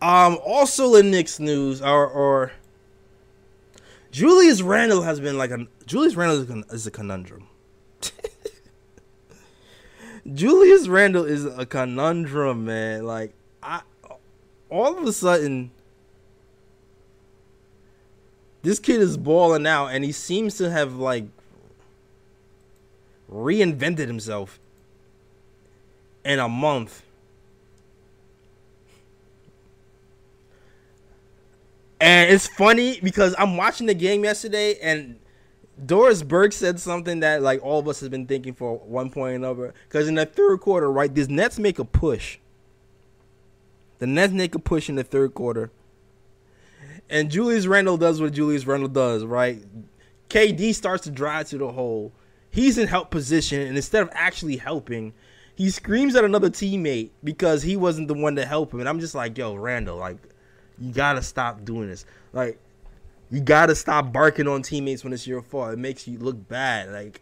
Um, 0.01 0.37
also 0.45 0.95
in 0.95 1.09
Knicks 1.09 1.39
news, 1.39 1.81
or 1.81 2.05
or 2.05 2.51
Julius 4.11 4.61
Randle 4.61 5.03
has 5.03 5.19
been 5.19 5.37
like 5.37 5.51
a 5.51 5.67
Julius 5.85 6.15
Randle 6.15 6.41
is 6.41 6.65
is 6.71 6.87
a 6.87 6.91
conundrum. 6.91 7.47
Julius 10.33 10.87
Randle 10.87 11.23
is 11.23 11.45
a 11.45 11.65
conundrum, 11.65 12.65
man. 12.65 13.05
Like 13.05 13.33
I, 13.63 13.81
all 14.69 14.97
of 14.97 15.05
a 15.05 15.13
sudden, 15.13 15.71
this 18.63 18.79
kid 18.79 18.99
is 18.99 19.17
balling 19.17 19.65
out, 19.65 19.87
and 19.87 20.03
he 20.03 20.11
seems 20.11 20.57
to 20.57 20.69
have 20.69 20.95
like 20.95 21.25
reinvented 23.31 24.07
himself 24.07 24.59
in 26.23 26.39
a 26.39 26.49
month. 26.49 27.03
And 32.01 32.31
it's 32.31 32.47
funny 32.47 32.99
because 33.01 33.33
I'm 33.37 33.57
watching 33.57 33.87
the 33.87 33.93
game 33.93 34.23
yesterday, 34.23 34.77
and 34.79 35.17
Doris 35.83 36.23
Burke 36.23 36.53
said 36.53 36.79
something 36.79 37.21
that 37.21 37.41
like 37.41 37.63
all 37.63 37.79
of 37.79 37.87
us 37.87 37.99
have 38.01 38.11
been 38.11 38.27
thinking 38.27 38.53
for 38.53 38.77
one 38.77 39.09
point 39.09 39.33
or 39.33 39.35
another. 39.35 39.73
Because 39.87 40.07
in 40.07 40.15
the 40.15 40.25
third 40.25 40.59
quarter, 40.59 40.91
right, 40.91 41.13
these 41.13 41.29
Nets 41.29 41.57
make 41.57 41.79
a 41.79 41.85
push. 41.85 42.37
The 43.99 44.07
Nets 44.07 44.33
make 44.33 44.53
a 44.55 44.59
push 44.59 44.89
in 44.89 44.95
the 44.95 45.03
third 45.03 45.33
quarter, 45.33 45.71
and 47.09 47.31
Julius 47.31 47.65
Randle 47.65 47.97
does 47.97 48.19
what 48.19 48.33
Julius 48.33 48.67
Randle 48.67 48.89
does, 48.89 49.23
right? 49.23 49.63
KD 50.29 50.75
starts 50.75 51.03
to 51.05 51.11
drive 51.11 51.47
to 51.49 51.57
the 51.57 51.71
hole. 51.71 52.11
He's 52.55 52.77
in 52.77 52.87
help 52.87 53.11
position, 53.11 53.59
and 53.59 53.75
instead 53.75 54.01
of 54.01 54.09
actually 54.13 54.55
helping, 54.55 55.13
he 55.55 55.69
screams 55.69 56.15
at 56.15 56.23
another 56.23 56.49
teammate 56.49 57.09
because 57.21 57.63
he 57.63 57.75
wasn't 57.75 58.07
the 58.07 58.13
one 58.13 58.37
to 58.37 58.45
help 58.45 58.73
him. 58.73 58.79
And 58.79 58.87
I'm 58.87 59.01
just 59.01 59.13
like, 59.13 59.37
yo, 59.37 59.55
Randle, 59.55 59.97
like, 59.97 60.15
you 60.79 60.93
gotta 60.93 61.21
stop 61.21 61.65
doing 61.65 61.89
this. 61.89 62.05
Like, 62.31 62.57
you 63.29 63.41
gotta 63.41 63.75
stop 63.75 64.13
barking 64.13 64.47
on 64.47 64.61
teammates 64.61 65.03
when 65.03 65.11
it's 65.11 65.27
your 65.27 65.41
fault. 65.41 65.73
It 65.73 65.79
makes 65.79 66.07
you 66.07 66.17
look 66.17 66.47
bad. 66.47 66.93
Like, 66.93 67.19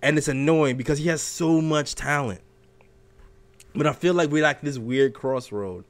and 0.00 0.16
it's 0.16 0.28
annoying 0.28 0.76
because 0.76 0.98
he 0.98 1.08
has 1.08 1.20
so 1.20 1.60
much 1.60 1.96
talent. 1.96 2.40
But 3.74 3.88
I 3.88 3.92
feel 3.92 4.14
like 4.14 4.30
we're 4.30 4.44
like 4.44 4.60
this 4.60 4.78
weird 4.78 5.12
crossroad 5.12 5.84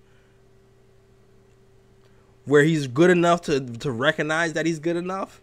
where 2.46 2.62
he's 2.62 2.86
good 2.86 3.10
enough 3.10 3.42
to 3.42 3.60
to 3.60 3.90
recognize 3.90 4.54
that 4.54 4.64
he's 4.64 4.78
good 4.78 4.96
enough. 4.96 5.42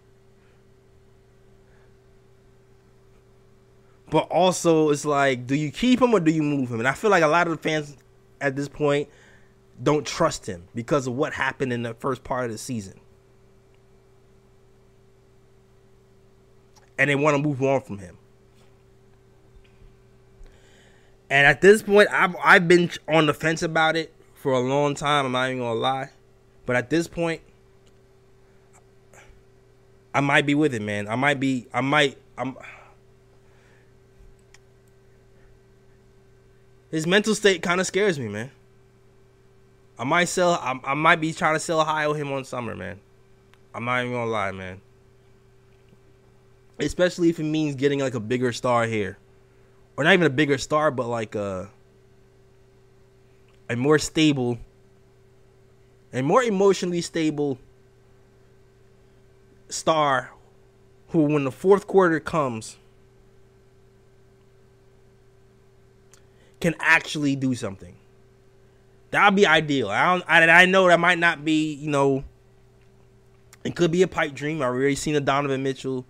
But 4.10 4.30
also 4.30 4.90
it's 4.90 5.06
like, 5.06 5.48
do 5.48 5.56
you 5.56 5.72
keep 5.72 6.02
him 6.02 6.14
or 6.14 6.20
do 6.20 6.32
you 6.32 6.44
move 6.44 6.72
him? 6.72 6.80
And 6.80 6.88
I 6.88 6.94
feel 6.94 7.10
like 7.12 7.24
a 7.24 7.28
lot 7.28 7.48
of 7.48 7.58
the 7.58 7.62
fans 7.62 7.98
at 8.40 8.56
this 8.56 8.70
point 8.70 9.10
don't 9.82 10.06
trust 10.06 10.46
him 10.46 10.64
because 10.74 11.08
of 11.08 11.14
what 11.14 11.34
happened 11.34 11.74
in 11.74 11.84
the 11.84 11.94
first 11.94 12.24
part 12.24 12.46
of 12.46 12.52
the 12.52 12.58
season. 12.58 13.00
And 16.98 17.10
they 17.10 17.16
want 17.16 17.36
to 17.36 17.44
move 17.44 17.62
on 17.62 17.82
from 17.82 18.00
him. 18.00 18.18
And 21.30 21.46
at 21.46 21.62
this 21.62 21.84
point, 21.84 22.10
I've 22.12 22.36
I've 22.44 22.68
been 22.68 22.90
on 23.08 23.26
the 23.26 23.34
fence 23.34 23.62
about 23.62 23.96
it 23.96 24.14
for 24.34 24.54
a 24.54 24.60
long 24.60 24.96
time. 24.96 25.26
I'm 25.26 25.32
not 25.34 25.50
even 25.50 25.60
gonna 25.60 25.80
lie, 25.80 26.10
but 26.66 26.76
at 26.76 26.90
this 26.90 27.08
point, 27.08 27.42
I 30.14 30.22
might 30.22 30.46
be 30.46 30.56
with 30.56 30.74
it, 30.74 30.82
man. 30.82 31.08
I 31.08 31.16
might 31.16 31.40
be. 31.40 31.68
I 31.74 31.82
might. 31.82 32.18
I'm. 32.38 32.56
His 36.92 37.06
mental 37.06 37.36
state 37.36 37.62
kind 37.62 37.82
of 37.82 37.88
scares 37.88 38.18
me, 38.18 38.28
man. 38.28 38.52
I 40.00 40.04
might 40.04 40.26
sell. 40.26 40.52
I, 40.52 40.80
I 40.84 40.94
might 40.94 41.20
be 41.20 41.34
trying 41.34 41.56
to 41.56 41.60
sell 41.60 41.84
high 41.84 42.06
on 42.06 42.16
him 42.16 42.32
on 42.32 42.46
summer, 42.46 42.76
man. 42.76 43.00
I'm 43.74 43.86
not 43.86 44.02
even 44.02 44.14
gonna 44.14 44.30
lie, 44.30 44.52
man. 44.52 44.82
Especially 46.80 47.30
if 47.30 47.40
it 47.40 47.44
means 47.44 47.76
getting 47.76 48.00
like 48.00 48.14
a 48.14 48.20
bigger 48.20 48.54
star 48.54 48.86
here 48.86 49.18
or 49.98 50.04
not 50.04 50.14
even 50.14 50.28
a 50.28 50.30
bigger 50.30 50.58
star, 50.60 50.92
but 50.92 51.08
like 51.08 51.36
a 51.36 51.70
a 53.70 53.76
more 53.76 54.00
stable, 54.00 54.60
a 56.14 56.22
more 56.22 56.44
emotionally 56.44 57.02
stable 57.02 57.58
star, 59.68 60.32
who 61.10 61.24
when 61.24 61.44
the 61.44 61.52
fourth 61.52 61.88
quarter 61.88 62.20
comes 62.20 62.78
can 66.60 66.76
actually 66.80 67.36
do 67.36 67.56
something. 67.56 67.96
That 69.12 69.26
would 69.26 69.36
be 69.36 69.48
ideal. 69.48 69.90
I 69.90 70.06
don't. 70.06 70.26
I, 70.28 70.64
I 70.64 70.66
know 70.66 70.88
that 70.88 71.00
might 71.00 71.20
not 71.20 71.46
be 71.46 71.74
you 71.74 71.90
know 71.90 72.24
It 73.64 73.76
could 73.76 73.92
be 73.92 74.02
a 74.04 74.08
pipe 74.08 74.34
dream. 74.34 74.58
I've 74.58 74.70
already 74.70 74.96
seen 74.96 75.16
a 75.16 75.22
Donovan 75.22 75.64
Mitchell 75.64 76.06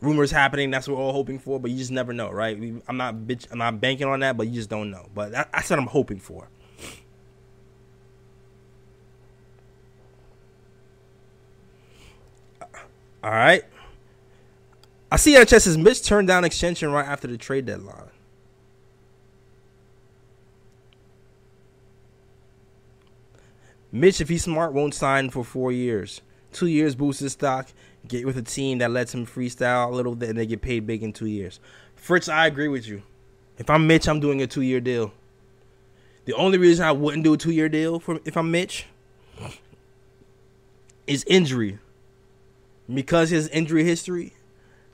rumors 0.00 0.30
happening. 0.30 0.70
That's 0.70 0.88
what 0.88 0.98
we're 0.98 1.04
all 1.04 1.12
hoping 1.12 1.38
for, 1.38 1.60
but 1.60 1.70
you 1.70 1.78
just 1.78 1.90
never 1.92 2.12
know, 2.12 2.30
right? 2.30 2.56
I'm 2.88 2.96
not 2.98 3.16
bitch. 3.16 3.46
I'm 3.50 3.58
not 3.58 3.80
banking 3.80 4.06
on 4.08 4.20
that, 4.20 4.36
but 4.36 4.48
you 4.48 4.54
just 4.54 4.70
don't 4.70 4.90
know. 4.90 5.08
But 5.14 5.32
that, 5.32 5.52
that's 5.52 5.70
what 5.70 5.78
I'm 5.78 5.86
hoping 5.88 6.20
for. 6.20 6.48
All 13.24 13.30
right. 13.30 13.64
I 15.12 15.16
see 15.16 15.34
NHS 15.34 15.62
says 15.62 15.78
Mitch 15.78 16.02
turned 16.04 16.28
down 16.28 16.44
extension 16.44 16.92
right 16.92 17.06
after 17.06 17.28
the 17.28 17.38
trade 17.38 17.66
deadline. 17.66 18.10
Mitch, 23.90 24.20
if 24.20 24.28
he's 24.28 24.44
smart, 24.44 24.72
won't 24.72 24.94
sign 24.94 25.30
for 25.30 25.44
four 25.44 25.72
years. 25.72 26.20
Two 26.52 26.66
years 26.66 26.94
boosts 26.94 27.20
his 27.20 27.32
stock. 27.32 27.68
Get 28.06 28.26
with 28.26 28.36
a 28.36 28.42
team 28.42 28.78
that 28.78 28.90
lets 28.90 29.12
him 29.14 29.26
freestyle 29.26 29.90
a 29.90 29.94
little 29.94 30.14
bit, 30.14 30.30
and 30.30 30.38
they 30.38 30.46
get 30.46 30.62
paid 30.62 30.86
big 30.86 31.02
in 31.02 31.12
two 31.12 31.26
years. 31.26 31.60
Fritz, 31.96 32.28
I 32.28 32.46
agree 32.46 32.68
with 32.68 32.86
you. 32.86 33.02
If 33.58 33.68
I'm 33.68 33.86
Mitch, 33.86 34.08
I'm 34.08 34.20
doing 34.20 34.40
a 34.40 34.46
two 34.46 34.62
year 34.62 34.80
deal. 34.80 35.12
The 36.24 36.34
only 36.34 36.58
reason 36.58 36.84
I 36.84 36.92
wouldn't 36.92 37.24
do 37.24 37.32
a 37.32 37.36
two 37.36 37.50
year 37.50 37.68
deal 37.68 37.98
for 37.98 38.20
if 38.24 38.36
I'm 38.36 38.50
Mitch 38.50 38.86
is 41.06 41.24
injury. 41.26 41.78
Because 42.92 43.30
his 43.30 43.48
injury 43.48 43.84
history, 43.84 44.32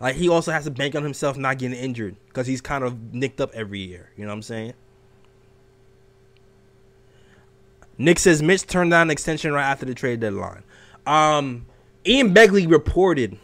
like 0.00 0.16
he 0.16 0.28
also 0.28 0.50
has 0.50 0.64
to 0.64 0.70
bank 0.70 0.94
on 0.96 1.02
himself 1.02 1.36
not 1.36 1.58
getting 1.58 1.78
injured 1.78 2.16
because 2.26 2.46
he's 2.46 2.60
kind 2.60 2.82
of 2.82 3.14
nicked 3.14 3.40
up 3.40 3.52
every 3.54 3.80
year. 3.80 4.10
You 4.16 4.24
know 4.24 4.30
what 4.30 4.36
I'm 4.36 4.42
saying? 4.42 4.74
Nick 7.96 8.18
says 8.18 8.42
Mitch 8.42 8.66
turned 8.66 8.90
down 8.90 9.08
an 9.08 9.10
extension 9.10 9.52
right 9.52 9.64
after 9.64 9.86
the 9.86 9.94
trade 9.94 10.20
deadline. 10.20 10.62
Um, 11.06 11.66
Ian 12.06 12.34
Begley 12.34 12.70
reported 12.70 13.38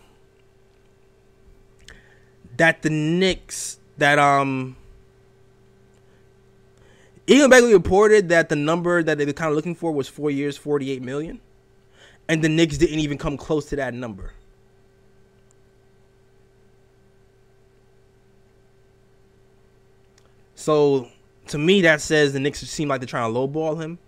that 2.57 2.83
the 2.83 2.91
Knicks 2.91 3.79
that 3.97 4.19
um 4.19 4.77
Ian 7.29 7.51
Begley 7.51 7.73
reported 7.73 8.29
that 8.31 8.49
the 8.49 8.57
number 8.57 9.03
that 9.03 9.19
they 9.19 9.25
were 9.25 9.33
kind 9.33 9.51
of 9.51 9.57
looking 9.57 9.75
for 9.75 9.93
was 9.93 10.09
four 10.09 10.31
years, 10.31 10.57
forty-eight 10.57 11.01
million, 11.01 11.41
and 12.29 12.43
the 12.43 12.49
Knicks 12.49 12.77
didn't 12.77 12.99
even 12.99 13.17
come 13.17 13.37
close 13.37 13.67
to 13.67 13.77
that 13.77 13.95
number. 13.95 14.33
So 20.55 21.09
to 21.47 21.57
me, 21.57 21.81
that 21.83 22.03
says 22.03 22.33
the 22.33 22.41
Knicks 22.41 22.61
seem 22.61 22.89
like 22.89 23.01
they're 23.01 23.07
trying 23.07 23.33
to 23.33 23.39
lowball 23.39 23.81
him. 23.81 23.99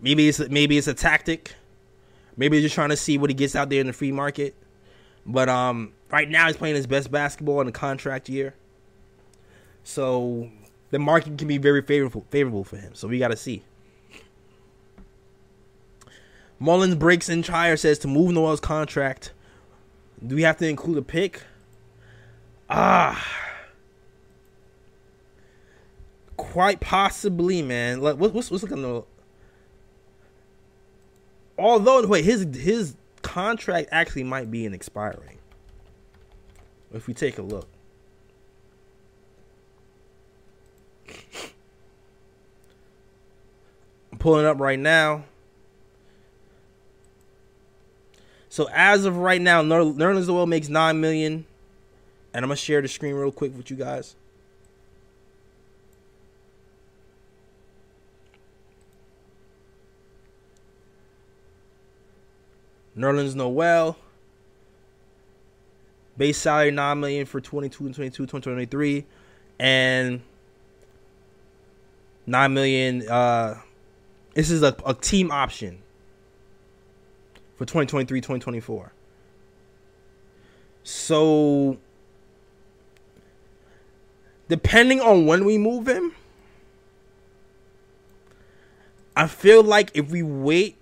Maybe 0.00 0.28
it's 0.28 0.38
maybe 0.48 0.78
it's 0.78 0.86
a 0.86 0.94
tactic. 0.94 1.54
Maybe 2.36 2.56
they're 2.56 2.62
just 2.62 2.74
trying 2.74 2.88
to 2.88 2.96
see 2.96 3.18
what 3.18 3.28
he 3.30 3.34
gets 3.34 3.54
out 3.54 3.68
there 3.68 3.80
in 3.80 3.86
the 3.86 3.92
free 3.92 4.12
market. 4.12 4.54
But 5.26 5.48
um, 5.48 5.92
right 6.10 6.28
now 6.28 6.46
he's 6.46 6.56
playing 6.56 6.76
his 6.76 6.86
best 6.86 7.10
basketball 7.10 7.60
in 7.60 7.66
the 7.66 7.72
contract 7.72 8.28
year. 8.28 8.54
So 9.84 10.50
the 10.90 10.98
market 10.98 11.36
can 11.36 11.48
be 11.48 11.58
very 11.58 11.82
favorable 11.82 12.24
favorable 12.30 12.64
for 12.64 12.76
him. 12.76 12.94
So 12.94 13.08
we 13.08 13.18
got 13.18 13.28
to 13.28 13.36
see. 13.36 13.62
Mullins 16.58 16.94
breaks 16.94 17.28
in 17.28 17.42
Trier 17.42 17.76
says 17.76 17.98
to 18.00 18.08
move 18.08 18.32
Noel's 18.32 18.60
contract. 18.60 19.32
Do 20.26 20.34
we 20.34 20.42
have 20.42 20.58
to 20.58 20.68
include 20.68 20.98
a 20.98 21.02
pick? 21.02 21.42
Ah. 22.68 23.26
Quite 26.36 26.80
possibly, 26.80 27.62
man. 27.62 28.00
Like, 28.00 28.16
what, 28.16 28.34
what's 28.34 28.50
what's 28.50 28.62
looking 28.62 29.04
although 31.60 32.06
wait 32.06 32.24
his 32.24 32.46
his 32.54 32.94
contract 33.22 33.88
actually 33.92 34.24
might 34.24 34.50
be 34.50 34.64
in 34.64 34.74
expiring. 34.74 35.38
If 36.92 37.06
we 37.06 37.14
take 37.14 37.38
a 37.38 37.42
look. 37.42 37.68
I'm 44.12 44.18
pulling 44.18 44.46
up 44.46 44.58
right 44.58 44.78
now. 44.78 45.24
So 48.48 48.68
as 48.72 49.04
of 49.04 49.16
right 49.18 49.40
now 49.40 49.62
Nerlens 49.62 50.26
Noel 50.26 50.46
makes 50.46 50.68
9 50.68 51.00
million. 51.00 51.44
And 52.34 52.44
I'm 52.44 52.48
gonna 52.48 52.56
share 52.56 52.80
the 52.80 52.88
screen 52.88 53.14
real 53.14 53.32
quick 53.32 53.56
with 53.56 53.70
you 53.70 53.76
guys 53.76 54.16
Nerlens 63.00 63.34
Noel. 63.34 63.96
Base 66.16 66.36
salary 66.36 66.70
nine 66.70 67.00
million 67.00 67.24
for 67.24 67.40
22 67.40 67.86
and 67.86 67.94
22, 67.94 68.24
2023, 68.24 69.06
and 69.58 70.20
nine 72.26 72.52
million. 72.52 73.08
Uh, 73.08 73.58
this 74.34 74.50
is 74.50 74.62
a, 74.62 74.76
a 74.84 74.92
team 74.92 75.30
option 75.30 75.82
for 77.56 77.64
2023, 77.64 78.20
2024. 78.20 78.92
So, 80.82 81.78
depending 84.48 85.00
on 85.00 85.26
when 85.26 85.46
we 85.46 85.56
move 85.56 85.88
him, 85.88 86.14
I 89.16 89.26
feel 89.26 89.62
like 89.62 89.90
if 89.94 90.10
we 90.10 90.22
wait 90.22 90.76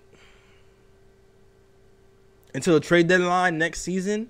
until 2.53 2.73
the 2.73 2.79
trade 2.79 3.07
deadline 3.07 3.57
next 3.57 3.81
season, 3.81 4.29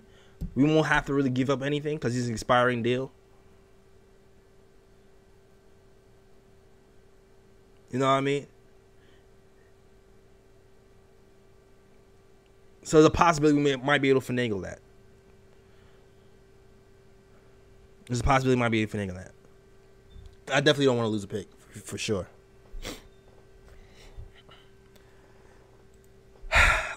we 0.56 0.64
won't 0.64 0.88
have 0.88 1.06
to 1.06 1.14
really 1.14 1.30
give 1.30 1.50
up 1.50 1.62
anything 1.62 1.98
because 1.98 2.14
he's 2.14 2.28
an 2.28 2.34
expiring 2.34 2.84
deal. 2.84 3.12
You 7.92 8.00
know 8.00 8.06
what 8.06 8.12
I 8.12 8.22
mean? 8.22 8.48
So 12.84 12.98
there's 12.98 13.08
a 13.08 13.12
possibility 13.12 13.58
we 13.58 13.64
may, 13.64 13.76
might 13.76 14.02
be 14.02 14.10
able 14.10 14.22
to 14.22 14.34
finagle 14.34 14.64
that. 14.64 14.80
There's 18.08 18.20
a 18.20 18.24
possibility 18.24 18.56
we 18.56 18.60
might 18.60 18.70
be 18.70 18.82
able 18.82 18.92
to 18.92 18.98
finagle 18.98 19.16
that. 19.16 19.32
I 20.52 20.60
definitely 20.60 20.86
don't 20.86 20.98
want 20.98 21.06
to 21.06 21.12
lose 21.12 21.24
a 21.24 21.28
pick 21.28 21.48
for, 21.70 21.80
for 21.80 21.98
sure. 21.98 22.28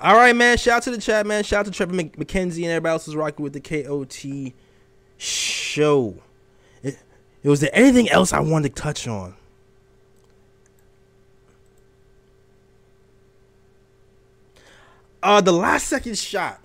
All 0.02 0.16
right, 0.16 0.34
man. 0.34 0.58
Shout 0.58 0.78
out 0.78 0.82
to 0.82 0.90
the 0.90 0.98
chat, 0.98 1.28
man. 1.28 1.44
Shout 1.44 1.60
out 1.60 1.66
to 1.66 1.70
Trevor 1.70 1.94
McKenzie 1.94 2.64
and 2.64 2.72
everybody 2.72 2.90
else 2.90 3.06
who's 3.06 3.14
rocking 3.14 3.44
with 3.44 3.52
the 3.52 3.60
KOT 3.60 4.52
show. 5.16 6.16
It, 6.82 6.98
it 7.44 7.48
was 7.48 7.60
there 7.60 7.70
anything 7.72 8.10
else 8.10 8.32
I 8.32 8.40
wanted 8.40 8.74
to 8.74 8.82
touch 8.82 9.06
on? 9.06 9.36
Uh, 15.22 15.40
the 15.40 15.52
last 15.52 15.86
second 15.86 16.18
shot. 16.18 16.60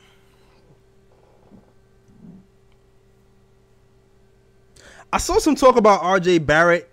I 5.13 5.19
saw 5.19 5.37
some 5.37 5.53
talk 5.53 5.75
about 5.75 6.01
RJ 6.01 6.43
Barrett, 6.43 6.89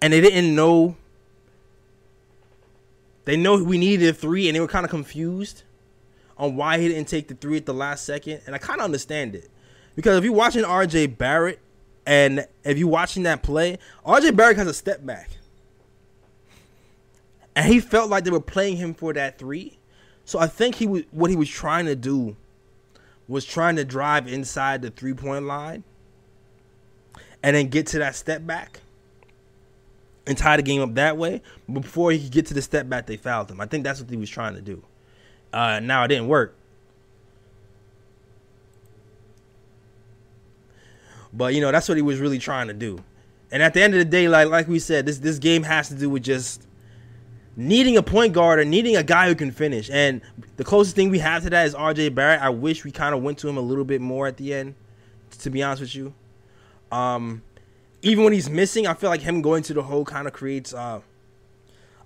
and 0.00 0.12
they 0.12 0.20
didn't 0.20 0.54
know 0.54 0.96
they 3.28 3.36
know 3.36 3.62
we 3.62 3.76
needed 3.76 4.08
a 4.08 4.14
three, 4.14 4.48
and 4.48 4.56
they 4.56 4.60
were 4.60 4.66
kind 4.66 4.86
of 4.86 4.90
confused 4.90 5.62
on 6.38 6.56
why 6.56 6.78
he 6.78 6.88
didn't 6.88 7.08
take 7.08 7.28
the 7.28 7.34
three 7.34 7.58
at 7.58 7.66
the 7.66 7.74
last 7.74 8.06
second. 8.06 8.40
And 8.46 8.54
I 8.54 8.58
kind 8.58 8.80
of 8.80 8.86
understand 8.86 9.34
it 9.34 9.50
because 9.94 10.16
if 10.16 10.24
you're 10.24 10.32
watching 10.32 10.64
RJ 10.64 11.18
Barrett, 11.18 11.58
and 12.06 12.46
if 12.64 12.78
you're 12.78 12.88
watching 12.88 13.24
that 13.24 13.42
play, 13.42 13.78
RJ 14.06 14.34
Barrett 14.34 14.56
has 14.56 14.66
a 14.66 14.72
step 14.72 15.04
back, 15.04 15.28
and 17.54 17.70
he 17.70 17.80
felt 17.80 18.08
like 18.08 18.24
they 18.24 18.30
were 18.30 18.40
playing 18.40 18.78
him 18.78 18.94
for 18.94 19.12
that 19.12 19.38
three. 19.38 19.78
So 20.24 20.38
I 20.38 20.46
think 20.46 20.76
he 20.76 20.86
was 20.86 21.02
what 21.10 21.28
he 21.28 21.36
was 21.36 21.50
trying 21.50 21.84
to 21.84 21.94
do 21.94 22.34
was 23.28 23.44
trying 23.44 23.76
to 23.76 23.84
drive 23.84 24.26
inside 24.26 24.80
the 24.80 24.90
three 24.90 25.12
point 25.12 25.44
line 25.44 25.84
and 27.42 27.54
then 27.54 27.68
get 27.68 27.88
to 27.88 27.98
that 27.98 28.14
step 28.14 28.46
back 28.46 28.80
and 30.28 30.36
tie 30.36 30.56
the 30.56 30.62
game 30.62 30.82
up 30.82 30.94
that 30.94 31.16
way. 31.16 31.42
But 31.68 31.80
before 31.80 32.12
he 32.12 32.20
could 32.20 32.30
get 32.30 32.46
to 32.46 32.54
the 32.54 32.62
step 32.62 32.88
back, 32.88 33.06
they 33.06 33.16
fouled 33.16 33.50
him. 33.50 33.60
I 33.60 33.66
think 33.66 33.82
that's 33.82 34.00
what 34.00 34.10
he 34.10 34.16
was 34.16 34.30
trying 34.30 34.54
to 34.54 34.60
do. 34.60 34.82
Uh, 35.52 35.80
now 35.80 36.04
it 36.04 36.08
didn't 36.08 36.28
work. 36.28 36.54
But 41.32 41.54
you 41.54 41.60
know 41.60 41.72
that's 41.72 41.88
what 41.88 41.96
he 41.96 42.02
was 42.02 42.20
really 42.20 42.38
trying 42.38 42.68
to 42.68 42.74
do. 42.74 43.02
And 43.50 43.62
at 43.62 43.74
the 43.74 43.82
end 43.82 43.94
of 43.94 43.98
the 43.98 44.04
day, 44.04 44.28
like 44.28 44.48
like 44.48 44.68
we 44.68 44.78
said, 44.78 45.06
this 45.06 45.18
this 45.18 45.38
game 45.38 45.62
has 45.62 45.88
to 45.88 45.94
do 45.94 46.10
with 46.10 46.22
just 46.22 46.66
needing 47.56 47.96
a 47.96 48.02
point 48.02 48.32
guard 48.32 48.58
or 48.58 48.64
needing 48.64 48.96
a 48.96 49.02
guy 49.02 49.28
who 49.28 49.34
can 49.34 49.50
finish. 49.50 49.90
And 49.90 50.20
the 50.56 50.64
closest 50.64 50.96
thing 50.96 51.10
we 51.10 51.18
have 51.18 51.42
to 51.42 51.50
that 51.50 51.66
is 51.66 51.74
RJ 51.74 52.14
Barrett. 52.14 52.40
I 52.40 52.50
wish 52.50 52.84
we 52.84 52.90
kind 52.90 53.14
of 53.14 53.22
went 53.22 53.38
to 53.38 53.48
him 53.48 53.56
a 53.56 53.62
little 53.62 53.84
bit 53.84 54.00
more 54.00 54.26
at 54.26 54.36
the 54.36 54.54
end, 54.54 54.74
to 55.40 55.50
be 55.50 55.62
honest 55.62 55.80
with 55.80 55.94
you. 55.94 56.14
Um, 56.90 57.42
even 58.02 58.24
when 58.24 58.32
he's 58.32 58.48
missing, 58.48 58.86
I 58.86 58.94
feel 58.94 59.10
like 59.10 59.22
him 59.22 59.42
going 59.42 59.62
to 59.64 59.74
the 59.74 59.82
hole 59.82 60.04
kind 60.04 60.26
of 60.26 60.32
creates 60.32 60.72
uh, 60.72 61.00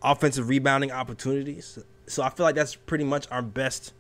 offensive 0.03 0.49
rebounding 0.49 0.91
opportunities. 0.91 1.79
So 2.07 2.23
I 2.23 2.31
feel 2.31 2.45
like 2.45 2.55
that's 2.55 2.75
pretty 2.75 3.05
much 3.05 3.27
our 3.31 3.43
best. 3.43 3.93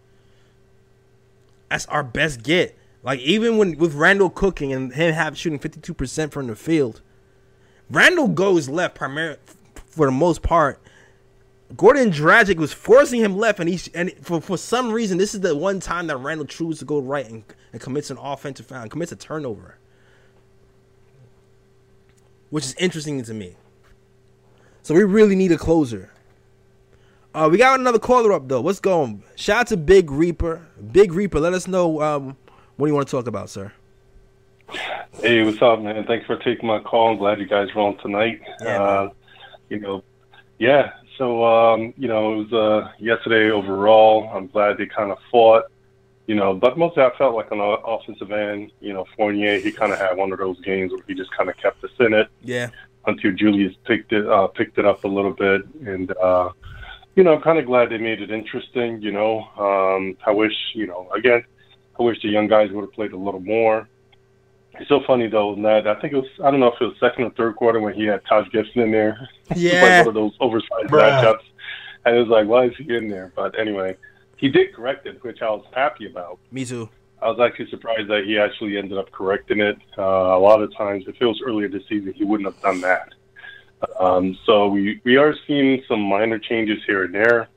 That's 1.70 1.86
our 1.86 2.02
best 2.02 2.42
get. 2.42 2.76
Like 3.02 3.20
even 3.20 3.56
when 3.58 3.78
with 3.78 3.94
Randle 3.94 4.30
cooking 4.30 4.72
and 4.72 4.92
him 4.92 5.12
have 5.12 5.36
shooting 5.36 5.58
fifty 5.58 5.80
two 5.80 5.94
percent 5.94 6.32
from 6.32 6.46
the 6.46 6.54
field, 6.54 7.00
Randle 7.90 8.28
goes 8.28 8.68
left 8.68 8.94
primarily 8.94 9.38
for 9.86 10.06
the 10.06 10.12
most 10.12 10.42
part. 10.42 10.78
Goran 11.74 12.12
Dragic 12.12 12.58
was 12.58 12.72
forcing 12.72 13.20
him 13.20 13.36
left, 13.36 13.58
and 13.58 13.68
he 13.68 13.80
and 13.94 14.12
for, 14.20 14.40
for 14.40 14.58
some 14.58 14.92
reason 14.92 15.18
this 15.18 15.34
is 15.34 15.40
the 15.40 15.56
one 15.56 15.80
time 15.80 16.06
that 16.08 16.18
Randle 16.18 16.46
chooses 16.46 16.80
to 16.80 16.84
go 16.84 17.00
right 17.00 17.28
and, 17.28 17.44
and 17.72 17.80
commits 17.80 18.10
an 18.10 18.18
offensive 18.18 18.66
foul, 18.66 18.82
and 18.82 18.90
commits 18.90 19.10
a 19.10 19.16
turnover, 19.16 19.78
which 22.52 22.66
is 22.66 22.74
interesting 22.74 23.22
to 23.22 23.32
me. 23.32 23.56
So 24.82 24.94
we 24.94 25.04
really 25.04 25.34
need 25.34 25.52
a 25.52 25.56
closer. 25.56 26.12
Uh, 27.34 27.48
we 27.50 27.56
got 27.56 27.80
another 27.80 27.98
caller 27.98 28.30
up 28.30 28.46
though. 28.46 28.60
What's 28.60 28.78
going? 28.78 29.24
Shout 29.36 29.60
out 29.60 29.66
to 29.68 29.78
Big 29.78 30.10
Reaper. 30.10 30.60
Big 30.92 31.14
Reaper, 31.14 31.40
let 31.40 31.54
us 31.54 31.66
know 31.66 32.02
um, 32.02 32.36
what 32.76 32.86
do 32.86 32.90
you 32.90 32.94
want 32.94 33.08
to 33.08 33.10
talk 33.10 33.26
about, 33.26 33.48
sir. 33.48 33.72
Hey, 35.22 35.42
what's 35.42 35.62
up, 35.62 35.80
man? 35.80 36.04
Thanks 36.04 36.26
for 36.26 36.36
taking 36.36 36.66
my 36.66 36.78
call. 36.80 37.12
I'm 37.12 37.16
glad 37.16 37.40
you 37.40 37.46
guys 37.46 37.68
were 37.74 37.80
on 37.80 37.96
tonight. 37.98 38.42
Yeah, 38.60 38.82
uh, 38.82 39.10
you 39.70 39.80
know, 39.80 40.04
yeah. 40.58 40.92
So, 41.16 41.42
um, 41.46 41.94
you 41.96 42.06
know, 42.06 42.34
it 42.34 42.50
was 42.50 42.52
uh, 42.52 42.92
yesterday 42.98 43.50
overall. 43.50 44.30
I'm 44.34 44.48
glad 44.48 44.76
they 44.76 44.86
kind 44.86 45.10
of 45.10 45.16
fought. 45.30 45.64
You 46.26 46.36
know, 46.36 46.54
but 46.54 46.78
mostly 46.78 47.02
I 47.02 47.10
felt 47.18 47.34
like 47.34 47.50
on 47.50 47.58
the 47.58 47.64
offensive 47.64 48.30
end, 48.30 48.70
you 48.80 48.92
know, 48.92 49.04
Fournier, 49.16 49.58
he 49.58 49.72
kind 49.72 49.92
of 49.92 49.98
had 49.98 50.16
one 50.16 50.32
of 50.32 50.38
those 50.38 50.60
games 50.60 50.92
where 50.92 51.02
he 51.08 51.14
just 51.14 51.32
kind 51.36 51.50
of 51.50 51.56
kept 51.56 51.82
us 51.82 51.90
in 51.98 52.14
it 52.14 52.28
Yeah, 52.42 52.68
until 53.06 53.32
Julius 53.32 53.74
picked 53.84 54.12
it 54.12 54.26
uh, 54.28 54.46
picked 54.46 54.78
it 54.78 54.84
up 54.86 55.02
a 55.04 55.08
little 55.08 55.32
bit, 55.32 55.62
and 55.84 56.16
uh, 56.18 56.50
you 57.16 57.24
know, 57.24 57.34
I'm 57.34 57.42
kind 57.42 57.58
of 57.58 57.66
glad 57.66 57.90
they 57.90 57.98
made 57.98 58.22
it 58.22 58.30
interesting. 58.30 59.02
You 59.02 59.10
know, 59.12 59.40
um, 59.58 60.16
I 60.24 60.30
wish, 60.30 60.54
you 60.74 60.86
know, 60.86 61.10
again, 61.14 61.44
I 61.98 62.02
wish 62.04 62.22
the 62.22 62.28
young 62.28 62.46
guys 62.46 62.70
would 62.70 62.82
have 62.82 62.92
played 62.92 63.12
a 63.12 63.18
little 63.18 63.40
more. 63.40 63.88
It's 64.78 64.88
so 64.88 65.00
funny 65.06 65.26
though, 65.26 65.54
Ned. 65.56 65.86
I 65.88 65.94
think 66.00 66.12
it 66.12 66.16
was 66.16 66.30
I 66.42 66.50
don't 66.52 66.60
know 66.60 66.68
if 66.68 66.80
it 66.80 66.84
was 66.84 66.96
second 67.00 67.24
or 67.24 67.30
third 67.30 67.56
quarter 67.56 67.80
when 67.80 67.94
he 67.94 68.04
had 68.04 68.24
Taj 68.26 68.48
Gibson 68.50 68.82
in 68.82 68.92
there. 68.92 69.28
Yeah. 69.56 69.82
like 69.82 69.98
one 70.06 70.08
of 70.08 70.14
those 70.14 70.32
oversized 70.40 70.86
Bruh. 70.86 71.00
matchups, 71.20 71.44
and 72.06 72.16
it 72.16 72.20
was 72.20 72.28
like, 72.28 72.46
why 72.46 72.66
is 72.66 72.72
he 72.78 72.94
in 72.96 73.08
there? 73.08 73.32
But 73.36 73.58
anyway, 73.58 73.96
he 74.42 74.48
did 74.48 74.74
correct 74.74 75.06
it, 75.06 75.22
which 75.22 75.40
I 75.40 75.50
was 75.50 75.64
happy 75.72 76.10
about. 76.10 76.40
Me 76.50 76.64
too. 76.64 76.90
I 77.22 77.28
was 77.28 77.38
actually 77.38 77.70
surprised 77.70 78.08
that 78.10 78.24
he 78.24 78.36
actually 78.36 78.76
ended 78.76 78.98
up 78.98 79.12
correcting 79.12 79.60
it. 79.60 79.78
Uh, 79.96 80.02
a 80.02 80.40
lot 80.48 80.60
of 80.60 80.76
times, 80.76 81.04
if 81.06 81.14
it 81.20 81.24
was 81.24 81.40
earlier 81.46 81.68
this 81.68 81.84
season, 81.88 82.12
he 82.12 82.24
wouldn't 82.24 82.52
have 82.52 82.60
done 82.60 82.80
that. 82.80 83.14
Um, 84.00 84.36
so 84.44 84.66
we 84.66 85.00
we 85.04 85.16
are 85.16 85.34
seeing 85.46 85.82
some 85.86 86.00
minor 86.00 86.40
changes 86.40 86.80
here 86.86 87.04
and 87.04 87.14
there. 87.14 87.48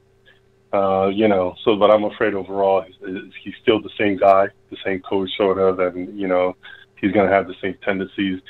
Uh, 0.72 1.08
you 1.08 1.28
know, 1.28 1.56
so 1.64 1.76
but 1.76 1.90
I'm 1.90 2.04
afraid 2.04 2.36
overall 2.36 2.84
he's, 2.84 2.96
he's 3.44 3.54
still 3.64 3.82
the 3.82 3.90
same 3.98 4.18
guy, 4.18 4.50
the 4.70 4.78
same 4.86 5.00
coach 5.02 5.32
sort 5.38 5.58
of, 5.58 5.80
and 5.80 6.20
you 6.20 6.28
know 6.28 6.56
he's 7.02 7.12
going 7.12 7.28
to 7.28 7.34
have 7.34 7.48
the 7.48 7.56
same 7.62 7.76
tendencies. 7.84 8.42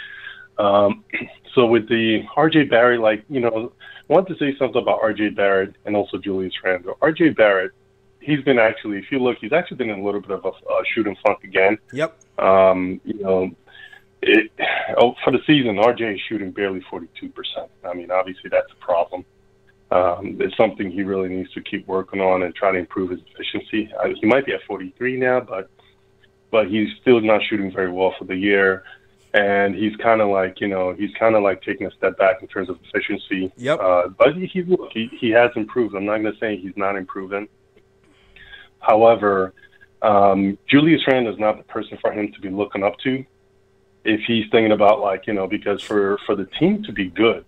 Um, 0.57 1.05
so 1.53 1.65
with 1.65 1.87
the 1.87 2.23
RJ 2.35 2.69
Barrett, 2.69 2.99
like 2.99 3.23
you 3.29 3.39
know, 3.39 3.71
I 4.09 4.13
want 4.13 4.27
to 4.27 4.37
say 4.37 4.57
something 4.57 4.81
about 4.81 5.01
RJ 5.01 5.37
Barrett 5.37 5.75
and 5.85 5.95
also 5.95 6.17
Julius 6.17 6.53
Randle. 6.61 6.97
RJ 7.01 7.37
Barrett, 7.37 7.71
he's 8.25 8.43
been 8.43 8.59
actually, 8.59 8.97
if 8.97 9.11
you 9.11 9.19
look, 9.19 9.37
he's 9.39 9.53
actually 9.53 9.77
been 9.77 9.89
in 9.89 9.99
a 9.99 10.03
little 10.03 10.21
bit 10.21 10.31
of 10.31 10.45
a, 10.45 10.49
a 10.49 10.83
shooting 10.93 11.15
funk 11.25 11.43
again. 11.43 11.77
Yep. 11.93 12.17
Um, 12.39 12.99
you 13.05 13.21
know, 13.21 13.51
it, 14.21 14.51
oh, 14.97 15.15
for 15.23 15.31
the 15.31 15.39
season, 15.45 15.75
RJ 15.75 16.15
is 16.15 16.21
shooting 16.27 16.51
barely 16.51 16.81
42%. 16.91 17.09
I 17.83 17.93
mean, 17.93 18.11
obviously 18.11 18.49
that's 18.49 18.71
a 18.71 18.83
problem. 18.83 19.23
Um, 19.91 20.37
it's 20.41 20.57
something 20.57 20.89
he 20.91 21.03
really 21.03 21.29
needs 21.29 21.51
to 21.53 21.61
keep 21.61 21.87
working 21.87 22.19
on 22.19 22.41
and 22.43 22.53
try 22.55 22.71
to 22.71 22.77
improve 22.77 23.11
his 23.11 23.19
efficiency. 23.33 23.93
Uh, 23.97 24.09
he 24.19 24.25
might 24.25 24.45
be 24.45 24.53
at 24.53 24.61
43 24.67 25.17
now, 25.17 25.39
but 25.39 25.69
but 26.51 26.69
he's 26.69 26.87
still 27.01 27.19
not 27.19 27.41
shooting 27.43 27.71
very 27.71 27.91
well 27.91 28.13
for 28.17 28.25
the 28.25 28.35
year. 28.35 28.83
And 29.33 29.75
he's 29.75 29.95
kind 29.97 30.21
of 30.21 30.29
like, 30.29 30.61
you 30.61 30.69
know, 30.69 30.93
he's 30.93 31.13
kind 31.19 31.35
of 31.35 31.43
like 31.43 31.61
taking 31.61 31.85
a 31.85 31.91
step 31.91 32.17
back 32.17 32.41
in 32.41 32.47
terms 32.47 32.69
of 32.69 32.79
efficiency. 32.87 33.51
Yep. 33.57 33.79
Uh, 33.81 34.07
but 34.07 34.35
he, 34.35 34.45
he, 34.45 34.63
look, 34.63 34.89
he, 34.93 35.09
he 35.19 35.29
has 35.31 35.51
improved. 35.57 35.93
I'm 35.95 36.05
not 36.05 36.21
going 36.21 36.33
to 36.33 36.39
say 36.39 36.55
he's 36.55 36.77
not 36.77 36.95
improving. 36.95 37.49
However, 38.79 39.53
um, 40.01 40.57
Julius 40.67 41.01
Randle 41.07 41.33
is 41.33 41.39
not 41.39 41.57
the 41.57 41.63
person 41.63 41.97
for 42.01 42.11
him 42.11 42.31
to 42.33 42.39
be 42.39 42.49
looking 42.49 42.83
up 42.83 42.97
to 42.99 43.25
if 44.05 44.21
he's 44.27 44.45
thinking 44.51 44.71
about 44.71 45.01
like 45.01 45.27
you 45.27 45.33
know 45.33 45.47
because 45.47 45.81
for 45.81 46.17
for 46.25 46.35
the 46.35 46.45
team 46.59 46.83
to 46.83 46.91
be 46.93 47.09
good, 47.09 47.43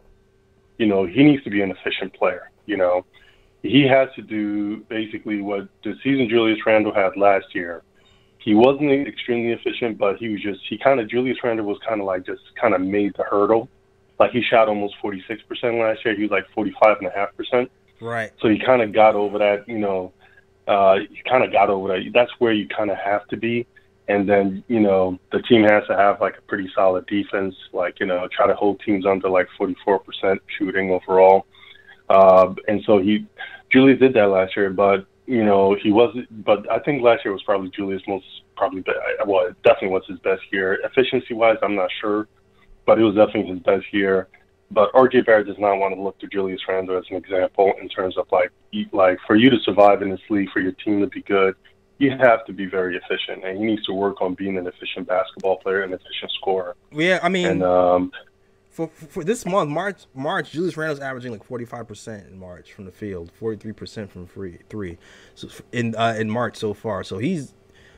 you 0.77 0.87
know 0.87 1.05
he 1.05 1.23
needs 1.23 1.43
to 1.43 1.49
be 1.49 1.61
an 1.61 1.71
efficient 1.71 2.13
player. 2.13 2.51
You 2.65 2.77
know, 2.77 3.05
he 3.61 3.83
has 3.83 4.09
to 4.15 4.21
do 4.21 4.77
basically 4.89 5.41
what 5.41 5.69
the 5.83 5.95
season 6.03 6.27
Julius 6.27 6.59
Randle 6.65 6.93
had 6.93 7.15
last 7.15 7.53
year. 7.53 7.83
He 8.39 8.53
wasn't 8.55 9.07
extremely 9.07 9.53
efficient, 9.53 9.97
but 9.97 10.17
he 10.17 10.29
was 10.29 10.41
just 10.41 10.61
he 10.67 10.77
kind 10.77 10.99
of 10.99 11.09
Julius 11.09 11.37
Randle 11.43 11.65
was 11.65 11.77
kind 11.87 12.01
of 12.01 12.07
like 12.07 12.25
just 12.25 12.41
kind 12.59 12.73
of 12.73 12.81
made 12.81 13.13
the 13.17 13.23
hurdle. 13.23 13.69
Like 14.19 14.31
he 14.31 14.41
shot 14.41 14.67
almost 14.67 14.95
46% 15.03 15.37
last 15.79 16.03
year. 16.03 16.15
He 16.15 16.23
was 16.23 16.31
like 16.31 16.45
45.5%. 16.55 17.69
Right. 18.01 18.31
So 18.41 18.47
he 18.47 18.57
kind 18.57 18.81
of 18.81 18.91
got 18.91 19.15
over 19.15 19.37
that, 19.37 19.67
you 19.67 19.77
know, 19.77 20.11
uh, 20.67 20.95
you 21.09 21.23
kind 21.29 21.43
of 21.43 21.51
got 21.51 21.69
over 21.69 21.87
that. 21.89 22.11
That's 22.13 22.31
where 22.39 22.53
you 22.53 22.67
kind 22.67 22.91
of 22.91 22.97
have 22.97 23.27
to 23.29 23.37
be. 23.37 23.65
And 24.09 24.27
then, 24.27 24.63
you 24.67 24.79
know, 24.79 25.19
the 25.31 25.41
team 25.41 25.63
has 25.63 25.85
to 25.87 25.95
have 25.95 26.21
like 26.21 26.37
a 26.37 26.41
pretty 26.41 26.69
solid 26.73 27.05
defense, 27.07 27.55
like, 27.73 27.99
you 27.99 28.05
know, 28.05 28.27
try 28.31 28.47
to 28.47 28.55
hold 28.55 28.79
teams 28.85 29.05
under 29.05 29.29
like 29.29 29.47
44% 29.59 30.39
shooting 30.57 30.91
overall. 30.91 31.45
Uh, 32.09 32.53
and 32.69 32.81
so 32.85 32.99
he, 32.99 33.25
Julius 33.69 33.99
did 33.99 34.13
that 34.13 34.27
last 34.27 34.55
year, 34.55 34.69
but, 34.69 35.05
you 35.25 35.43
know, 35.43 35.75
he 35.81 35.91
wasn't, 35.91 36.45
but 36.45 36.69
I 36.71 36.79
think 36.79 37.03
last 37.03 37.25
year 37.25 37.33
was 37.33 37.43
probably 37.43 37.69
Julius' 37.69 38.01
most, 38.07 38.25
probably, 38.55 38.81
well, 39.25 39.47
it 39.47 39.61
definitely 39.63 39.89
was 39.89 40.03
his 40.07 40.19
best 40.19 40.41
year. 40.53 40.79
Efficiency 40.85 41.33
wise, 41.33 41.57
I'm 41.61 41.75
not 41.75 41.89
sure, 41.99 42.29
but 42.85 42.97
it 42.97 43.03
was 43.03 43.15
definitely 43.15 43.51
his 43.51 43.59
best 43.59 43.85
year. 43.91 44.29
But 44.69 44.91
RJ 44.93 45.25
Barrett 45.25 45.47
does 45.47 45.57
not 45.57 45.75
want 45.75 45.95
to 45.95 46.01
look 46.01 46.19
to 46.19 46.27
Julius 46.27 46.59
Randle 46.67 46.97
as 46.97 47.05
an 47.09 47.15
example 47.15 47.73
in 47.81 47.87
terms 47.87 48.17
of 48.17 48.27
like, 48.31 48.51
like 48.91 49.17
for 49.25 49.35
you 49.35 49.49
to 49.49 49.57
survive 49.59 50.01
in 50.01 50.09
this 50.09 50.19
league, 50.29 50.49
for 50.51 50.59
your 50.59 50.73
team 50.73 50.99
to 50.99 51.07
be 51.07 51.21
good, 51.21 51.55
you 51.99 52.11
have 52.11 52.45
to 52.45 52.53
be 52.53 52.65
very 52.65 52.95
efficient, 52.95 53.43
and 53.43 53.57
he 53.57 53.63
needs 53.65 53.83
to 53.85 53.93
work 53.93 54.21
on 54.21 54.35
being 54.35 54.57
an 54.57 54.67
efficient 54.67 55.07
basketball 55.07 55.57
player 55.57 55.81
and 55.81 55.93
efficient 55.93 56.31
scorer. 56.39 56.75
Yeah, 56.91 57.19
I 57.23 57.29
mean, 57.29 57.47
And 57.47 57.63
um, 57.63 58.11
for, 58.69 58.87
for 58.87 59.23
this 59.23 59.45
month, 59.45 59.71
March, 59.71 60.05
March, 60.13 60.51
Julius 60.51 60.77
Randle's 60.77 60.99
averaging 60.99 61.31
like 61.31 61.43
forty 61.43 61.65
five 61.65 61.87
percent 61.87 62.27
in 62.27 62.37
March 62.37 62.73
from 62.73 62.85
the 62.85 62.91
field, 62.91 63.31
forty 63.31 63.57
three 63.57 63.71
percent 63.71 64.11
from 64.11 64.27
free 64.27 64.59
three, 64.69 64.97
so 65.33 65.47
in 65.71 65.95
uh, 65.95 66.15
in 66.17 66.29
March 66.29 66.57
so 66.57 66.75
far. 66.75 67.03
So 67.03 67.17
he's 67.17 67.55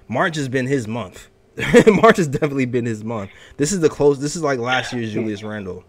March 0.07 0.37
has 0.37 0.47
been 0.47 0.67
his 0.67 0.87
month. 0.87 1.29
March 1.87 2.15
has 2.15 2.29
definitely 2.29 2.65
been 2.65 2.85
his 2.85 3.03
month. 3.03 3.31
This 3.57 3.73
is 3.73 3.81
the 3.81 3.89
close. 3.89 4.21
This 4.21 4.37
is 4.37 4.41
like 4.41 4.59
last 4.59 4.93
year's 4.93 5.11
Julius 5.11 5.43
Randle 5.43 5.83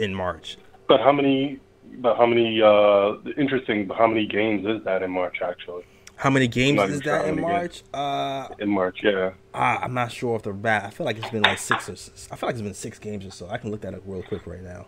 in 0.00 0.14
March. 0.14 0.56
but 0.88 1.00
how 1.00 1.12
many? 1.12 1.60
But 1.98 2.16
how 2.16 2.26
many? 2.26 2.60
Uh, 2.62 3.14
interesting. 3.36 3.86
But 3.86 3.96
how 3.98 4.06
many 4.06 4.26
games 4.26 4.66
is 4.66 4.82
that 4.84 5.02
in 5.02 5.10
March 5.10 5.38
actually? 5.42 5.84
How 6.16 6.28
many 6.30 6.48
games 6.48 6.80
is 6.90 7.00
that 7.02 7.26
in 7.28 7.40
March? 7.40 7.82
Uh, 7.94 8.48
In 8.58 8.68
March, 8.68 8.98
yeah. 9.02 9.30
ah, 9.54 9.78
I'm 9.82 9.94
not 9.94 10.12
sure 10.12 10.36
if 10.36 10.42
they're 10.42 10.52
bad. 10.52 10.84
I 10.84 10.90
feel 10.90 11.06
like 11.06 11.16
it's 11.16 11.30
been 11.30 11.42
like 11.42 11.56
six 11.58 11.88
or 11.88 11.96
six. 11.96 12.28
I 12.30 12.36
feel 12.36 12.46
like 12.48 12.54
it's 12.56 12.62
been 12.62 12.74
six 12.74 12.98
games 12.98 13.24
or 13.24 13.30
so. 13.30 13.48
I 13.48 13.56
can 13.56 13.70
look 13.70 13.80
that 13.80 13.94
up 13.94 14.02
real 14.04 14.22
quick 14.22 14.46
right 14.46 14.62
now. 14.62 14.84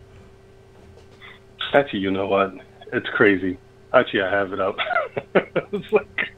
Actually, 1.72 2.00
you 2.00 2.10
know 2.10 2.26
what? 2.26 2.52
It's 2.92 3.08
crazy. 3.14 3.56
Actually, 3.94 4.22
I 4.22 4.30
have 4.30 4.52
it 4.52 4.60
up. 4.60 4.76
it's 5.72 5.90
like 5.92 6.28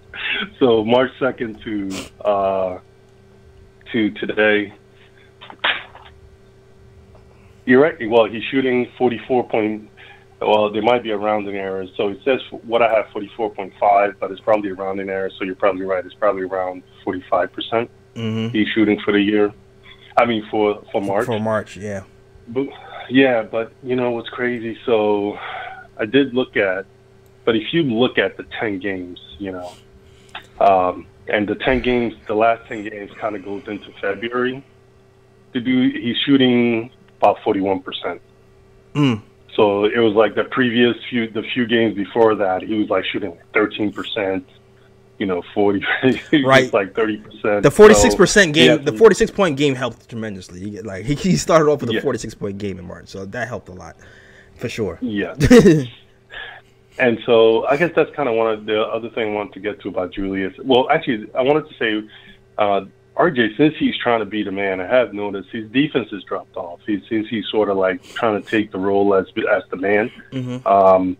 so 0.61 0.85
March 0.85 1.11
second 1.19 1.61
to 1.65 1.91
uh, 2.25 2.79
to 3.93 4.11
today. 4.13 4.73
You're 7.67 7.81
right. 7.81 7.97
Well, 8.09 8.27
he's 8.27 8.43
shooting 8.45 8.91
forty 8.99 9.21
four 9.27 9.49
point. 9.49 9.89
Well, 10.41 10.71
there 10.71 10.83
might 10.83 11.03
be 11.03 11.11
a 11.11 11.17
rounding 11.17 11.57
error. 11.57 11.87
So 11.97 12.09
it 12.09 12.19
says 12.25 12.41
what 12.63 12.83
I 12.83 12.93
have 12.93 13.09
forty 13.13 13.31
four 13.37 13.51
point 13.51 13.73
five, 13.81 14.19
but 14.21 14.31
it's 14.31 14.41
probably 14.41 14.71
a 14.71 14.75
rounding 14.75 15.09
error. 15.09 15.31
So 15.39 15.45
you're 15.45 15.55
probably 15.55 15.85
right. 15.87 16.05
It's 16.05 16.15
probably 16.15 16.43
around 16.43 16.83
forty 17.03 17.25
five 17.31 17.53
percent. 17.53 17.91
Mm-hmm. 18.15 18.57
He's 18.57 18.69
shooting 18.69 19.01
for 19.05 19.13
the 19.13 19.21
year. 19.21 19.53
I 20.17 20.27
mean, 20.27 20.47
for 20.51 20.83
for 20.93 21.01
March. 21.01 21.27
For 21.27 21.41
March, 21.41 21.77
yeah. 21.77 22.03
But, 22.49 22.69
yeah, 23.09 23.43
but 23.43 23.73
you 23.83 23.97
know 23.97 24.11
what's 24.11 24.29
crazy? 24.29 24.79
So 24.85 25.39
I 25.97 26.05
did 26.05 26.35
look 26.35 26.57
at, 26.57 26.85
but 27.45 27.57
if 27.57 27.73
you 27.73 27.83
look 27.83 28.19
at 28.19 28.37
the 28.37 28.45
ten 28.61 28.79
games, 28.79 29.19
you 29.39 29.53
know, 29.53 29.73
um, 30.61 31.07
and 31.27 31.49
the 31.49 31.55
ten 31.55 31.81
games, 31.81 32.15
the 32.27 32.35
last 32.35 32.69
ten 32.69 32.85
games 32.85 33.11
kind 33.19 33.35
of 33.35 33.45
goes 33.45 33.63
into 33.67 33.91
February. 34.01 34.63
To 35.55 35.61
do, 35.61 35.91
he's 35.91 36.17
shooting 36.27 36.91
about 37.19 37.39
forty-one 37.43 37.81
percent. 37.81 38.21
Mm. 38.95 39.23
So 39.55 39.85
it 39.85 39.99
was 39.99 40.15
like 40.15 40.35
the 40.35 40.45
previous 40.45 40.97
few, 41.09 41.31
the 41.31 41.43
few 41.43 41.67
games 41.67 41.95
before 41.95 42.35
that, 42.35 42.63
he 42.63 42.75
was 42.75 42.89
like 42.89 43.05
shooting 43.05 43.37
thirteen 43.53 43.93
percent. 43.93 44.47
You 45.17 45.27
know, 45.27 45.43
40, 45.55 45.79
right. 46.45 46.73
like 46.73 46.93
30%. 46.93 47.63
The 47.63 47.71
forty 47.71 47.95
six 47.95 48.17
percent 48.17 48.53
game, 48.53 48.67
yeah, 48.69 48.77
the 48.79 48.93
forty 48.93 49.15
six 49.15 49.31
point 49.31 49.57
game 49.57 49.77
helped 49.77 50.09
tremendously. 50.09 50.83
Like 50.83 51.05
he, 51.05 51.15
he 51.31 51.37
started 51.37 51.71
off 51.71 51.83
with 51.83 51.91
a 51.91 51.95
Yeah. 51.95 52.01
forty 52.01 52.19
six 52.19 52.35
point 52.35 52.59
game 52.59 52.81
in 52.81 52.85
March, 52.85 53.07
so 53.09 53.25
that 53.25 53.47
helped 53.47 53.69
a 53.69 53.73
lot, 53.73 53.95
for 54.57 54.69
sure. 54.69 54.99
Yeah. 55.01 55.37
and 56.99 57.19
so 57.25 57.65
I 57.67 57.77
guess 57.77 57.93
that's 57.95 58.11
kind 58.17 58.29
of 58.29 58.35
one 58.35 58.53
of 58.53 58.67
the 58.67 58.81
other 58.83 59.09
thing 59.11 59.31
I 59.31 59.35
wanted 59.35 59.53
to 59.55 59.61
get 59.61 59.81
to 59.83 59.89
about 59.89 60.13
Julius. 60.13 60.53
Well, 60.65 60.91
actually, 60.91 61.33
I 61.33 61.43
wanted 61.43 61.69
to 61.69 61.75
say, 61.79 62.09
uh, 62.59 62.81
RJ, 63.17 63.57
since 63.57 63.75
he's 63.79 63.97
trying 63.97 64.21
to 64.21 64.25
be 64.27 64.43
the 64.43 64.51
man, 64.51 64.81
I 64.81 64.87
have 64.87 65.15
noticed 65.15 65.51
his 65.51 65.71
defense 65.71 66.11
has 66.11 66.25
dropped 66.25 66.57
off. 66.57 66.81
He, 66.87 67.03
since 67.09 67.29
he's 67.29 67.47
sort 67.49 67.69
of 67.71 67.77
like 67.77 68.03
trying 68.15 68.43
to 68.43 68.49
take 68.49 68.73
the 68.73 68.79
role 68.79 69.15
as 69.15 69.27
as 69.51 69.63
the 69.71 69.77
man. 69.77 70.11
Mhm. 70.33 70.67
Um, 70.67 71.17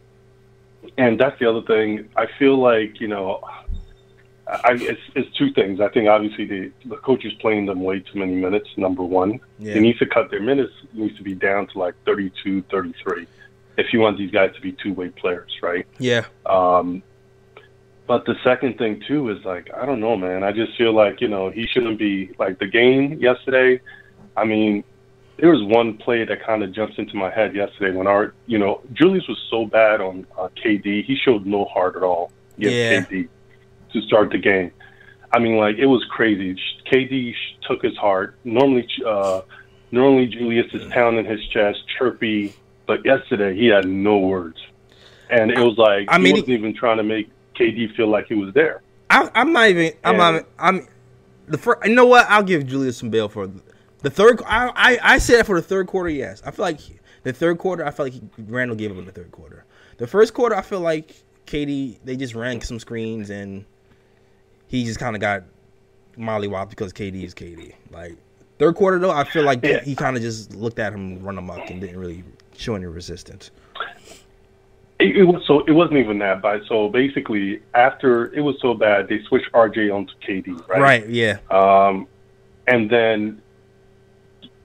and 0.99 1.19
that's 1.19 1.39
the 1.39 1.49
other 1.49 1.63
thing. 1.63 2.09
I 2.17 2.27
feel 2.39 2.57
like 2.59 3.01
you 3.01 3.07
know, 3.09 3.41
I, 4.47 4.73
it's, 4.73 5.01
it's 5.15 5.37
two 5.37 5.53
things. 5.53 5.81
I 5.81 5.89
think 5.89 6.09
obviously 6.09 6.45
the 6.47 6.73
the 6.87 6.97
coach 6.97 7.25
is 7.25 7.33
playing 7.35 7.67
them 7.67 7.81
way 7.83 8.01
too 8.01 8.19
many 8.19 8.35
minutes. 8.35 8.69
Number 8.77 9.03
one, 9.05 9.39
Yeah. 9.61 9.75
they 9.75 9.81
need 9.81 9.99
to 9.99 10.07
cut 10.07 10.31
their 10.31 10.43
minutes. 10.43 10.73
Needs 10.93 11.17
to 11.17 11.23
be 11.23 11.35
down 11.35 11.69
to 11.69 11.79
like 11.79 11.95
32, 12.05 12.63
33 12.71 13.27
if 13.77 13.93
you 13.93 13.99
want 14.01 14.17
these 14.19 14.31
guys 14.31 14.55
to 14.55 14.61
be 14.61 14.71
two 14.73 14.93
way 14.93 15.09
players, 15.09 15.51
right? 15.63 15.87
Yeah. 15.99 16.25
Um, 16.47 17.03
but 18.07 18.25
the 18.27 18.35
second 18.45 18.77
thing 18.79 19.03
too 19.07 19.31
is 19.31 19.45
like 19.45 19.71
I 19.75 19.87
don't 19.87 20.01
know, 20.01 20.17
man. 20.17 20.43
I 20.43 20.53
just 20.53 20.77
feel 20.77 20.93
like 20.93 21.21
you 21.21 21.29
know 21.29 21.51
he 21.51 21.67
shouldn't 21.67 21.99
be 21.99 22.31
like 22.39 22.59
the 22.59 22.67
game 22.67 23.15
yesterday. 23.21 23.81
I 24.37 24.45
mean, 24.45 24.85
there 25.39 25.51
was 25.51 25.63
one 25.63 25.97
play 25.97 26.25
that 26.25 26.45
kind 26.45 26.63
of 26.63 26.73
jumps 26.73 26.95
into 26.99 27.17
my 27.17 27.31
head 27.31 27.55
yesterday 27.55 27.97
when 27.97 28.07
our 28.07 28.35
you 28.47 28.59
know 28.59 28.83
Julius 28.93 29.27
was 29.29 29.39
so 29.51 29.67
bad 29.67 30.01
on 30.01 30.27
uh, 30.39 30.49
KD. 30.63 31.05
He 31.05 31.17
showed 31.17 31.47
no 31.47 31.65
heart 31.65 31.97
at 31.97 32.03
all 32.03 32.31
against 32.59 33.11
Yeah. 33.11 33.19
KD 33.21 33.29
to 33.93 34.01
start 34.03 34.31
the 34.31 34.39
game. 34.39 34.71
I 35.33 35.39
mean, 35.39 35.57
like 35.57 35.77
it 35.79 35.87
was 35.87 36.05
crazy. 36.11 36.61
KD 36.91 37.35
took 37.63 37.83
his 37.83 37.97
heart. 37.97 38.37
Normally, 38.45 38.87
uh, 39.07 39.43
normally 39.91 40.27
Julius 40.27 40.73
is 40.75 40.85
pounding 40.93 41.25
his 41.25 41.45
chest, 41.49 41.83
chirpy, 41.99 42.55
but 42.87 43.05
yesterday 43.05 43.57
he 43.57 43.67
had 43.67 43.89
no 43.89 44.19
words, 44.19 44.59
and 45.31 45.51
it 45.51 45.59
was 45.59 45.79
like 45.79 46.07
I 46.09 46.19
mean, 46.19 46.27
he 46.37 46.41
wasn't 46.43 46.49
even 46.51 46.75
trying 46.75 46.99
to 46.99 47.03
make 47.03 47.31
KD 47.55 47.95
feel 47.97 48.09
like 48.09 48.27
he 48.27 48.35
was 48.35 48.53
there. 48.55 48.83
I, 49.11 49.31
I'm 49.35 49.53
not 49.53 49.69
even. 49.69 49.93
I'm 50.05 50.17
Yeah. 50.17 50.31
not. 50.31 50.47
I'm 50.59 50.89
the 51.49 51.59
first. 51.59 51.87
You 51.87 51.95
know 51.95 52.07
what? 52.07 52.27
I'll 52.29 52.43
give 52.43 52.67
Julius 52.67 52.97
some 52.97 53.11
bail 53.11 53.29
for 53.29 53.51
the 54.03 54.11
third. 54.11 54.41
I 54.47 54.71
I, 54.75 54.99
I 55.15 55.19
said 55.19 55.39
that 55.41 55.47
for 55.47 55.57
the 55.61 55.67
third 55.67 55.87
quarter. 55.87 56.09
Yes, 56.11 56.43
I 56.45 56.51
feel 56.51 56.65
like 56.65 56.81
the 57.23 57.33
third 57.33 57.59
quarter. 57.59 57.87
I 57.87 57.91
feel 57.91 58.07
like 58.07 58.13
he, 58.15 58.23
Randle 58.39 58.77
gave 58.77 58.91
up 58.93 58.99
in 58.99 59.05
the 59.07 59.13
third 59.13 59.31
quarter. 59.33 59.65
The 59.99 60.07
first 60.07 60.35
quarter, 60.35 60.57
I 60.57 60.63
feel 60.63 60.81
like 60.81 61.15
KD. 61.47 61.99
They 62.05 62.17
just 62.17 62.35
ran 62.35 62.61
some 62.61 62.79
screens 62.81 63.31
and 63.31 63.65
he 64.67 64.85
just 64.85 64.99
kind 64.99 65.15
of 65.15 65.21
got 65.21 65.45
mollywopped 66.19 66.71
because 66.71 66.93
KD 66.93 67.23
is 67.25 67.35
KD. 67.35 67.75
Like 67.91 68.17
third 68.59 68.75
quarter 68.75 68.99
though, 68.99 69.11
I 69.13 69.25
feel 69.25 69.45
like 69.45 69.63
Yeah. 69.65 69.81
he 69.81 69.95
kind 69.95 70.17
of 70.17 70.23
just 70.23 70.55
looked 70.55 70.79
at 70.79 70.93
him 70.93 71.23
run 71.23 71.39
amok 71.39 71.71
and 71.71 71.81
didn't 71.81 71.99
really 71.99 72.25
show 72.57 72.75
any 72.75 72.87
resistance. 72.87 73.51
It, 74.99 75.17
it 75.17 75.25
was 75.25 75.45
so 75.47 75.61
it 75.65 75.73
wasn't 75.73 75.99
even 75.99 76.19
that 76.21 76.43
bad. 76.43 76.63
So 76.69 76.89
basically, 76.89 77.61
after 77.75 78.33
it 78.33 78.41
was 78.41 78.57
so 78.61 78.75
bad, 78.75 79.09
they 79.09 79.23
switched 79.25 79.51
RJ 79.53 79.95
onto 79.95 80.13
KD, 80.27 80.69
right? 80.69 80.81
Right? 80.81 81.09
Yeah. 81.09 81.39
Um, 81.51 82.07
and 82.67 82.89
then 82.89 83.43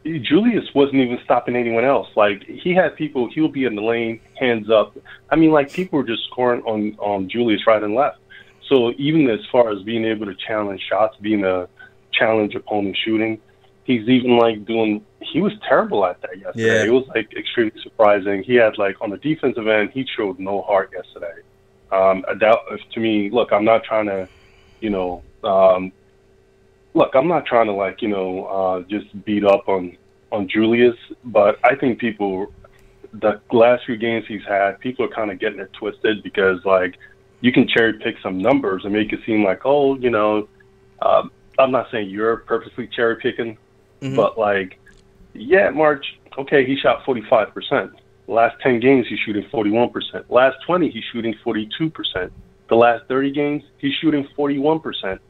Julius 0.06 0.74
wasn't 0.74 0.96
even 0.96 1.20
stopping 1.24 1.56
anyone 1.56 1.84
else. 1.84 2.08
Like 2.16 2.44
he 2.44 2.74
had 2.74 2.96
people, 2.96 3.30
he'll 3.34 3.50
be 3.50 3.66
in 3.66 3.76
the 3.76 3.82
lane, 3.82 4.22
hands 4.40 4.70
up. 4.70 4.98
I 5.30 5.36
mean, 5.36 5.52
like 5.52 5.72
people 5.72 5.98
were 5.98 6.06
just 6.06 6.24
scoring 6.26 6.62
on 6.64 6.96
on 7.00 7.30
Julius 7.30 7.66
right 7.68 7.82
and 7.82 7.96
left. 7.96 8.20
So 8.68 8.94
even 8.98 9.30
as 9.30 9.40
far 9.52 9.72
as 9.72 9.82
being 9.84 10.06
able 10.06 10.28
to 10.28 10.36
challenge 10.36 10.82
shots, 10.88 11.18
being 11.20 11.44
a 11.44 11.68
challenge 12.12 12.56
opponent 12.56 12.98
shooting, 13.04 13.42
he's 13.90 14.08
even 14.08 14.38
like 14.38 14.66
doing. 14.66 15.04
He 15.20 15.42
was 15.42 15.52
terrible 15.68 16.06
at 16.06 16.22
that 16.22 16.38
yesterday. 16.38 16.84
Yeah. 16.84 16.84
It 16.86 16.94
was 16.94 17.08
like 17.08 17.34
extremely 17.34 17.80
surprising. 17.82 18.44
He 18.44 18.54
had 18.56 18.78
like 18.78 18.96
on 19.02 19.10
the 19.10 19.18
defensive 19.18 19.68
end, 19.68 19.90
he 19.92 20.06
showed 20.16 20.40
no 20.40 20.62
heart 20.62 20.92
yesterday. 20.94 21.42
Um, 21.92 22.24
that 22.40 22.58
to 22.94 23.00
me, 23.00 23.32
look, 23.32 23.52
I'm 23.52 23.66
not 23.66 23.84
trying 23.84 24.06
to, 24.06 24.30
you 24.80 24.92
know, 24.92 25.24
um, 25.44 25.92
look, 26.94 27.16
I'm 27.16 27.28
not 27.28 27.48
trying 27.48 27.66
to 27.66 27.74
like 27.74 28.02
you 28.04 28.10
know 28.10 28.46
uh, 28.46 28.82
just 28.84 29.08
beat 29.26 29.44
up 29.44 29.68
on 29.68 29.98
on 30.32 30.48
Julius, 30.48 30.98
but 31.26 31.58
I 31.64 31.76
think 31.76 32.00
people 32.00 32.54
the 33.12 33.42
last 33.52 33.86
few 33.88 33.98
games 33.98 34.26
he's 34.28 34.46
had, 34.48 34.80
people 34.80 35.04
are 35.04 35.10
kind 35.10 35.32
of 35.32 35.40
getting 35.40 35.60
it 35.60 35.74
twisted 35.74 36.22
because 36.22 36.64
like 36.64 36.96
you 37.42 37.52
can 37.52 37.68
cherry 37.68 37.94
pick 37.94 38.18
some 38.22 38.38
numbers 38.38 38.84
and 38.84 38.94
make 38.94 39.12
it 39.12 39.20
seem 39.26 39.44
like 39.44 39.62
oh 39.66 39.96
you 39.96 40.12
know 40.12 40.48
um, 41.02 41.32
I'm 41.58 41.72
not 41.72 41.88
saying 41.92 42.10
you're 42.10 42.38
purposely 42.38 42.88
cherry 42.88 43.16
picking, 43.18 43.58
Mhm. 44.02 44.16
but 44.16 44.38
like 44.38 44.80
yeah 45.34 45.70
March 45.70 46.18
okay 46.38 46.66
he 46.66 46.76
shot 46.78 47.04
45 47.06 47.54
percent. 47.54 47.92
Last 48.28 48.60
10 48.62 48.80
games 48.80 49.08
he's 49.08 49.20
shooting 49.20 49.46
41 49.50 49.90
percent. 49.90 50.30
Last 50.32 50.58
20 50.66 50.90
he's 50.90 51.04
shooting 51.12 51.36
42 51.44 51.90
percent. 51.90 52.32
The 52.68 52.76
last 52.76 53.06
30 53.08 53.32
games 53.32 53.64
he's 53.80 53.94
shooting 53.96 54.28
41 54.36 54.80
percent 54.80 55.22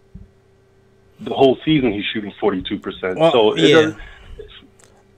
the 1.22 1.34
whole 1.34 1.58
season 1.66 1.92
he's 1.92 2.06
shooting 2.14 2.32
42%. 2.42 3.18
Well, 3.18 3.32
so 3.32 3.56
yeah. 3.58 3.92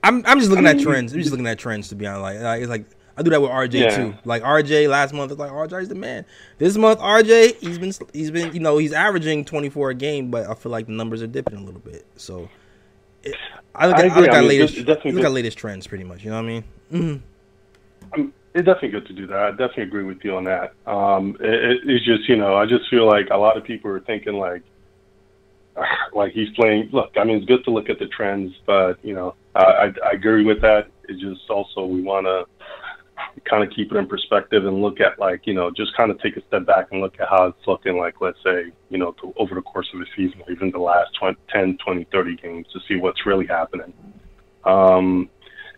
I'm 0.04 0.24
I'm 0.26 0.40
just 0.40 0.50
looking 0.50 0.66
I 0.66 0.72
at 0.72 0.80
trends. 0.80 1.14
I'm 1.14 1.20
just 1.20 1.32
looking 1.32 1.46
at 1.48 1.60
trends 1.60 1.90
to 1.90 1.96
be 1.96 2.08
honest. 2.08 2.22
Like, 2.24 2.40
like 2.42 2.62
it's 2.62 2.70
like 2.70 2.86
I 3.18 3.22
do 3.24 3.30
that 3.32 3.42
with 3.42 3.52
RJ 3.52 3.74
Yeah. 3.74 3.96
too. 3.96 4.16
Like 4.26 4.42
RJ 4.42 4.90
last 4.90 5.14
month, 5.14 5.32
it's 5.32 5.40
like 5.40 5.52
RJ's 5.52 5.90
the 5.90 5.96
man. 5.96 6.26
This 6.58 6.76
month, 6.76 7.00
RJ 7.00 7.58
he's 7.60 7.78
been 7.78 7.94
he's 8.14 8.32
been 8.32 8.52
you 8.54 8.60
know 8.60 8.78
he's 8.78 8.94
averaging 8.94 9.46
24 9.46 9.92
a 9.92 9.94
game, 9.94 10.32
but 10.32 10.50
I 10.50 10.56
feel 10.56 10.72
like 10.72 10.88
the 10.88 10.94
numbers 10.94 11.22
are 11.22 11.28
dipping 11.28 11.60
a 11.60 11.64
little 11.64 11.82
bit. 11.82 12.06
So 12.16 12.50
it, 13.24 13.36
I 13.76 13.88
look 13.88 13.98
at 13.98 14.06
I, 14.06 14.08
agree. 14.08 14.22
look 14.22 14.32
I 14.32 14.40
mean, 14.40 14.50
latest 14.50 14.78
look 15.06 15.24
at 15.26 15.32
latest 15.32 15.58
trends 15.58 15.88
pretty 15.88 16.04
much. 16.04 16.24
You 16.24 16.32
know 16.32 16.38
what 16.38 16.46
I 16.46 16.48
mean? 16.48 16.64
hmm 16.90 17.16
Um, 18.14 18.34
it's 18.54 18.66
definitely 18.66 18.90
good 18.90 19.08
to 19.08 19.14
do 19.14 19.28
that. 19.28 19.38
I 19.38 19.52
definitely 19.52 19.84
agree 19.84 20.04
with 20.04 20.24
you 20.24 20.36
on 20.36 20.44
that. 20.46 20.74
Um, 20.86 21.38
it, 21.40 21.80
it's 21.86 22.06
just, 22.06 22.28
you 22.28 22.36
know, 22.36 22.56
I 22.56 22.66
just 22.66 22.90
feel 22.90 23.06
like 23.08 23.30
a 23.32 23.38
lot 23.38 23.56
of 23.56 23.64
people 23.64 23.90
are 23.92 24.02
thinking 24.02 24.34
like, 24.34 24.64
like 26.14 26.34
he's 26.34 26.50
playing. 26.50 26.90
Look, 26.92 27.12
I 27.18 27.24
mean, 27.24 27.38
it's 27.38 27.46
good 27.46 27.64
to 27.66 27.72
look 27.72 27.90
at 27.90 28.00
the 28.00 28.08
trends, 28.08 28.54
but 28.66 29.04
you 29.04 29.14
know, 29.14 29.36
I, 29.56 29.64
I, 29.64 29.94
I 30.06 30.12
agree 30.12 30.44
with 30.44 30.62
that. 30.62 30.90
It's 31.08 31.22
just 31.22 31.50
also 31.50 31.86
we 31.86 32.02
want 32.02 32.26
to 32.26 32.46
kind 33.50 33.64
of 33.64 33.70
keep 33.76 33.92
it 33.92 33.98
in 33.98 34.08
perspective 34.08 34.66
and 34.66 34.82
look 34.82 35.00
at 35.00 35.20
like, 35.20 35.46
you 35.46 35.54
know, 35.54 35.72
just 35.72 35.96
kind 35.96 36.12
of 36.12 36.20
take 36.20 36.38
a 36.38 36.46
step 36.48 36.66
back 36.66 36.88
and 36.92 37.02
look 37.02 37.20
at 37.20 37.28
how 37.30 37.46
it's 37.46 37.68
looking 37.68 37.98
like, 37.98 38.22
let's 38.22 38.38
say, 38.44 38.72
you 38.90 38.98
know, 38.98 39.12
to, 39.22 39.34
over 39.38 39.56
the 39.56 39.62
course 39.62 39.90
of 39.94 40.02
a 40.02 40.06
season, 40.16 40.42
or 40.48 40.52
even 40.52 40.72
the 40.72 40.80
last 40.80 41.12
20, 41.20 41.38
10, 41.50 41.78
20, 41.84 42.08
30 42.12 42.36
games 42.38 42.68
to 42.74 42.80
see 42.88 42.96
what's 42.96 43.26
really 43.26 43.48
happening. 43.48 43.94
Um, 44.64 45.30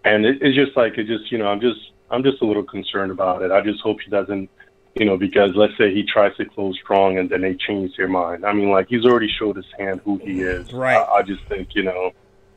and 0.05 0.25
it, 0.25 0.39
it's 0.41 0.55
just 0.55 0.75
like 0.75 0.97
it 0.97 1.07
just 1.07 1.31
you 1.31 1.37
know 1.37 1.47
I'm 1.47 1.61
just 1.61 1.79
I'm 2.09 2.23
just 2.23 2.41
a 2.41 2.45
little 2.45 2.63
concerned 2.63 3.11
about 3.11 3.41
it. 3.41 3.51
I 3.51 3.61
just 3.61 3.81
hope 3.81 4.01
he 4.01 4.09
doesn't, 4.09 4.49
you 4.95 5.05
know, 5.05 5.17
because 5.17 5.51
let's 5.55 5.75
say 5.77 5.93
he 5.93 6.03
tries 6.03 6.35
to 6.37 6.45
close 6.45 6.77
strong 6.83 7.17
and 7.17 7.29
then 7.29 7.41
they 7.41 7.55
change 7.55 7.95
their 7.97 8.07
mind. 8.07 8.45
I 8.45 8.53
mean, 8.53 8.69
like 8.69 8.87
he's 8.89 9.05
already 9.05 9.29
showed 9.39 9.55
his 9.55 9.65
hand 9.77 10.01
who 10.03 10.17
he 10.17 10.41
is. 10.41 10.71
Right. 10.73 10.97
I, 10.97 11.19
I 11.19 11.21
just 11.23 11.43
think 11.47 11.69
you 11.73 11.83
know 11.83 12.11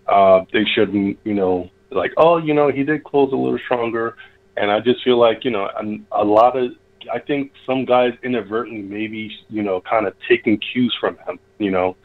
uh, 0.06 0.44
they 0.52 0.64
shouldn't 0.74 1.18
you 1.24 1.34
know 1.34 1.70
like 1.90 2.12
oh 2.16 2.38
you 2.38 2.54
know 2.54 2.70
he 2.70 2.82
did 2.82 3.04
close 3.04 3.32
a 3.32 3.36
little 3.36 3.58
stronger, 3.64 4.16
and 4.56 4.70
I 4.70 4.80
just 4.80 5.02
feel 5.02 5.18
like 5.18 5.44
you 5.44 5.50
know 5.50 5.68
and 5.78 6.04
a 6.12 6.24
lot 6.24 6.56
of 6.56 6.72
I 7.12 7.18
think 7.18 7.52
some 7.64 7.84
guys 7.84 8.14
inadvertently 8.22 8.82
maybe 8.82 9.36
you 9.48 9.62
know 9.62 9.80
kind 9.80 10.06
of 10.06 10.14
taking 10.28 10.58
cues 10.58 10.94
from 10.98 11.16
him. 11.26 11.38
You 11.58 11.70
know, 11.70 11.96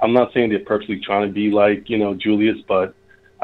I'm 0.00 0.12
not 0.12 0.32
saying 0.32 0.50
they're 0.50 0.60
purposely 0.60 1.00
trying 1.00 1.26
to 1.26 1.32
be 1.32 1.50
like 1.50 1.88
you 1.90 1.98
know 1.98 2.14
Julius, 2.14 2.58
but 2.66 2.94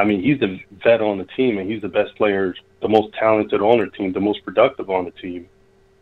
I 0.00 0.04
mean, 0.04 0.22
he's 0.22 0.40
the 0.40 0.58
vet 0.82 1.02
on 1.02 1.18
the 1.18 1.26
team, 1.36 1.58
and 1.58 1.70
he's 1.70 1.82
the 1.82 1.88
best 1.88 2.14
player, 2.16 2.54
the 2.80 2.88
most 2.88 3.12
talented 3.14 3.60
on 3.60 3.78
their 3.78 3.88
team, 3.88 4.12
the 4.12 4.20
most 4.20 4.42
productive 4.44 4.88
on 4.88 5.04
the 5.04 5.10
team. 5.10 5.46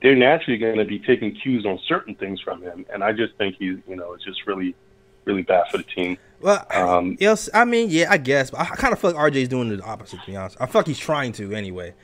They're 0.00 0.14
naturally 0.14 0.56
going 0.56 0.78
to 0.78 0.84
be 0.84 1.00
taking 1.00 1.34
cues 1.34 1.66
on 1.66 1.80
certain 1.88 2.14
things 2.14 2.40
from 2.40 2.62
him, 2.62 2.86
and 2.92 3.02
I 3.02 3.12
just 3.12 3.34
think 3.34 3.56
he's, 3.58 3.78
you 3.88 3.96
know, 3.96 4.12
it's 4.12 4.24
just 4.24 4.46
really, 4.46 4.76
really 5.24 5.42
bad 5.42 5.64
for 5.70 5.78
the 5.78 5.82
team. 5.82 6.16
Well, 6.40 6.64
Um, 6.70 7.16
yes, 7.18 7.48
I 7.52 7.64
mean, 7.64 7.90
yeah, 7.90 8.06
I 8.08 8.18
guess, 8.18 8.52
but 8.52 8.60
I, 8.60 8.66
kind 8.66 8.92
of 8.92 9.00
feel 9.00 9.10
like 9.10 9.32
RJ's 9.32 9.48
doing 9.48 9.76
the 9.76 9.82
opposite. 9.82 10.20
To 10.20 10.26
be 10.26 10.36
honest, 10.36 10.56
I 10.60 10.66
feel 10.66 10.80
like 10.80 10.86
he's 10.86 10.98
trying 10.98 11.32
to 11.32 11.52
anyway. 11.52 11.94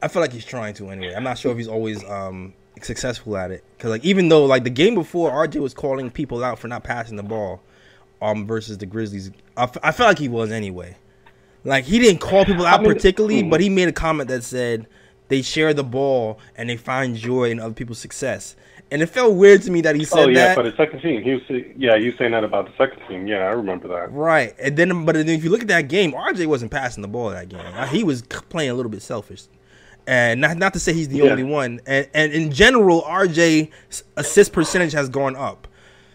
I 0.00 0.08
feel 0.08 0.22
like 0.22 0.32
he's 0.32 0.44
trying 0.44 0.74
to 0.74 0.90
anyway. 0.90 1.14
I'm 1.14 1.24
not 1.24 1.38
sure 1.38 1.52
if 1.52 1.58
he's 1.58 1.68
always 1.68 2.04
um 2.04 2.54
successful 2.82 3.36
at 3.36 3.50
it 3.50 3.64
because 3.76 3.90
like 3.90 4.04
even 4.04 4.28
though 4.28 4.44
like 4.44 4.64
the 4.64 4.70
game 4.70 4.94
before 4.94 5.30
RJ 5.30 5.60
was 5.60 5.74
calling 5.74 6.10
people 6.10 6.44
out 6.44 6.58
for 6.58 6.68
not 6.68 6.84
passing 6.84 7.16
the 7.16 7.22
ball, 7.22 7.60
um 8.22 8.46
versus 8.46 8.78
the 8.78 8.86
Grizzlies, 8.86 9.30
I, 9.56 9.64
f- 9.64 9.78
I 9.82 9.92
felt 9.92 10.08
like 10.08 10.18
he 10.18 10.28
was 10.28 10.50
anyway. 10.50 10.96
Like 11.64 11.84
he 11.84 11.98
didn't 11.98 12.20
call 12.20 12.44
people 12.44 12.66
out 12.66 12.80
I 12.80 12.82
mean, 12.82 12.92
particularly, 12.92 13.42
mm. 13.42 13.50
but 13.50 13.60
he 13.60 13.68
made 13.68 13.88
a 13.88 13.92
comment 13.92 14.28
that 14.28 14.44
said 14.44 14.86
they 15.28 15.42
share 15.42 15.74
the 15.74 15.84
ball 15.84 16.38
and 16.56 16.68
they 16.68 16.76
find 16.76 17.16
joy 17.16 17.50
in 17.50 17.60
other 17.60 17.74
people's 17.74 17.98
success. 17.98 18.56
And 18.90 19.02
it 19.02 19.06
felt 19.06 19.34
weird 19.34 19.60
to 19.62 19.70
me 19.70 19.82
that 19.82 19.96
he 19.96 20.04
said 20.04 20.16
that. 20.16 20.24
oh 20.24 20.28
yeah, 20.28 20.46
that. 20.46 20.54
for 20.54 20.62
the 20.62 20.74
second 20.74 21.02
team, 21.02 21.22
he 21.22 21.32
was, 21.32 21.42
yeah, 21.76 21.94
was 21.94 22.14
saying 22.16 22.30
that 22.30 22.42
about 22.42 22.66
the 22.66 22.72
second 22.78 23.06
team. 23.06 23.26
Yeah, 23.26 23.40
I 23.40 23.50
remember 23.50 23.86
that. 23.88 24.10
Right, 24.10 24.54
and 24.58 24.78
then 24.78 25.04
but 25.04 25.14
then 25.14 25.28
if 25.28 25.44
you 25.44 25.50
look 25.50 25.60
at 25.60 25.68
that 25.68 25.88
game, 25.88 26.12
RJ 26.12 26.46
wasn't 26.46 26.70
passing 26.70 27.02
the 27.02 27.08
ball 27.08 27.28
that 27.30 27.50
game. 27.50 27.60
He 27.88 28.02
was 28.02 28.22
playing 28.22 28.70
a 28.70 28.74
little 28.74 28.90
bit 28.90 29.02
selfish, 29.02 29.42
and 30.08 30.40
not 30.40 30.56
not 30.56 30.72
to 30.72 30.80
say 30.80 30.94
he's 30.94 31.08
the 31.08 31.18
Yeah. 31.18 31.30
only 31.30 31.44
one. 31.44 31.80
And 31.86 32.08
and 32.14 32.32
in 32.32 32.50
general, 32.50 33.02
RJ 33.02 33.70
assist 34.16 34.52
percentage 34.52 34.92
has 34.94 35.08
gone 35.10 35.36
up. 35.36 35.68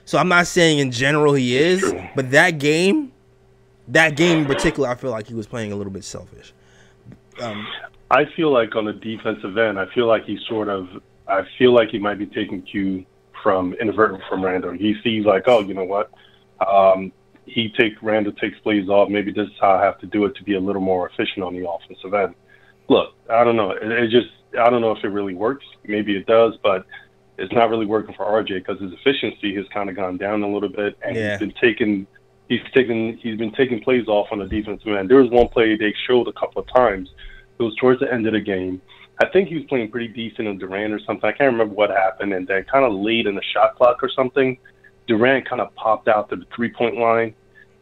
So 0.03 0.17
I'm 0.17 0.27
not 0.27 0.47
saying 0.47 0.79
in 0.79 0.91
general 0.91 1.33
he 1.35 1.55
is, 1.55 1.93
but 2.15 2.31
that 2.31 2.57
game, 2.57 3.11
that 3.87 4.17
game 4.17 4.39
in 4.39 4.45
particular, 4.45 4.89
I 4.89 4.95
feel 4.95 5.11
like 5.11 5.27
he 5.27 5.33
was 5.35 5.47
playing 5.47 5.71
a 5.71 5.75
little 5.75 5.93
bit 5.93 6.03
selfish. 6.03 6.53
Um, 7.39 7.65
I 8.11 8.25
feel 8.35 8.51
like 8.51 8.75
on 8.75 8.85
the 8.85 8.93
defensive 8.93 9.57
end, 9.57 9.79
I 9.79 9.85
feel 9.93 10.07
like 10.07 10.25
he 10.25 10.37
sort 10.49 10.69
of 10.69 10.89
I 11.27 11.43
feel 11.57 11.71
like 11.71 11.89
he 11.89 11.99
might 11.99 12.17
be 12.17 12.25
taking 12.25 12.63
cue 12.63 13.05
from 13.43 13.73
inadvertent 13.75 14.23
from 14.27 14.43
Randle. 14.43 14.71
He 14.71 14.95
sees 15.03 15.25
like, 15.25 15.43
oh, 15.47 15.59
you 15.61 15.73
know 15.75 15.83
what? 15.85 16.09
Um, 16.67 17.11
he 17.45 17.69
take 17.77 17.93
Randle 18.01 18.33
takes 18.33 18.57
plays 18.59 18.89
off. 18.89 19.09
Maybe 19.09 19.31
this 19.31 19.47
is 19.47 19.53
how 19.61 19.71
I 19.71 19.83
have 19.85 19.99
to 19.99 20.05
do 20.07 20.25
it 20.25 20.35
to 20.37 20.43
be 20.43 20.55
a 20.55 20.59
little 20.59 20.81
more 20.81 21.07
efficient 21.09 21.45
on 21.45 21.53
the 21.55 21.69
offensive 21.69 22.13
end. 22.13 22.33
Look, 22.89 23.13
I 23.29 23.43
don't 23.43 23.55
know. 23.55 23.71
It, 23.71 23.83
it 23.83 24.09
just 24.09 24.29
I 24.59 24.69
don't 24.69 24.81
know 24.81 24.91
if 24.91 25.03
it 25.03 25.09
really 25.09 25.33
works. 25.33 25.65
Maybe 25.85 26.15
it 26.15 26.25
does, 26.25 26.53
but 26.63 26.85
it's 27.37 27.53
not 27.53 27.69
really 27.69 27.85
working 27.85 28.13
for 28.15 28.25
RJ 28.25 28.55
because 28.65 28.79
his 28.79 28.91
efficiency 28.93 29.55
has 29.55 29.65
kind 29.73 29.89
of 29.89 29.95
gone 29.95 30.17
down 30.17 30.43
a 30.43 30.47
little 30.51 30.69
bit, 30.69 30.97
and 31.01 31.15
Yeah. 31.15 31.31
he's 31.31 31.39
been 31.39 31.53
taking 31.59 32.07
he's 32.49 32.61
taken 32.73 33.17
he's 33.17 33.37
been 33.37 33.51
taking 33.53 33.81
plays 33.81 34.07
off 34.07 34.27
on 34.31 34.39
the 34.39 34.45
defensive 34.45 34.87
end. 34.95 35.09
There 35.09 35.17
was 35.21 35.31
one 35.31 35.47
play 35.47 35.75
they 35.75 35.93
showed 36.07 36.27
a 36.27 36.33
couple 36.33 36.61
of 36.61 36.67
times. 36.73 37.09
It 37.59 37.63
was 37.63 37.75
towards 37.75 37.99
the 37.99 38.11
end 38.11 38.27
of 38.27 38.33
the 38.33 38.41
game. 38.41 38.81
I 39.21 39.27
think 39.29 39.47
he 39.47 39.55
was 39.55 39.63
playing 39.65 39.91
pretty 39.91 40.07
decent 40.07 40.47
in 40.47 40.57
Durant 40.57 40.91
or 40.93 40.99
something. 40.99 41.27
I 41.27 41.31
can't 41.31 41.51
remember 41.51 41.75
what 41.75 41.91
happened, 41.91 42.33
and 42.33 42.47
then 42.47 42.63
kind 42.65 42.83
of 42.83 42.93
late 42.93 43.27
in 43.27 43.35
the 43.35 43.43
shot 43.53 43.75
clock 43.75 44.03
or 44.03 44.09
something, 44.09 44.57
Durant 45.07 45.47
kind 45.47 45.61
of 45.61 45.73
popped 45.75 46.07
out 46.07 46.29
to 46.29 46.35
the 46.35 46.45
three 46.55 46.71
point 46.71 46.97
line, 46.97 47.33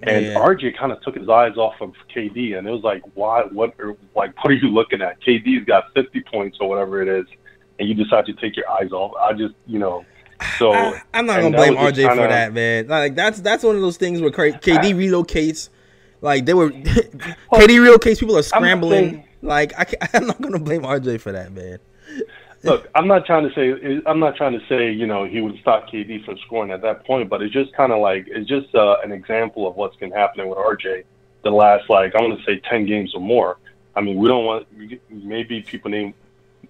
and 0.03 0.25
Yeah. 0.25 0.35
RJ 0.35 0.77
kind 0.77 0.91
of 0.91 1.01
took 1.01 1.15
his 1.15 1.29
eyes 1.29 1.57
off 1.57 1.75
of 1.81 1.93
KD, 2.13 2.57
and 2.57 2.67
it 2.67 2.71
was 2.71 2.83
like, 2.83 3.01
why? 3.13 3.41
What? 3.51 3.73
Or, 3.79 3.95
like, 4.15 4.35
what 4.43 4.51
are 4.51 4.55
you 4.55 4.69
looking 4.69 5.01
at? 5.01 5.21
KD's 5.21 5.65
got 5.65 5.93
50 5.93 6.21
points 6.31 6.57
or 6.59 6.67
whatever 6.69 7.01
it 7.01 7.07
is, 7.07 7.25
and 7.79 7.87
you 7.87 7.93
decide 7.95 8.25
to 8.27 8.33
take 8.33 8.55
your 8.55 8.69
eyes 8.69 8.91
off. 8.91 9.11
I 9.19 9.33
just, 9.33 9.53
you 9.67 9.79
know, 9.79 10.05
so 10.57 10.71
I, 10.73 11.01
I'm 11.13 11.25
not 11.27 11.41
gonna 11.41 11.55
blame 11.55 11.75
RJ 11.75 12.03
for 12.03 12.09
kinda- 12.09 12.27
that, 12.29 12.53
man. 12.53 12.87
Like 12.87 13.13
that's 13.15 13.41
that's 13.41 13.63
one 13.63 13.75
of 13.75 13.81
those 13.81 13.97
things 13.97 14.21
where 14.21 14.31
KD 14.31 14.93
relocates. 14.95 15.69
Like 16.21 16.45
they 16.45 16.53
were, 16.55 16.69
KD 16.71 17.27
relocates. 17.51 18.19
People 18.19 18.37
are 18.37 18.43
scrambling. 18.43 19.09
saying- 19.11 19.27
like 19.43 19.73
I 19.77 19.85
I'm 20.15 20.27
not 20.27 20.41
gonna 20.41 20.59
blame 20.59 20.81
RJ 20.83 21.19
for 21.21 21.31
that, 21.31 21.51
man. 21.51 21.79
Look, 22.63 22.89
I'm 22.93 23.07
not 23.07 23.25
trying 23.25 23.49
to 23.49 23.55
say 23.55 24.01
I'm 24.05 24.19
not 24.19 24.35
trying 24.35 24.59
to 24.59 24.65
say 24.67 24.91
you 24.91 25.07
know 25.07 25.25
he 25.25 25.41
would 25.41 25.57
stop 25.59 25.89
KD 25.89 26.23
from 26.25 26.37
scoring 26.45 26.71
at 26.71 26.81
that 26.81 27.05
point, 27.05 27.29
but 27.29 27.41
it's 27.41 27.53
just 27.53 27.73
kind 27.73 27.91
of 27.91 27.99
like 27.99 28.25
it's 28.27 28.47
just 28.47 28.73
uh, 28.75 28.97
an 29.03 29.11
example 29.11 29.67
of 29.67 29.75
what's 29.75 29.95
been 29.97 30.11
happening 30.11 30.47
with 30.47 30.57
RJ 30.57 31.03
the 31.43 31.49
last 31.49 31.89
like 31.89 32.15
I 32.15 32.21
want 32.21 32.37
to 32.39 32.45
say 32.45 32.61
ten 32.69 32.85
games 32.85 33.13
or 33.15 33.21
more. 33.21 33.57
I 33.95 34.01
mean, 34.01 34.17
we 34.17 34.27
don't 34.27 34.45
want 34.45 34.67
maybe 35.09 35.61
people 35.61 35.91
may 35.91 36.13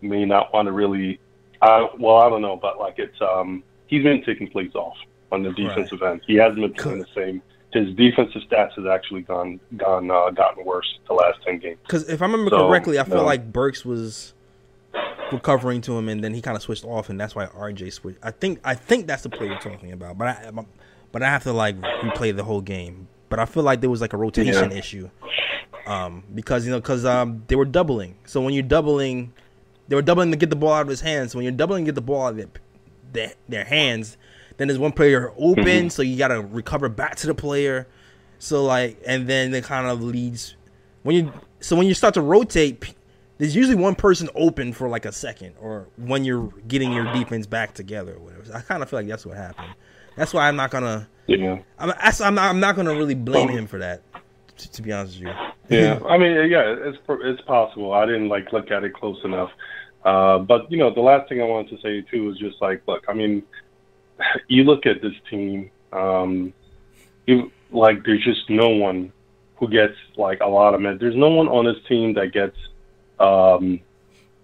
may 0.01 0.25
not 0.25 0.53
want 0.53 0.67
to 0.67 0.71
really. 0.71 1.19
Uh, 1.61 1.87
well, 1.99 2.17
I 2.17 2.29
don't 2.29 2.41
know, 2.41 2.55
but 2.55 2.79
like 2.79 2.97
it's 2.97 3.19
um 3.21 3.63
he's 3.87 4.03
been 4.03 4.23
taking 4.23 4.49
plays 4.49 4.73
off 4.75 4.97
on 5.31 5.43
the 5.43 5.51
defensive 5.51 6.01
end. 6.01 6.21
He 6.25 6.35
hasn't 6.35 6.61
been 6.61 6.73
playing 6.73 6.99
the 6.99 7.07
same. 7.15 7.41
His 7.73 7.95
defensive 7.95 8.41
stats 8.49 8.73
has 8.73 8.85
actually 8.85 9.21
gone 9.21 9.59
gone 9.77 10.09
uh, 10.09 10.31
gotten 10.31 10.65
worse 10.65 10.99
the 11.07 11.13
last 11.13 11.39
ten 11.43 11.59
games. 11.59 11.79
Because 11.83 12.09
if 12.09 12.21
I 12.21 12.25
remember 12.25 12.49
So, 12.49 12.67
correctly, 12.67 12.99
I 12.99 13.03
feel 13.03 13.17
no. 13.17 13.25
like 13.25 13.51
Burks 13.51 13.85
was 13.85 14.33
recovering 15.31 15.81
to 15.81 15.97
him, 15.97 16.09
and 16.09 16.23
then 16.23 16.33
he 16.33 16.41
kind 16.41 16.55
of 16.57 16.63
switched 16.63 16.85
off, 16.85 17.09
and 17.09 17.19
that's 17.19 17.35
why 17.35 17.45
RJ 17.47 17.93
switched. 17.93 18.19
I 18.23 18.31
think 18.31 18.59
I 18.63 18.75
think 18.75 19.07
that's 19.07 19.23
the 19.23 19.29
play 19.29 19.47
you're 19.47 19.57
talking 19.57 19.91
about, 19.91 20.17
but 20.17 20.27
I 20.27 20.51
but 21.11 21.23
I 21.23 21.27
have 21.29 21.43
to 21.43 21.53
like 21.53 21.75
replay 22.01 22.35
the 22.35 22.43
whole 22.43 22.61
game. 22.61 23.07
But 23.29 23.39
I 23.39 23.45
feel 23.45 23.63
like 23.63 23.79
there 23.81 23.89
was 23.89 24.01
like 24.01 24.13
a 24.13 24.17
rotation 24.17 24.71
Yeah. 24.71 24.77
issue, 24.77 25.09
um, 25.85 26.23
because 26.35 26.65
you 26.65 26.71
know 26.71 26.79
because 26.79 27.05
um 27.05 27.43
they 27.47 27.55
were 27.55 27.65
doubling. 27.65 28.15
So 28.25 28.41
when 28.41 28.53
you're 28.53 28.63
doubling, 28.63 29.33
they 29.87 29.95
were 29.95 30.01
doubling 30.01 30.31
to 30.31 30.37
get 30.37 30.49
the 30.49 30.55
ball 30.55 30.73
out 30.73 30.81
of 30.83 30.87
his 30.89 31.01
hands. 31.01 31.31
So 31.31 31.37
when 31.37 31.43
you're 31.45 31.51
doubling 31.53 31.85
to 31.85 31.89
get 31.91 31.95
the 31.95 32.01
ball 32.01 32.25
out 32.27 32.29
of 32.31 32.37
their, 32.37 32.47
their, 33.13 33.33
their 33.47 33.63
hands, 33.65 34.17
then 34.57 34.67
there's 34.67 34.79
one 34.79 34.91
player 34.91 35.31
open, 35.37 35.63
Mm-hmm. 35.63 35.87
so 35.89 36.01
you 36.01 36.17
gotta 36.17 36.41
recover 36.41 36.89
back 36.89 37.15
to 37.17 37.27
the 37.27 37.35
player. 37.35 37.87
So 38.39 38.65
like, 38.65 39.01
and 39.07 39.27
then 39.27 39.53
it 39.53 39.63
kind 39.63 39.87
of 39.87 40.01
leads 40.01 40.55
when 41.03 41.15
you. 41.15 41.33
So 41.61 41.75
when 41.75 41.87
you 41.87 41.93
start 41.93 42.15
to 42.15 42.21
rotate, 42.21 42.95
there's 43.41 43.55
usually 43.55 43.75
one 43.75 43.95
person 43.95 44.29
open 44.35 44.71
for 44.71 44.87
like 44.87 45.03
a 45.05 45.11
second, 45.11 45.55
or 45.59 45.87
when 45.97 46.23
you're 46.23 46.53
getting 46.67 46.91
your 46.91 47.11
defense 47.11 47.47
back 47.47 47.73
together, 47.73 48.13
or 48.13 48.19
whatever. 48.19 48.45
So 48.45 48.53
I 48.53 48.61
kind 48.61 48.83
of 48.83 48.89
feel 48.91 48.99
like 48.99 49.07
that's 49.07 49.25
what 49.25 49.35
happened. 49.35 49.73
That's 50.15 50.31
why 50.31 50.47
I'm 50.47 50.55
not 50.55 50.69
gonna. 50.69 51.09
Yeah. 51.25 51.57
I'm, 51.79 51.91
I'm 51.99 52.35
not. 52.35 52.49
I'm 52.51 52.59
not 52.59 52.75
gonna 52.75 52.93
really 52.93 53.15
blame 53.15 53.49
him 53.49 53.65
for 53.65 53.79
that. 53.79 54.03
To, 54.57 54.71
to 54.73 54.81
be 54.83 54.91
honest 54.91 55.19
with 55.19 55.29
you. 55.29 55.33
Yeah, 55.75 55.99
I 56.07 56.19
mean, 56.19 56.51
yeah, 56.51 56.75
it's 56.77 56.99
it's 57.09 57.41
possible. 57.41 57.93
I 57.93 58.05
didn't 58.05 58.29
like 58.29 58.53
look 58.53 58.69
at 58.69 58.83
it 58.83 58.93
close 58.93 59.17
enough, 59.23 59.49
uh, 60.05 60.37
but 60.37 60.71
you 60.71 60.77
know, 60.77 60.93
the 60.93 61.01
last 61.01 61.27
thing 61.27 61.41
I 61.41 61.45
wanted 61.45 61.75
to 61.75 61.81
say 61.81 62.01
too 62.01 62.29
is 62.29 62.37
just 62.37 62.61
like, 62.61 62.83
look, 62.87 63.05
I 63.07 63.15
mean, 63.15 63.41
you 64.49 64.65
look 64.65 64.85
at 64.85 65.01
this 65.01 65.15
team, 65.31 65.71
um, 65.91 66.53
you 67.25 67.51
like, 67.71 68.05
there's 68.05 68.23
just 68.23 68.47
no 68.51 68.69
one 68.69 69.11
who 69.55 69.67
gets 69.67 69.95
like 70.15 70.41
a 70.41 70.47
lot 70.47 70.75
of 70.75 70.81
minutes. 70.81 71.01
There's 71.01 71.15
no 71.15 71.29
one 71.29 71.47
on 71.47 71.65
this 71.65 71.83
team 71.87 72.13
that 72.13 72.33
gets 72.33 72.55
um, 73.21 73.79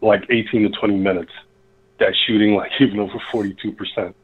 like 0.02 0.26
18 0.30 0.64
to 0.64 0.70
20 0.70 0.98
minutes. 0.98 1.32
That 2.00 2.14
shooting 2.28 2.56
like 2.56 2.72
even 2.80 3.00
over 3.00 3.20
42 3.32 3.72
percent. 3.72 4.16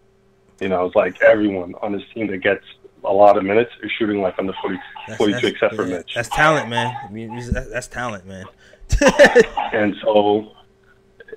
You 0.60 0.70
know, 0.70 0.86
it's 0.86 0.96
like 0.96 1.22
everyone 1.22 1.74
on 1.82 1.92
this 1.92 2.04
team 2.14 2.28
that 2.28 2.38
gets 2.38 2.64
a 3.04 3.12
lot 3.12 3.38
of 3.38 3.44
minutes 3.44 3.72
is 3.82 3.92
shooting 3.98 4.22
like 4.22 4.36
under 4.38 4.54
40, 4.62 4.80
42, 5.18 5.48
except 5.48 5.76
for 5.76 5.86
Mitch. 5.86 6.14
That's 6.14 6.30
talent, 6.30 6.70
man. 6.70 6.96
I 7.04 7.12
mean, 7.12 7.36
that's, 7.36 7.70
that's 7.70 7.88
talent, 7.88 8.26
man. 8.26 8.46
and 9.74 9.96
so 10.02 10.54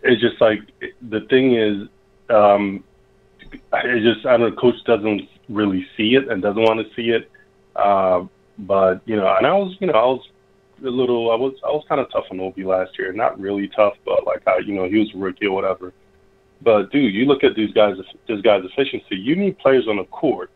it's 0.02 0.20
just 0.20 0.40
like 0.40 0.60
the 1.08 1.20
thing 1.22 1.54
is 1.54 1.88
um 2.30 2.84
it 3.72 4.02
just 4.02 4.26
i 4.26 4.36
don't 4.36 4.50
know 4.50 4.60
coach 4.60 4.74
doesn't 4.84 5.22
really 5.48 5.86
see 5.96 6.14
it 6.16 6.28
and 6.28 6.42
doesn't 6.42 6.62
want 6.62 6.86
to 6.86 6.94
see 6.94 7.10
it 7.10 7.30
uh, 7.76 8.24
but 8.58 9.00
you 9.04 9.16
know 9.16 9.34
and 9.36 9.46
i 9.46 9.52
was 9.52 9.76
you 9.80 9.86
know 9.86 9.94
i 9.94 10.04
was 10.04 10.28
a 10.84 10.90
little 10.90 11.30
i 11.30 11.34
was 11.34 11.54
i 11.64 11.68
was 11.68 11.84
kind 11.88 12.00
of 12.00 12.10
tough 12.10 12.24
on 12.30 12.40
obi 12.40 12.64
last 12.64 12.98
year. 12.98 13.12
Not 13.12 13.38
really 13.38 13.68
tough 13.68 13.94
but 14.04 14.26
like 14.26 14.46
I, 14.46 14.58
you 14.58 14.74
know 14.74 14.88
he 14.88 14.98
was 14.98 15.10
a 15.14 15.18
rookie 15.18 15.46
or 15.46 15.54
whatever. 15.54 15.92
But 16.62 16.90
dude 16.90 17.14
you 17.14 17.24
look 17.26 17.44
at 17.44 17.54
these 17.54 17.72
guys 17.72 17.96
this 18.28 18.40
guy's 18.42 18.64
efficiency. 18.64 19.16
You 19.16 19.36
need 19.36 19.58
players 19.58 19.86
on 19.88 19.96
the 19.96 20.04
court 20.04 20.50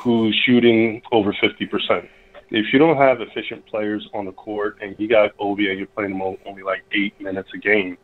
who's 0.00 0.34
shooting 0.44 1.00
over 1.12 1.32
50% 1.32 2.08
if 2.50 2.72
you 2.72 2.78
don't 2.78 2.96
have 2.96 3.20
efficient 3.20 3.66
players 3.66 4.08
on 4.14 4.24
the 4.24 4.32
court 4.32 4.78
and 4.80 4.96
you 4.98 5.08
got 5.08 5.32
Obi 5.38 5.68
and 5.68 5.78
you're 5.78 5.88
playing 5.88 6.20
o- 6.20 6.38
only 6.46 6.62
like 6.62 6.82
eight 6.92 7.18
minutes 7.20 7.50
a 7.54 7.58
game, 7.58 7.98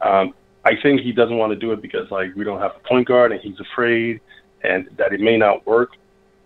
um, 0.00 0.34
I 0.64 0.72
think 0.80 1.00
he 1.00 1.12
doesn't 1.12 1.36
want 1.36 1.52
to 1.52 1.58
do 1.58 1.72
it 1.72 1.82
because 1.82 2.10
like 2.10 2.34
we 2.36 2.44
don't 2.44 2.60
have 2.60 2.72
a 2.76 2.88
point 2.88 3.08
guard 3.08 3.32
and 3.32 3.40
he's 3.40 3.58
afraid 3.58 4.20
and 4.62 4.88
that 4.96 5.12
it 5.12 5.20
may 5.20 5.36
not 5.36 5.66
work. 5.66 5.90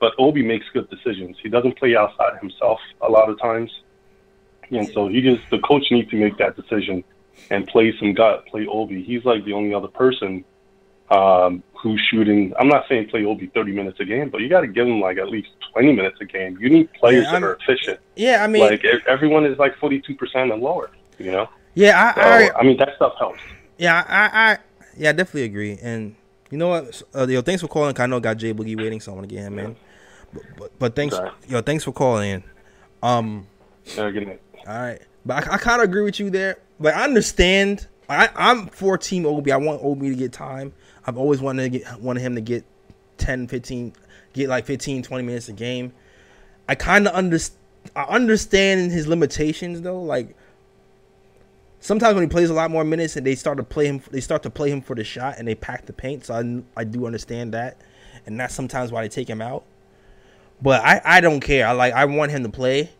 But 0.00 0.12
Obi 0.18 0.42
makes 0.42 0.66
good 0.72 0.88
decisions. 0.90 1.36
He 1.42 1.48
doesn't 1.48 1.78
play 1.78 1.96
outside 1.96 2.38
himself 2.40 2.78
a 3.00 3.08
lot 3.08 3.28
of 3.28 3.38
times, 3.40 3.70
and 4.70 4.88
so 4.92 5.08
he 5.08 5.20
just 5.20 5.48
the 5.50 5.58
coach 5.60 5.84
needs 5.90 6.10
to 6.10 6.16
make 6.16 6.36
that 6.38 6.56
decision 6.56 7.04
and 7.50 7.66
play 7.66 7.94
some 7.98 8.14
gut, 8.14 8.46
play 8.46 8.66
Obi. 8.66 9.02
He's 9.02 9.24
like 9.24 9.44
the 9.44 9.52
only 9.52 9.74
other 9.74 9.88
person 9.88 10.44
um, 11.10 11.62
who's 11.74 12.00
shooting. 12.10 12.52
I'm 12.58 12.68
not 12.68 12.84
saying 12.88 13.08
play 13.08 13.24
Obi 13.24 13.46
30 13.48 13.72
minutes 13.72 14.00
a 14.00 14.04
game, 14.04 14.30
but 14.30 14.40
you 14.40 14.48
got 14.48 14.62
to 14.62 14.66
give 14.66 14.86
him 14.86 15.00
like 15.00 15.18
at 15.18 15.28
least 15.28 15.48
20 15.72 15.92
minutes 15.92 16.16
a 16.20 16.24
game. 16.24 16.56
You 16.58 16.70
need 16.70 16.92
players 16.94 17.26
Yeah, 17.26 17.32
that 17.32 17.42
are 17.42 17.54
efficient. 17.56 18.00
yeah, 18.16 18.42
I 18.42 18.46
mean, 18.46 18.62
like 18.62 18.84
everyone 19.06 19.44
is 19.44 19.58
like 19.58 19.76
42% 19.76 20.52
and 20.52 20.62
lower. 20.62 20.90
You 21.18 21.30
know, 21.30 21.48
yeah, 21.74 22.12
I, 22.16 22.20
so 22.20 22.20
I, 22.56 22.60
I 22.60 22.62
mean 22.64 22.76
that 22.78 22.96
stuff 22.96 23.14
helps. 23.18 23.40
Yeah, 23.78 24.04
I, 24.08 24.52
I, 24.52 24.58
yeah, 24.96 25.10
I 25.10 25.12
definitely 25.12 25.44
agree. 25.44 25.78
And 25.82 26.16
you 26.50 26.58
know 26.58 26.68
what? 26.68 27.02
Uh, 27.14 27.26
yo, 27.26 27.42
thanks 27.42 27.60
for 27.62 27.68
calling. 27.68 27.94
I 28.00 28.06
know 28.06 28.16
I 28.16 28.20
got 28.20 28.36
Jay 28.38 28.52
Boogie 28.54 28.76
waiting, 28.76 29.00
so 29.00 29.12
I 29.12 29.14
want 29.16 29.28
to 29.28 29.34
get 29.34 29.44
him 29.44 29.58
in. 29.58 29.76
But, 30.32 30.56
but, 30.56 30.78
but 30.78 30.96
thanks, 30.96 31.14
Okay. 31.14 31.30
yo, 31.48 31.60
thanks 31.60 31.84
for 31.84 31.92
calling 31.92 32.30
in. 32.30 32.44
Um, 33.02 33.46
Yeah, 33.96 34.10
good 34.10 34.26
night. 34.26 34.40
All 34.66 34.78
right, 34.78 35.02
but 35.24 35.48
I, 35.48 35.54
I 35.54 35.58
kind 35.58 35.82
of 35.82 35.88
agree 35.88 36.02
with 36.02 36.18
you 36.20 36.30
there. 36.30 36.58
But 36.80 36.94
I 36.94 37.04
understand. 37.04 37.86
I, 38.08 38.28
I'm 38.34 38.66
for 38.66 38.98
Team 38.98 39.24
Obi. 39.24 39.52
I 39.52 39.56
want 39.56 39.82
Obi 39.82 40.10
to 40.10 40.14
get 40.14 40.32
time. 40.32 40.72
I've 41.06 41.16
always 41.16 41.40
wanted 41.40 41.62
to 41.64 41.78
get 41.78 42.00
wanted 42.00 42.20
him 42.20 42.34
to 42.34 42.40
get 42.40 42.64
10, 43.18 43.46
15, 43.48 43.92
get 44.32 44.48
like 44.48 44.66
15, 44.66 45.02
20 45.02 45.24
minutes 45.24 45.48
a 45.48 45.52
game. 45.52 45.92
I 46.68 46.74
kind 46.74 47.06
of 47.06 47.14
under, 47.14 47.38
I 47.94 48.02
understand 48.04 48.90
his 48.90 49.06
limitations 49.06 49.82
though. 49.82 50.02
Like 50.02 50.36
sometimes 51.80 52.14
when 52.14 52.24
he 52.24 52.28
plays 52.28 52.50
a 52.50 52.54
lot 52.54 52.70
more 52.70 52.84
minutes 52.84 53.16
and 53.16 53.26
they 53.26 53.34
start 53.34 53.58
to 53.58 53.62
play 53.62 53.86
him, 53.86 54.00
they 54.10 54.20
start 54.20 54.42
to 54.44 54.50
play 54.50 54.70
him 54.70 54.80
for 54.80 54.94
the 54.94 55.04
shot 55.04 55.36
and 55.38 55.46
they 55.46 55.54
pack 55.54 55.86
the 55.86 55.92
paint. 55.92 56.26
So 56.26 56.34
I, 56.34 56.80
I 56.80 56.84
do 56.84 57.06
understand 57.06 57.52
that, 57.54 57.76
and 58.26 58.40
that's 58.40 58.54
sometimes 58.54 58.90
why 58.90 59.02
they 59.02 59.08
take 59.08 59.28
him 59.28 59.42
out. 59.42 59.64
But 60.62 60.82
I, 60.82 61.00
I 61.04 61.20
don't 61.20 61.40
care. 61.40 61.66
I 61.66 61.72
like 61.72 61.92
I 61.92 62.06
want 62.06 62.30
him 62.30 62.42
to 62.44 62.48
play, 62.48 62.90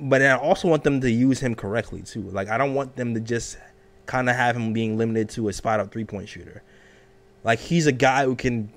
but 0.00 0.22
I 0.22 0.36
also 0.36 0.68
want 0.68 0.84
them 0.84 1.00
to 1.00 1.10
use 1.10 1.40
him 1.40 1.54
correctly 1.54 2.02
too. 2.02 2.22
Like 2.22 2.48
I 2.48 2.58
don't 2.58 2.74
want 2.74 2.96
them 2.96 3.14
to 3.14 3.20
just 3.20 3.58
kind 4.06 4.28
of 4.28 4.36
have 4.36 4.56
him 4.56 4.72
being 4.72 4.98
limited 4.98 5.30
to 5.30 5.48
a 5.48 5.52
spot 5.52 5.80
up 5.80 5.92
three 5.92 6.04
point 6.04 6.28
shooter. 6.28 6.62
Like 7.42 7.58
he's 7.58 7.86
a 7.86 7.92
guy 7.92 8.24
who 8.24 8.36
can 8.36 8.70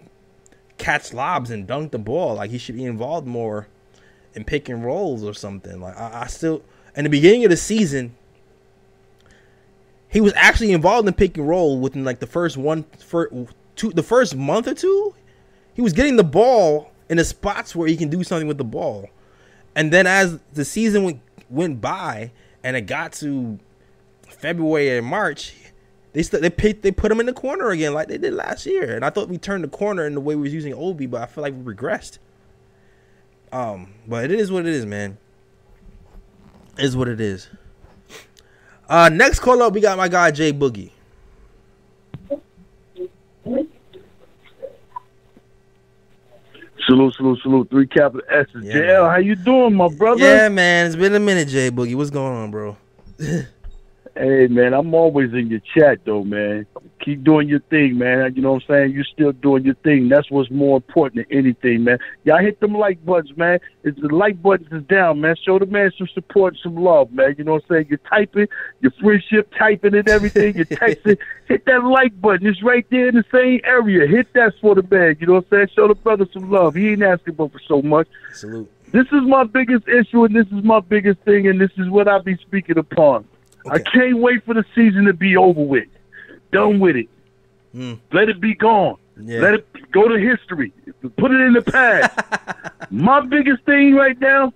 catch 0.78 1.14
lobs 1.14 1.50
and 1.50 1.66
dunk 1.66 1.92
the 1.92 2.00
ball. 2.00 2.36
Like 2.36 2.52
he 2.52 2.58
should 2.58 2.76
be 2.76 2.86
involved 2.86 3.28
more 3.28 3.68
in 4.34 4.44
pick 4.44 4.70
and 4.70 4.86
rolls 4.86 5.24
or 5.24 5.34
something. 5.34 5.82
Like 5.82 5.98
I, 5.98 6.22
I 6.24 6.28
still 6.28 6.64
in 6.96 7.04
the 7.04 7.10
beginning 7.10 7.44
of 7.44 7.52
the 7.52 7.58
season, 7.58 8.16
he 10.10 10.22
was 10.22 10.34
actually 10.36 10.72
involved 10.72 11.08
in 11.08 11.14
pick 11.14 11.38
and 11.38 11.48
roll 11.48 11.80
within 11.80 12.04
like 12.04 12.20
the 12.20 12.28
first 12.28 12.58
one, 12.58 12.86
first 13.00 13.34
two, 13.76 13.92
the 13.92 14.04
first 14.04 14.36
month 14.36 14.68
or 14.68 14.74
two. 14.74 15.14
He 15.74 15.82
was 15.82 15.94
getting 15.94 16.16
the 16.16 16.24
ball 16.24 16.92
in 17.10 17.18
the 17.18 17.24
spots 17.24 17.76
where 17.76 17.88
he 17.88 17.96
can 17.96 18.10
do 18.10 18.24
something 18.24 18.48
with 18.48 18.58
the 18.58 18.64
ball, 18.64 19.10
and 19.78 19.94
then 19.94 20.08
as 20.08 20.40
the 20.54 20.66
season 20.66 21.04
went, 21.04 21.22
went 21.52 21.80
by 21.80 22.32
and 22.64 22.76
it 22.76 22.82
got 22.82 23.14
to 23.14 23.60
February 24.28 24.98
and 24.98 25.06
March, 25.06 25.54
they 26.14 26.24
st- 26.24 26.42
they 26.42 26.50
picked, 26.50 26.82
they 26.82 26.92
put 26.92 27.12
him 27.12 27.20
in 27.20 27.28
the 27.28 27.34
corner 27.34 27.70
again 27.70 27.94
like 27.94 28.08
they 28.08 28.18
did 28.18 28.34
last 28.34 28.66
year, 28.66 28.96
and 28.96 29.06
I 29.06 29.12
thought 29.12 29.30
we 29.30 29.38
turned 29.38 29.64
the 29.64 29.68
corner 29.68 30.08
in 30.08 30.16
the 30.16 30.20
way 30.20 30.36
we 30.36 30.42
was 30.42 30.54
using 30.54 30.74
Obi, 30.74 31.06
but 31.06 31.22
I 31.22 31.28
feel 31.28 31.44
like 31.44 31.54
we 31.54 31.76
regressed. 31.76 32.18
Um, 33.52 33.94
but 34.08 34.24
it 34.26 34.32
is 34.32 34.52
what 34.52 34.66
it 34.66 34.74
is, 34.74 34.88
man. 34.88 35.20
It 36.80 36.86
is 36.86 36.98
what 36.98 37.08
it 37.08 37.22
is. 37.22 37.48
Uh, 38.90 39.10
next 39.10 39.42
call 39.42 39.62
up, 39.62 39.74
we 39.74 39.82
got 39.82 39.96
my 39.96 40.08
guy 40.08 40.32
Jay 40.32 40.52
Boogie. 40.52 40.90
Salute, 46.88 47.14
salute, 47.16 47.40
salute. 47.42 47.70
Three 47.70 47.88
capital 47.88 48.22
S's. 48.30 48.64
Yeah, 48.64 48.76
JL, 48.76 49.02
man. 49.04 49.12
how 49.12 49.18
you 49.18 49.36
doing, 49.36 49.76
my 49.76 49.90
brother? 49.90 50.24
Yeah, 50.24 50.50
man, 50.50 50.88
it's 50.88 50.96
been 50.96 51.14
a 51.14 51.20
minute, 51.20 51.50
Jay 51.50 51.70
Boogie. 51.70 51.96
What's 51.96 52.10
going 52.10 52.34
on, 52.34 52.52
bro? 52.52 52.78
Hey, 54.16 54.48
man, 54.48 54.74
I'm 54.74 54.96
always 54.96 55.32
in 55.34 55.48
your 55.48 55.60
chat, 55.76 56.00
though, 56.04 56.24
man. 56.24 56.66
Keep 57.00 57.24
doing 57.24 57.48
your 57.48 57.60
thing, 57.60 57.98
man. 57.98 58.34
You 58.36 58.42
know 58.42 58.54
what 58.54 58.64
I'm 58.64 58.68
saying? 58.68 58.92
You're 58.92 59.06
still 59.06 59.32
doing 59.32 59.64
your 59.64 59.76
thing. 59.76 60.10
That's 60.10 60.30
what's 60.32 60.50
more 60.50 60.78
important 60.78 61.28
than 61.28 61.38
anything, 61.38 61.84
man. 61.84 62.00
Y'all 62.24 62.40
hit 62.40 62.60
them 62.60 62.74
like 62.74 63.04
buttons, 63.06 63.38
man. 63.38 63.60
It's 63.84 64.00
the 64.02 64.08
like 64.08 64.42
buttons 64.42 64.72
is 64.72 64.84
down, 64.84 65.22
man, 65.22 65.36
show 65.44 65.60
the 65.60 65.66
man 65.66 65.92
some 65.98 66.08
support 66.14 66.56
some 66.62 66.76
love, 66.76 67.12
man. 67.12 67.36
You 67.38 67.44
know 67.44 67.54
what 67.54 67.64
I'm 67.70 67.76
saying? 67.76 67.86
You're 67.90 68.00
typing, 68.00 68.48
your 68.82 68.92
friendship 69.00 69.54
typing 69.58 69.96
and 69.96 70.10
everything. 70.10 70.56
You're 70.56 70.66
texting. 70.66 71.18
hit 71.48 71.66
that 71.66 71.84
like 71.84 72.20
button. 72.20 72.48
It's 72.48 72.64
right 72.64 72.86
there 72.90 73.10
in 73.10 73.16
the 73.16 73.26
same 73.32 73.62
area. 73.64 74.08
Hit 74.08 74.34
that 74.34 74.54
for 74.60 74.76
the 74.76 74.84
man. 74.84 75.18
You 75.20 75.28
know 75.28 75.34
what 75.34 75.46
I'm 75.52 75.58
saying? 75.58 75.70
Show 75.76 75.88
the 75.88 75.96
brother 75.96 76.28
some 76.34 76.50
love. 76.50 76.76
He 76.76 76.90
ain't 76.90 77.04
asking 77.04 77.36
for 77.36 77.52
so 77.68 77.82
much. 77.82 78.08
Salute. 78.34 78.72
This 78.92 79.06
is 79.08 79.22
my 79.24 79.44
biggest 79.44 79.88
issue, 79.88 80.24
and 80.24 80.36
this 80.36 80.48
is 80.48 80.64
my 80.64 80.80
biggest 80.80 81.20
thing, 81.22 81.48
and 81.48 81.60
this 81.60 81.72
is 81.78 81.90
what 81.90 82.08
I 82.08 82.20
be 82.20 82.38
speaking 82.38 82.78
upon. 82.78 83.28
I 83.70 83.80
can't 83.80 84.20
wait 84.20 84.46
for 84.46 84.54
the 84.54 84.64
season 84.74 85.06
to 85.06 85.14
be 85.14 85.36
over 85.36 85.62
with. 85.62 85.88
Done 86.52 86.80
with 86.80 86.96
it. 86.96 87.10
Mm. 87.76 88.00
Let 88.12 88.30
it 88.30 88.40
be 88.40 88.56
gone. 88.56 88.98
Yeah. 89.22 89.40
Let 89.40 89.54
it 89.56 89.92
go 89.92 90.08
to 90.08 90.16
history. 90.16 90.72
Put 91.18 91.32
it 91.32 91.42
in 91.42 91.54
the 91.54 91.62
past. 91.62 92.92
my 92.92 93.22
biggest 93.22 93.64
thing 93.64 93.96
right 93.96 94.20
now, 94.20 94.54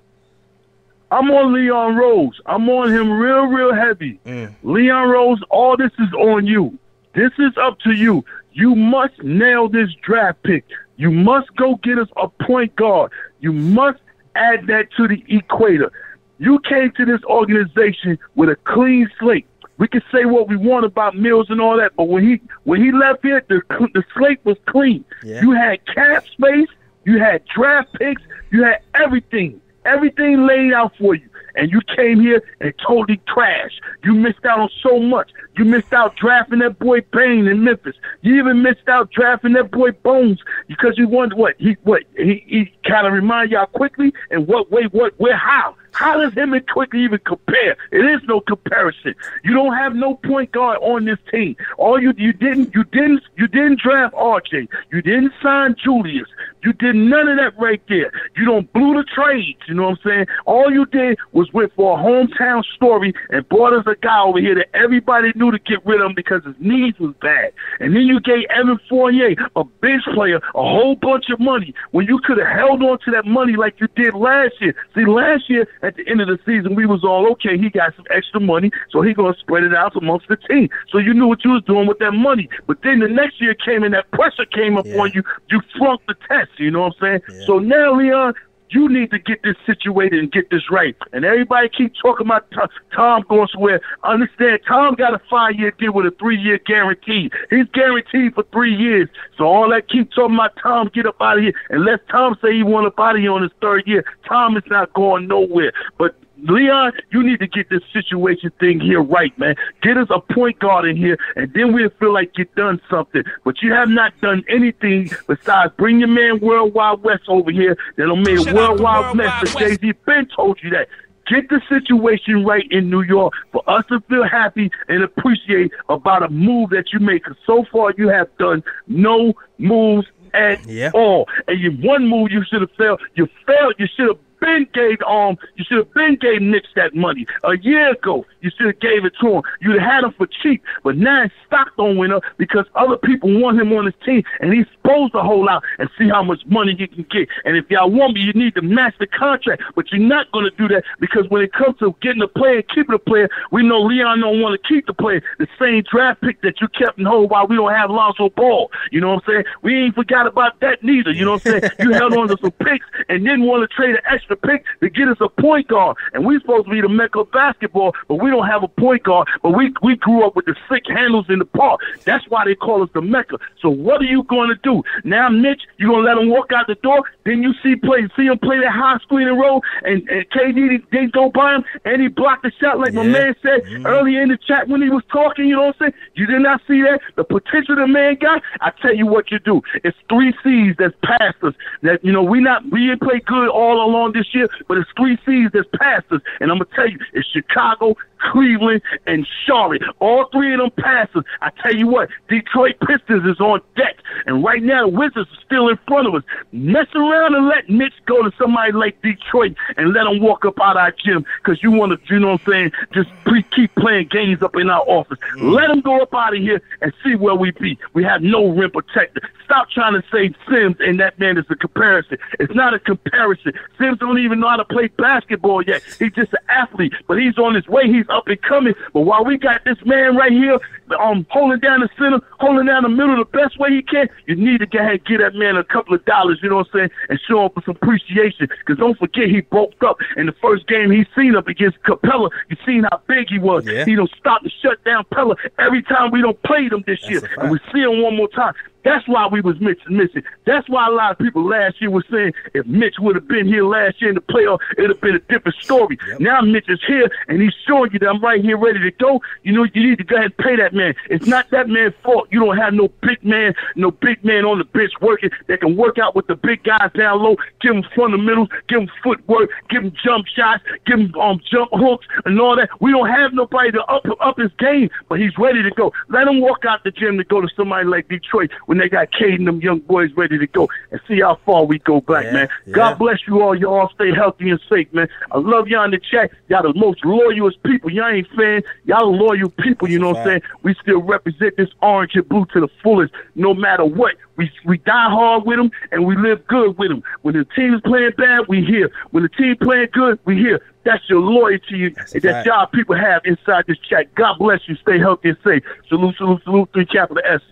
I'm 1.12 1.30
on 1.32 1.54
Leon 1.54 1.96
Rose. 1.96 2.39
I'm 2.46 2.70
on 2.70 2.92
him 2.92 3.12
real, 3.12 3.46
real 3.46 3.74
heavy. 3.74 4.20
Mm. 4.26 4.54
Leon 4.64 5.10
Rose, 5.10 5.42
all 5.50 5.76
this 5.78 5.92
is 6.00 6.14
on 6.14 6.48
you. 6.48 6.78
This 7.14 7.32
is 7.38 7.52
up 7.62 7.80
to 7.82 7.92
you. 7.92 8.24
You 8.54 8.76
must 8.76 9.22
nail 9.24 9.68
this 9.68 9.89
draft 10.02 10.44
pick. 10.44 10.66
You 10.98 11.12
must 11.12 11.54
go 11.56 11.76
get 11.84 11.98
us 11.98 12.08
a 12.18 12.28
point 12.28 12.76
guard. 12.76 13.12
You 13.39 13.52
must 13.54 14.00
add 14.36 14.68
that 14.68 14.92
to 14.98 15.08
the 15.08 15.24
equator. 15.28 15.92
You 16.38 16.60
came 16.60 16.92
to 16.94 17.06
this 17.06 17.24
organization 17.26 18.18
with 18.36 18.50
a 18.50 18.56
clean 18.56 19.10
slate. 19.20 19.48
We 19.82 19.88
can 19.88 20.03
say 20.11 20.25
what 20.25 20.47
we 20.47 20.57
want 20.57 20.86
about 20.86 21.15
Mills 21.15 21.47
and 21.49 21.59
all 21.59 21.75
that, 21.77 21.93
but 21.97 22.03
when 22.03 22.23
he 22.23 22.39
when 22.65 22.84
he 22.84 22.91
left 22.91 23.23
here, 23.23 23.43
the 23.49 23.63
the 23.95 24.03
slate 24.15 24.39
was 24.43 24.57
clean. 24.67 25.03
Yeah. 25.23 25.41
You 25.41 25.53
had 25.53 25.84
cap 25.88 26.23
space, 26.27 26.67
you 27.03 27.17
had 27.17 27.43
draft 27.47 27.91
picks, 27.93 28.21
you 28.51 28.63
had 28.63 28.77
everything, 28.93 29.59
everything 29.84 30.45
laid 30.45 30.71
out 30.71 30.93
for 30.99 31.15
you, 31.15 31.27
and 31.55 31.71
you 31.71 31.82
came 31.95 32.21
here 32.21 32.43
and 32.59 32.71
totally 32.88 33.19
trashed. 33.27 33.79
You 34.03 34.13
missed 34.13 34.45
out 34.45 34.59
on 34.59 34.69
so 34.84 34.99
much. 34.99 35.32
You 35.57 35.65
missed 35.65 35.93
out 35.93 36.15
drafting 36.15 36.59
that 36.59 36.77
boy 36.77 37.01
Bane 37.11 37.47
in 37.47 37.63
Memphis. 37.63 37.95
You 38.21 38.36
even 38.36 38.61
missed 38.61 38.88
out 38.88 39.09
drafting 39.09 39.53
that 39.53 39.71
boy 39.71 39.93
Bones 40.03 40.43
because 40.67 40.93
you 40.95 41.07
wondered 41.07 41.39
what 41.39 41.55
he 41.57 41.75
what 41.82 42.03
he, 42.15 42.43
he 42.45 42.71
kind 42.88 43.07
of 43.07 43.13
remind 43.13 43.49
y'all 43.49 43.65
Quickley 43.65 44.13
and 44.29 44.45
what 44.45 44.69
way 44.69 44.84
what 44.91 45.19
where 45.19 45.36
how. 45.36 45.75
How 45.92 46.20
does 46.20 46.34
him 46.34 46.54
and 46.54 46.68
Quickley 46.68 47.04
even 47.04 47.20
compare? 47.20 47.78
It 47.92 48.06
is 48.06 48.22
no 48.28 48.42
comparison. 48.42 49.14
You 49.44 49.54
don't 49.54 49.74
have 49.74 49.96
no 49.96 50.16
point 50.16 50.52
guard 50.52 50.78
on 50.82 51.06
this 51.06 51.20
team. 51.32 51.56
All 51.78 52.02
you 52.02 52.14
you 52.18 52.34
didn't 52.34 52.74
you 52.74 52.84
didn't 52.86 53.24
you 53.38 53.48
didn't 53.48 53.80
draft 53.80 54.16
RJ. 54.16 54.68
You 54.92 55.02
didn't 55.02 55.34
sign 55.42 55.76
Julius. 55.84 56.28
You 56.64 56.74
did 56.74 56.95
none 56.95 57.28
of 57.28 57.38
that 57.38 57.53
right 57.59 57.82
there. 57.89 58.12
You 58.38 58.45
don't 58.45 58.72
blew 58.74 58.93
the 58.93 59.03
trades. 59.03 59.59
You 59.68 59.74
know 59.74 59.84
what 59.89 59.99
I'm 60.05 60.09
saying? 60.09 60.26
All 60.45 60.72
you 60.72 60.86
did 60.86 61.18
was 61.32 61.51
went 61.53 61.74
for 61.76 61.97
a 61.97 62.01
hometown 62.01 62.64
story 62.76 63.14
and 63.30 63.47
brought 63.49 63.74
us 63.74 63.86
a 63.88 63.95
guy 64.01 64.22
over 64.22 64.39
here 64.39 64.55
that 64.55 64.68
everybody 64.76 65.32
knew 65.36 65.51
to 65.51 65.59
get 65.59 65.84
rid 65.86 66.01
of 66.01 66.07
him 66.07 66.14
because 66.16 66.43
his 66.45 66.55
knees 66.59 66.93
was 66.99 67.16
bad. 67.22 67.51
And 67.80 67.95
then 67.95 68.03
you 68.03 68.20
gave 68.20 68.43
Evan 68.49 68.80
Fournier, 68.88 69.36
a 69.55 69.64
bench 69.64 70.03
player, 70.14 70.38
a 70.38 70.62
whole 70.62 70.95
bunch 70.95 71.30
of 71.32 71.39
money 71.39 71.74
when 71.91 72.05
you 72.05 72.20
could 72.24 72.38
have 72.38 72.47
held 72.47 72.84
on 72.84 72.99
to 73.05 73.12
that 73.12 73.26
money 73.26 73.55
like 73.55 73.80
you 73.80 73.88
did 73.95 74.14
last 74.14 74.53
year. 74.62 74.76
See, 74.93 75.05
last 75.05 75.49
year 75.49 75.68
at 75.82 75.95
the 75.95 76.07
end 76.07 76.22
of 76.22 76.28
the 76.28 76.38
season, 76.45 76.76
we 76.76 76.86
was 76.86 77.03
all 77.03 77.30
okay. 77.32 77.57
He 77.57 77.70
got 77.70 77.95
some 77.95 78.05
extra 78.12 78.39
money, 78.39 78.72
so 78.91 79.01
he 79.01 79.14
gonna 79.14 79.36
spread 79.39 79.64
it 79.64 79.74
out 79.74 79.95
amongst 79.95 80.28
the 80.28 80.38
team. 80.38 80.70
So 80.91 80.99
you 80.99 81.14
knew 81.14 81.28
what 81.28 81.43
you 81.43 81.51
was 81.51 81.64
doing 81.64 81.88
with 81.88 81.99
that 81.99 82.12
money. 82.12 82.49
But 82.68 82.78
then 82.84 82.99
the 82.99 83.07
next 83.07 83.41
year 83.41 83.55
came 83.55 83.84
and 83.84 83.93
that 83.93 84.12
pressure 84.12 84.45
came 84.45 84.78
up 84.78 84.86
Yeah. 84.86 85.01
on 85.01 85.12
you. 85.14 85.24
You 85.49 85.62
flunked 85.78 86.05
the 86.07 86.16
test. 86.28 86.51
You 86.58 86.72
know 86.72 86.82
what 86.82 86.95
I'm 87.02 87.02
saying? 87.02 87.22
Yeah. 87.39 87.45
So 87.45 87.60
now, 87.60 87.97
Leon. 87.97 88.34
You 88.74 88.88
need 88.88 89.12
to 89.12 89.20
get 89.20 89.43
this 89.43 89.58
situated 89.66 90.18
and 90.18 90.32
get 90.32 90.49
this 90.49 90.72
right. 90.72 90.95
And 91.12 91.26
everybody 91.26 91.68
keep 91.68 91.91
talking 92.02 92.26
about 92.26 92.49
Tom, 92.52 92.70
Tom 92.95 93.26
going 93.28 93.49
somewhere. 93.52 93.82
Understand, 94.06 94.62
Tom 94.66 94.95
got 94.95 95.14
a 95.14 95.20
five-year 95.30 95.72
deal 95.72 95.91
with 95.91 96.06
a 96.06 96.12
three-year 96.12 96.60
guarantee. 96.66 97.30
He's 97.49 97.68
guaranteed 97.74 98.34
for 98.34 98.45
three 98.54 98.74
years. 98.74 99.10
So 99.38 99.43
all 99.43 99.70
that 99.72 99.89
keep 99.89 100.10
talking 100.14 100.36
about 100.36 100.54
Tom 100.64 100.89
get 100.93 101.06
up 101.06 101.18
out 101.20 101.39
of 101.39 101.43
here. 101.43 101.54
Unless 101.70 101.99
Tom 102.10 102.38
say 102.41 102.54
he 102.56 102.64
want 102.64 102.88
of 102.88 103.18
here 103.18 103.34
on 103.34 103.41
his 103.41 103.52
third 103.62 103.86
year, 103.88 104.06
Tom 104.26 104.56
is 104.56 104.64
not 104.68 104.93
going 104.93 105.28
nowhere. 105.28 105.74
But 105.97 106.16
Leon, 106.42 106.94
you 107.12 107.24
need 107.24 107.39
to 107.39 107.48
get 107.48 107.70
this 107.70 107.82
situation 107.94 108.52
thing 108.60 108.80
here 108.80 109.02
right, 109.02 109.38
man. 109.38 109.56
Get 109.82 109.98
us 109.98 110.08
a 110.10 110.20
point 110.20 110.60
guard 110.60 110.86
in 110.86 110.98
here, 110.98 111.18
and 111.36 111.54
then 111.54 111.74
we'll 111.74 111.89
feel 112.00 112.14
like 112.14 112.32
you've 112.38 112.54
done 112.56 112.82
something. 112.89 113.24
But 113.44 113.62
you 113.62 113.74
have 113.74 113.89
not 113.89 114.20
done 114.22 114.44
anything 114.50 115.10
besides 115.28 115.74
bring 115.78 116.00
your 116.00 116.08
man 116.10 116.39
Worldwide 116.39 117.04
Wes 117.04 117.20
over 117.28 117.52
here 117.52 117.78
that'll 117.98 118.16
make 118.16 118.39
a 118.39 118.44
Shout 118.44 118.56
out 118.56 118.56
World 118.56 118.78
to 118.78 118.84
Wide 118.84 119.02
World 119.02 119.18
West. 119.18 119.30
Wide 119.44 119.54
But 119.54 119.60
Jay 119.60 119.76
Z 119.76 119.94
Ben 120.06 120.28
told 120.36 120.60
you 120.64 120.70
that. 120.72 120.88
Get 121.28 121.48
the 121.50 121.62
situation 121.70 122.44
right 122.44 122.66
in 122.72 122.89
New 122.89 123.04
York 123.04 123.34
for 123.54 123.64
us 123.70 123.86
to 123.88 124.02
feel 124.10 124.28
happy 124.28 124.70
and 124.89 125.02
appreciate 125.04 125.72
about 125.88 126.24
a 126.24 126.30
move 126.30 126.72
that 126.72 126.92
you 126.92 127.00
make. 127.00 127.24
'Cause 127.24 127.38
so 127.46 127.64
far, 127.72 127.94
you 127.98 128.10
have 128.10 128.28
done 128.38 128.64
no 128.88 129.34
moves 129.58 130.08
at 130.34 130.68
Yeah. 130.68 130.89
all. 130.94 131.30
And 131.48 131.60
you 131.60 131.72
one 131.72 132.08
move 132.08 132.32
you 132.32 132.44
should 132.44 132.62
have 132.62 132.72
failed. 132.72 133.00
You 133.16 133.30
failed. 133.46 133.76
You 133.78 133.88
should 133.96 134.08
have 134.08 134.18
been 134.42 134.68
gave 134.74 135.02
um 135.04 135.38
you 135.56 135.64
should 135.64 135.78
have 135.78 135.94
been 135.94 136.16
gave 136.16 136.42
Knicks 136.42 136.70
that 136.76 136.94
money 136.94 137.26
a 137.44 137.58
year 137.58 137.92
ago. 137.92 138.26
You 138.42 138.50
should 138.50 138.68
have 138.68 138.80
gave 138.80 139.06
it 139.06 139.14
to 139.22 139.36
him. 139.36 139.44
You'd 139.62 139.80
have 139.80 139.89
had 139.89 140.04
him 140.04 140.14
for 140.18 140.28
cheap. 140.28 140.64
But 140.84 140.98
now 140.98 141.24
his 141.24 141.32
stock 141.46 141.72
don't 141.78 141.98
win 141.98 142.12
up 142.12 142.24
because 142.38 142.66
other 142.76 142.98
people 142.98 143.39
want 143.39 143.60
him 143.60 143.72
on 143.74 143.86
his 143.86 143.94
team, 144.06 144.24
and 144.39 144.52
he's 144.52 144.66
supposed 144.74 145.14
to 145.14 145.22
hold 145.22 145.48
out 145.48 145.64
and 145.78 145.89
see 145.98 146.10
how 146.10 146.24
much 146.24 146.42
money 146.48 146.76
he 146.76 146.88
can 146.88 147.06
get. 147.10 147.30
And 147.46 147.56
if 147.56 147.70
y'all 147.70 147.89
want 147.89 148.16
me, 148.16 148.22
you 148.22 148.34
need 148.34 148.56
to 148.56 148.62
match 148.62 148.96
the 149.00 149.08
contract. 149.08 149.62
But 149.76 149.92
you're 149.92 150.02
not 150.02 150.32
going 150.32 150.46
to 150.46 150.58
do 150.58 150.68
that 150.70 150.84
because 151.00 151.30
when 151.30 151.42
it 151.42 151.54
comes 151.54 151.78
to 151.80 151.96
getting 152.02 152.22
a 152.22 152.28
player 152.28 152.58
and 152.58 152.68
keeping 152.70 152.96
a 152.96 153.00
player, 153.00 153.30
we 153.52 153.64
know 153.64 153.82
Leon 153.82 154.22
don't 154.22 154.42
want 154.42 154.60
to 154.60 154.68
keep 154.68 154.88
the 154.88 154.94
player. 154.94 155.22
The 155.38 155.48
same 155.60 155.84
draft 155.89 156.22
pick 156.22 156.42
that 156.42 156.60
you 156.62 156.68
kept 156.70 156.98
in 156.98 157.06
hold 157.06 157.30
while 157.30 157.48
we 157.48 157.56
don't 157.56 157.72
have 157.72 157.92
Lonzo 157.92 158.30
Ball. 158.30 158.72
You 158.92 159.02
know 159.02 159.16
what 159.16 159.24
I'm 159.28 159.34
saying? 159.34 159.44
We 159.62 159.76
ain't 159.76 159.96
forgot 159.96 160.26
about 160.28 160.60
that 160.62 160.84
neither. 160.84 161.12
You 161.12 161.26
know 161.26 161.34
what 161.34 161.46
I'm 161.46 161.62
saying? 161.62 161.72
you 161.80 161.92
held 161.92 162.14
on 162.14 162.28
to 162.30 162.38
some 162.42 162.52
picks 162.52 162.86
and 163.10 163.24
didn't 163.24 163.46
want 163.46 163.70
to 163.70 163.76
trade 163.76 163.96
an 163.96 164.02
extra 164.10 164.30
pick 164.36 164.65
to 164.82 164.89
get 164.89 165.07
us 165.07 165.17
a 165.21 165.29
point 165.29 165.67
guard. 165.67 165.97
And 166.13 166.25
we 166.25 166.39
supposed 166.39 166.65
to 166.65 166.71
be 166.71 166.82
the 166.82 166.89
mecca 166.89 167.19
of 167.19 167.32
basketball, 167.32 167.93
but 168.07 168.15
we 168.15 168.29
don't 168.29 168.47
have 168.47 168.63
a 168.63 168.67
point 168.67 169.03
guard. 169.03 169.27
But 169.41 169.51
we 169.51 169.73
we 169.82 169.95
grew 169.95 170.25
up 170.25 170.36
with 170.36 170.45
the 170.45 170.55
sick 170.69 170.84
handles 170.88 171.25
in 171.29 171.39
the 171.39 171.45
park. 171.45 171.82
That's 172.05 172.27
why 172.29 172.45
they 172.45 172.55
call 172.55 172.84
us 172.84 172.89
the 172.93 173.01
mecca. 173.01 173.38
So 173.61 173.69
what 173.69 174.01
are 174.01 174.05
you 174.05 174.23
going 174.23 174.49
to 174.49 174.55
do 174.55 174.84
now, 175.03 175.29
Mitch? 175.29 175.61
You 175.77 175.88
gonna 175.88 176.03
let 176.03 176.17
him 176.17 176.29
walk 176.29 176.51
out 176.51 176.67
the 176.67 176.75
door? 176.75 177.03
Then 177.25 177.43
you 177.43 177.53
see 177.63 177.75
play 177.75 178.07
see 178.15 178.25
him 178.25 178.39
play 178.39 178.59
that 178.59 178.71
high 178.71 178.97
screen 178.99 179.27
and 179.27 179.39
roll, 179.39 179.61
and, 179.84 180.07
and 180.09 180.29
KD 180.29 180.89
didn't 180.91 181.13
go 181.13 181.29
by 181.29 181.55
him, 181.55 181.63
and 181.86 182.01
he 182.01 182.07
blocked 182.07 182.43
the 182.43 182.51
shot 182.59 182.79
like 182.79 182.93
my 182.93 183.03
man 183.03 183.36
said 183.41 183.63
mm-hmm. 183.63 183.86
earlier 183.86 184.21
in 184.21 184.29
the 184.29 184.38
chat 184.38 184.67
when 184.67 184.82
he 184.82 184.89
was 184.89 185.03
talking. 185.11 185.47
You 185.47 185.55
know 185.55 185.67
what 185.67 185.75
I'm 185.82 185.91
saying? 185.91 185.93
You 186.15 186.25
did 186.25 186.41
not 186.41 186.61
see 186.67 186.82
that 186.82 187.01
the 187.15 187.23
potential 187.23 187.75
the 187.75 187.88
man 187.88 188.15
got. 188.15 188.41
I 188.61 188.71
tell 188.82 188.93
you 188.93 189.05
what 189.05 189.32
you 189.32 189.39
do. 189.39 189.61
It's 189.84 189.97
three 190.09 190.34
C's 190.43 190.75
that's 190.77 190.95
past 191.03 191.38
us. 191.43 191.53
That 191.82 192.03
you 192.03 192.11
know 192.11 192.23
we 192.23 192.39
not 192.39 192.69
we 192.69 192.88
didn't 192.88 193.01
play 193.01 193.19
good 193.25 193.49
all 193.49 193.84
along 193.86 194.13
this 194.13 194.20
year, 194.34 194.47
but 194.67 194.78
it's 194.78 194.89
three 194.97 195.17
C's 195.26 195.49
that's 195.53 195.67
past 195.80 196.05
us. 196.11 196.22
And 196.39 196.51
I'm 196.51 196.57
gonna 196.57 196.69
tell 196.76 196.89
you, 196.89 196.99
it's 197.13 197.28
Chicago, 197.30 197.95
Cleveland, 198.32 198.82
and 199.07 199.28
Charlotte. 199.45 199.82
All 199.99 200.26
three 200.32 200.53
of 200.53 200.59
them 200.59 200.72
passes. 200.72 201.24
I 201.41 201.49
tell 201.61 201.76
you 201.76 201.88
what, 201.88 202.09
Detroit 202.30 202.76
Pistons 202.88 203.26
is 203.26 203.39
on 203.39 203.61
deck, 203.76 203.97
and 204.26 204.43
right 204.43 204.61
now 204.61 204.89
the 204.89 204.97
Wizards 204.97 205.30
are 205.32 205.45
still 205.45 205.69
in 205.69 205.78
front 205.88 206.07
of 206.07 206.15
us. 206.15 206.24
Mess 206.51 206.88
around 206.95 207.36
and 207.36 207.47
let 207.47 207.69
Mitch 207.69 207.93
go 208.05 208.22
to 208.24 208.32
somebody 208.38 208.72
like 208.72 209.01
Detroit 209.01 209.55
and 209.78 209.93
let 209.93 210.07
him 210.07 210.22
walk 210.22 210.45
up 210.45 210.59
out 210.61 210.78
our 210.78 210.93
gym 211.03 211.26
because 211.43 211.61
you 211.63 211.72
want 211.72 211.91
to, 211.91 212.13
you 212.13 212.19
know 212.19 212.32
what 212.34 212.41
I'm 212.41 212.51
saying? 212.51 212.72
Just 212.93 213.09
pre- 213.26 213.43
keep 213.55 213.74
playing 213.76 214.07
games 214.09 214.41
up 214.41 214.55
in 214.55 214.69
our 214.69 214.84
office. 214.88 215.17
Mm. 215.38 215.53
Let 215.53 215.69
him 215.69 215.82
go 215.82 216.01
up 216.01 216.13
out 216.13 216.36
of 216.36 216.41
here 216.41 216.61
and 216.82 216.93
see 217.03 217.15
where 217.15 217.36
we 217.36 217.51
be. 217.51 217.78
We 217.93 218.03
have 218.03 218.22
no 218.22 218.49
rim 218.49 218.72
protector. 218.72 219.22
Stop 219.45 219.69
trying 219.69 219.93
to 219.93 220.03
say 220.11 220.34
Sims 220.49 220.78
and 220.80 220.99
that 220.99 221.19
man 221.19 221.38
is 221.38 221.45
a 221.49 221.55
comparison. 221.55 222.17
It's 222.39 222.53
not 222.53 222.74
a 222.74 222.80
comparison. 222.80 223.53
Sims 223.78 224.01
don't 224.12 224.24
even 224.24 224.39
know 224.39 224.49
how 224.49 224.57
to 224.57 224.66
play 224.66 224.88
basketball 224.88 225.64
yet. 225.64 225.82
He's 225.97 226.12
just 226.12 226.34
an 226.34 226.39
athlete, 226.49 226.93
but 227.07 227.18
he's 227.18 227.38
on 227.38 227.55
his 227.55 227.68
way. 227.68 227.88
He's 227.88 228.05
up 228.09 228.28
and 228.28 228.41
coming. 228.41 228.74
But 228.93 229.01
while 229.01 229.24
we 229.24 229.38
got 229.38 229.64
this 229.64 229.78
man 229.86 230.16
right 230.16 230.32
here, 230.32 230.59
um, 230.99 231.26
holding 231.30 231.59
down 231.59 231.80
the 231.80 231.89
center, 231.97 232.20
holding 232.39 232.66
down 232.66 232.84
the 232.84 232.89
middle 232.89 233.16
the 233.16 233.26
best 233.26 233.57
way 233.57 233.70
he 233.70 233.82
can, 233.82 234.09
you 234.26 234.36
need 234.36 234.59
to 234.59 234.66
go 234.66 234.80
ahead 234.80 234.91
and 234.91 235.05
give 235.05 235.20
that 235.20 235.36
man 235.36 235.55
a 235.55 235.64
couple 235.64 235.93
of 235.93 236.03
dollars, 236.05 236.39
you 236.43 236.49
know 236.49 236.57
what 236.57 236.68
I'm 236.74 236.80
saying, 236.80 236.89
and 237.09 237.20
show 237.28 237.45
him 237.45 237.51
some 237.66 237.78
appreciation. 237.82 238.49
Because 238.49 238.78
don't 238.78 238.97
forget, 238.97 239.30
he 239.30 239.41
bulked 239.41 239.82
up 239.84 239.97
in 240.18 240.26
the 240.26 240.36
first 240.41 240.68
game 240.68 240.91
he 240.91 241.05
seen 241.16 241.36
up 241.36 241.47
against 241.47 241.82
Capela. 241.84 242.30
You 242.49 242.57
seen 242.66 242.84
how 242.84 243.01
big 243.07 243.30
he 243.30 243.39
was. 243.39 243.66
Yeah. 243.66 243.86
He 243.86 243.95
don't 243.95 244.12
stop 244.20 244.43
to 244.43 244.49
shut 244.62 244.84
down 244.84 245.05
Pella 245.14 245.36
every 245.57 245.84
time 245.84 246.12
we 246.12 246.22
don't 246.22 246.41
play 246.43 246.68
them 246.68 246.84
this 246.86 246.99
That's 247.01 247.12
year. 247.12 247.30
And 247.38 247.51
we 247.51 247.59
see 247.72 247.80
him 247.80 248.01
one 248.01 248.18
more 248.18 248.28
time. 248.30 248.53
That's 248.84 249.07
why 249.07 249.27
we 249.27 249.41
was 249.41 249.59
Mitch 249.59 249.79
missing. 249.89 250.23
That's 250.45 250.67
why 250.69 250.88
a 250.88 250.91
lot 250.91 251.11
of 251.11 251.17
people 251.19 251.47
last 251.47 251.79
year 251.82 251.89
were 251.89 252.05
saying 252.11 252.34
if 252.53 252.65
Mitch 252.65 252.95
would 252.99 253.15
have 253.15 253.27
been 253.27 253.47
here 253.47 253.65
last 253.65 254.01
year 254.01 254.09
in 254.09 254.15
the 254.15 254.21
playoff, 254.21 254.59
it'd 254.77 254.89
have 254.89 255.01
been 255.01 255.15
a 255.15 255.19
different 255.19 255.57
story. 255.61 255.97
Now 256.19 256.41
Mitch 256.41 256.69
is 256.69 256.82
here 256.88 257.09
and 257.27 257.41
he's 257.41 257.53
showing 257.67 257.91
you 257.93 257.99
that 257.99 258.09
I'm 258.09 258.21
right 258.21 258.41
here 258.41 258.57
ready 258.57 258.79
to 258.79 258.91
go. 258.91 259.21
You 259.43 259.53
know, 259.53 259.67
you 259.73 259.89
need 259.89 259.97
to 259.99 260.03
go 260.03 260.15
ahead 260.15 260.25
and 260.25 260.38
pay 260.38 260.55
that 260.55 260.73
man. 260.73 260.95
It's 261.09 261.27
not 261.27 261.49
that 261.51 261.69
man's 261.69 261.93
fault. 262.03 262.27
You 262.32 262.39
don't 262.39 262.57
have 262.57 262.73
no 262.73 262.89
big 263.01 263.23
man, 263.23 263.53
no 263.75 263.91
big 263.91 264.23
man 264.23 264.45
on 264.45 264.57
the 264.57 264.65
bench 264.65 264.93
working 265.01 265.29
that 265.47 265.61
can 265.61 265.77
work 265.77 265.97
out 265.97 266.15
with 266.15 266.27
the 266.27 266.36
big 266.36 266.63
guys 266.63 266.91
down 266.95 267.21
low, 267.21 267.36
give 267.61 267.75
him 267.75 267.84
fundamentals, 267.95 268.49
give 268.67 268.82
him 268.82 268.91
footwork, 269.03 269.49
give 269.69 269.84
him 269.84 269.93
jump 270.03 270.25
shots, 270.27 270.63
give 270.86 270.99
him 270.99 271.13
um 271.15 271.39
jump 271.49 271.69
hooks 271.73 272.07
and 272.25 272.39
all 272.39 272.55
that. 272.55 272.69
We 272.79 272.91
don't 272.91 273.09
have 273.09 273.34
nobody 273.34 273.71
to 273.71 273.84
up 273.86 274.05
up 274.19 274.38
his 274.38 274.51
game, 274.57 274.89
but 275.07 275.19
he's 275.19 275.38
ready 275.38 275.61
to 275.61 275.71
go. 275.71 275.93
Let 276.09 276.27
him 276.27 276.41
walk 276.41 276.65
out 276.65 276.84
the 276.84 276.91
gym 276.91 277.17
to 277.17 277.23
go 277.23 277.41
to 277.41 277.47
somebody 277.55 277.86
like 277.88 278.07
Detroit 278.07 278.51
when 278.72 278.78
they 278.78 278.88
got 278.88 279.11
Cade 279.11 279.34
and 279.38 279.45
them 279.45 279.59
young 279.59 279.80
boys 279.80 280.13
ready 280.13 280.38
to 280.38 280.47
go 280.47 280.69
and 280.91 281.01
see 281.05 281.19
how 281.19 281.38
far 281.45 281.65
we 281.65 281.78
go 281.80 281.99
back, 281.99 282.24
Yeah, 282.24 282.32
man. 282.32 282.49
yeah. 282.65 282.74
God 282.74 282.99
bless 282.99 283.19
you 283.28 283.41
all. 283.41 283.53
You 283.53 283.67
all 283.67 283.89
stay 283.93 284.13
healthy 284.13 284.49
and 284.49 284.61
safe, 284.69 284.88
man. 284.93 285.09
I 285.30 285.39
love 285.39 285.67
y'all 285.67 285.84
in 285.84 285.91
the 285.91 285.99
chat. 285.99 286.32
Y'all 286.47 286.63
the 286.63 286.74
most 286.80 287.03
loyalest 287.03 287.61
people. 287.63 287.91
Y'all 287.91 288.07
ain't 288.07 288.30
fans. 288.30 288.63
Y'all 288.86 289.13
loyal 289.13 289.49
people, 289.49 289.89
you 289.89 289.99
know 289.99 290.11
what 290.11 290.19
I'm 290.19 290.26
saying? 290.26 290.41
We 290.63 290.74
still 290.82 291.01
represent 291.01 291.57
this 291.57 291.67
orange 291.82 292.15
and 292.15 292.26
blue 292.30 292.45
to 292.53 292.61
the 292.61 292.69
fullest, 292.82 293.11
no 293.36 293.53
matter 293.53 293.84
what. 293.84 294.15
We 294.38 294.49
we 294.63 294.78
die 294.78 295.09
hard 295.09 295.43
with 295.43 295.57
them 295.57 295.69
and 295.91 296.05
we 296.05 296.15
live 296.15 296.47
good 296.47 296.78
with 296.78 296.91
them. 296.91 297.03
When 297.24 297.36
the 297.36 297.43
team 297.53 297.74
is 297.74 297.82
playing 297.82 298.11
bad, 298.17 298.47
we 298.47 298.63
here. 298.63 298.89
When 299.09 299.24
the 299.24 299.30
team 299.30 299.57
playing 299.61 299.89
good, 299.91 300.17
we 300.24 300.38
here. 300.38 300.61
That's 300.86 301.03
your 301.09 301.19
loyalty 301.19 301.89
That's 301.89 302.13
and 302.13 302.22
that 302.24 302.45
y'all 302.45 302.67
people 302.67 302.95
have 302.95 303.22
inside 303.26 303.65
this 303.67 303.80
chat. 303.80 304.15
God 304.15 304.38
bless 304.39 304.61
you. 304.69 304.78
Stay 304.78 304.97
healthy 304.97 305.28
and 305.30 305.38
safe. 305.43 305.63
Salute, 305.89 306.15
salute, 306.15 306.41
salute. 306.45 306.69
Three 306.72 306.86
capital 306.86 307.22
S's. 307.26 307.45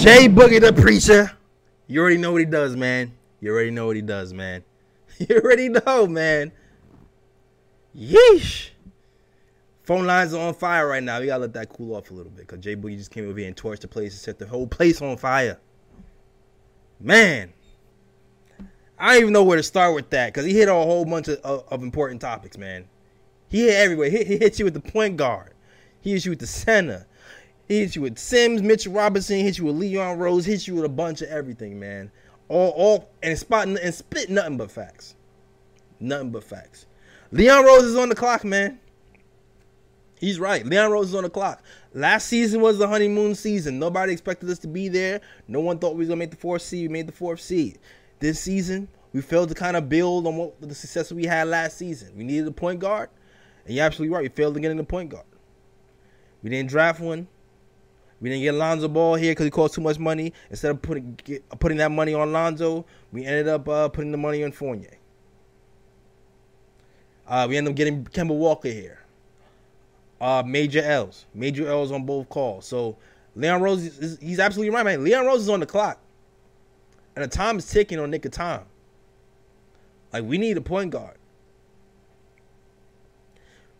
Jay 0.00 0.28
Boogie 0.28 0.60
the 0.60 0.72
preacher. 0.72 1.30
You 1.86 2.00
already 2.00 2.16
know 2.16 2.32
what 2.32 2.40
he 2.40 2.46
does, 2.46 2.76
man. 2.76 3.12
You 3.40 3.52
already 3.52 3.70
know 3.70 3.86
what 3.86 3.96
he 3.96 4.02
does, 4.02 4.32
man. 4.32 4.64
You 5.18 5.36
already 5.36 5.68
know, 5.68 6.06
man. 6.06 6.50
Yeesh. 7.94 8.70
Phone 9.82 10.06
lines 10.06 10.32
are 10.32 10.40
on 10.40 10.54
fire 10.54 10.86
right 10.88 11.02
now. 11.02 11.20
We 11.20 11.26
gotta 11.26 11.42
let 11.42 11.52
that 11.54 11.68
cool 11.68 11.94
off 11.94 12.10
a 12.10 12.14
little 12.14 12.30
bit 12.30 12.46
because 12.46 12.64
Jay 12.64 12.74
Boogie 12.74 12.96
just 12.96 13.10
came 13.10 13.28
over 13.28 13.38
here 13.38 13.48
and 13.48 13.56
torched 13.56 13.80
the 13.80 13.88
place 13.88 14.12
and 14.12 14.20
set 14.20 14.38
the 14.38 14.46
whole 14.46 14.66
place 14.66 15.02
on 15.02 15.18
fire. 15.18 15.58
Man, 16.98 17.52
I 18.98 19.14
don't 19.14 19.22
even 19.22 19.32
know 19.32 19.42
where 19.42 19.56
to 19.56 19.62
start 19.62 19.94
with 19.94 20.10
that 20.10 20.32
because 20.32 20.44
he 20.44 20.52
hit 20.52 20.68
a 20.68 20.72
whole 20.72 21.04
bunch 21.04 21.28
of, 21.28 21.38
of, 21.40 21.64
of 21.68 21.82
important 21.82 22.20
topics, 22.20 22.56
man. 22.56 22.86
He 23.48 23.62
hit 23.62 23.74
everywhere. 23.74 24.10
He, 24.10 24.24
he 24.24 24.38
hit 24.38 24.58
you 24.58 24.64
with 24.66 24.74
the 24.74 24.80
point 24.80 25.16
guard. 25.16 25.54
He 26.00 26.12
hit 26.12 26.24
you 26.24 26.30
with 26.30 26.40
the 26.40 26.46
center. 26.46 27.06
He 27.70 27.78
hits 27.78 27.94
you 27.94 28.02
with 28.02 28.18
Sims, 28.18 28.62
Mitchell 28.62 28.92
Robinson. 28.92 29.36
He 29.36 29.42
hit 29.44 29.58
you 29.58 29.66
with 29.66 29.76
Leon 29.76 30.18
Rose. 30.18 30.44
hits 30.44 30.66
you 30.66 30.74
with 30.74 30.84
a 30.84 30.88
bunch 30.88 31.22
of 31.22 31.28
everything, 31.28 31.78
man. 31.78 32.10
All, 32.48 32.70
all, 32.70 33.10
and 33.22 33.38
spot 33.38 33.68
and 33.68 33.94
spit 33.94 34.28
nothing 34.28 34.56
but 34.56 34.72
facts. 34.72 35.14
Nothing 36.00 36.32
but 36.32 36.42
facts. 36.42 36.86
Leon 37.30 37.64
Rose 37.64 37.84
is 37.84 37.94
on 37.96 38.08
the 38.08 38.16
clock, 38.16 38.42
man. 38.42 38.80
He's 40.18 40.40
right. 40.40 40.66
Leon 40.66 40.90
Rose 40.90 41.10
is 41.10 41.14
on 41.14 41.22
the 41.22 41.30
clock. 41.30 41.62
Last 41.94 42.26
season 42.26 42.60
was 42.60 42.78
the 42.78 42.88
honeymoon 42.88 43.36
season. 43.36 43.78
Nobody 43.78 44.12
expected 44.12 44.50
us 44.50 44.58
to 44.58 44.66
be 44.66 44.88
there. 44.88 45.20
No 45.46 45.60
one 45.60 45.78
thought 45.78 45.94
we 45.94 46.00
was 46.00 46.08
gonna 46.08 46.18
make 46.18 46.32
the 46.32 46.36
fourth 46.36 46.62
seed. 46.62 46.88
We 46.88 46.92
made 46.92 47.06
the 47.06 47.12
fourth 47.12 47.40
seed. 47.40 47.78
This 48.18 48.40
season, 48.40 48.88
we 49.12 49.20
failed 49.20 49.48
to 49.50 49.54
kind 49.54 49.76
of 49.76 49.88
build 49.88 50.26
on 50.26 50.36
what 50.36 50.60
the 50.60 50.74
success 50.74 51.12
we 51.12 51.24
had 51.24 51.46
last 51.46 51.78
season. 51.78 52.16
We 52.16 52.24
needed 52.24 52.48
a 52.48 52.50
point 52.50 52.80
guard, 52.80 53.10
and 53.64 53.76
you're 53.76 53.86
absolutely 53.86 54.12
right. 54.12 54.22
We 54.22 54.28
failed 54.28 54.54
to 54.54 54.60
get 54.60 54.72
in 54.72 54.76
the 54.76 54.82
point 54.82 55.10
guard. 55.10 55.26
We 56.42 56.50
didn't 56.50 56.68
draft 56.68 56.98
one. 56.98 57.28
We 58.20 58.28
didn't 58.28 58.42
get 58.42 58.54
Lonzo 58.54 58.88
Ball 58.88 59.14
here 59.14 59.32
because 59.32 59.44
he 59.44 59.50
cost 59.50 59.74
too 59.74 59.80
much 59.80 59.98
money. 59.98 60.32
Instead 60.50 60.72
of 60.72 60.82
putting 60.82 61.18
get, 61.24 61.48
putting 61.58 61.78
that 61.78 61.90
money 61.90 62.12
on 62.12 62.32
Lonzo, 62.32 62.84
we 63.12 63.24
ended 63.24 63.48
up 63.48 63.68
uh, 63.68 63.88
putting 63.88 64.12
the 64.12 64.18
money 64.18 64.44
on 64.44 64.52
Fournier. 64.52 64.98
Uh, 67.26 67.46
we 67.48 67.56
ended 67.56 67.72
up 67.72 67.76
getting 67.76 68.04
Kemba 68.04 68.36
Walker 68.36 68.68
here. 68.68 68.98
Uh, 70.20 70.42
major 70.44 70.82
L's, 70.82 71.24
major 71.32 71.66
L's 71.66 71.92
on 71.92 72.04
both 72.04 72.28
calls. 72.28 72.66
So 72.66 72.96
Leon 73.36 73.62
Rose, 73.62 73.84
is, 73.98 74.18
he's 74.20 74.38
absolutely 74.38 74.74
right, 74.74 74.84
man. 74.84 75.02
Leon 75.02 75.24
Rose 75.24 75.42
is 75.42 75.48
on 75.48 75.60
the 75.60 75.66
clock, 75.66 75.98
and 77.16 77.24
the 77.24 77.28
time 77.28 77.56
is 77.56 77.66
ticking 77.70 77.98
on 77.98 78.10
nick 78.10 78.26
of 78.26 78.32
time. 78.32 78.64
Like 80.12 80.24
we 80.24 80.36
need 80.36 80.56
a 80.58 80.60
point 80.60 80.90
guard. 80.90 81.16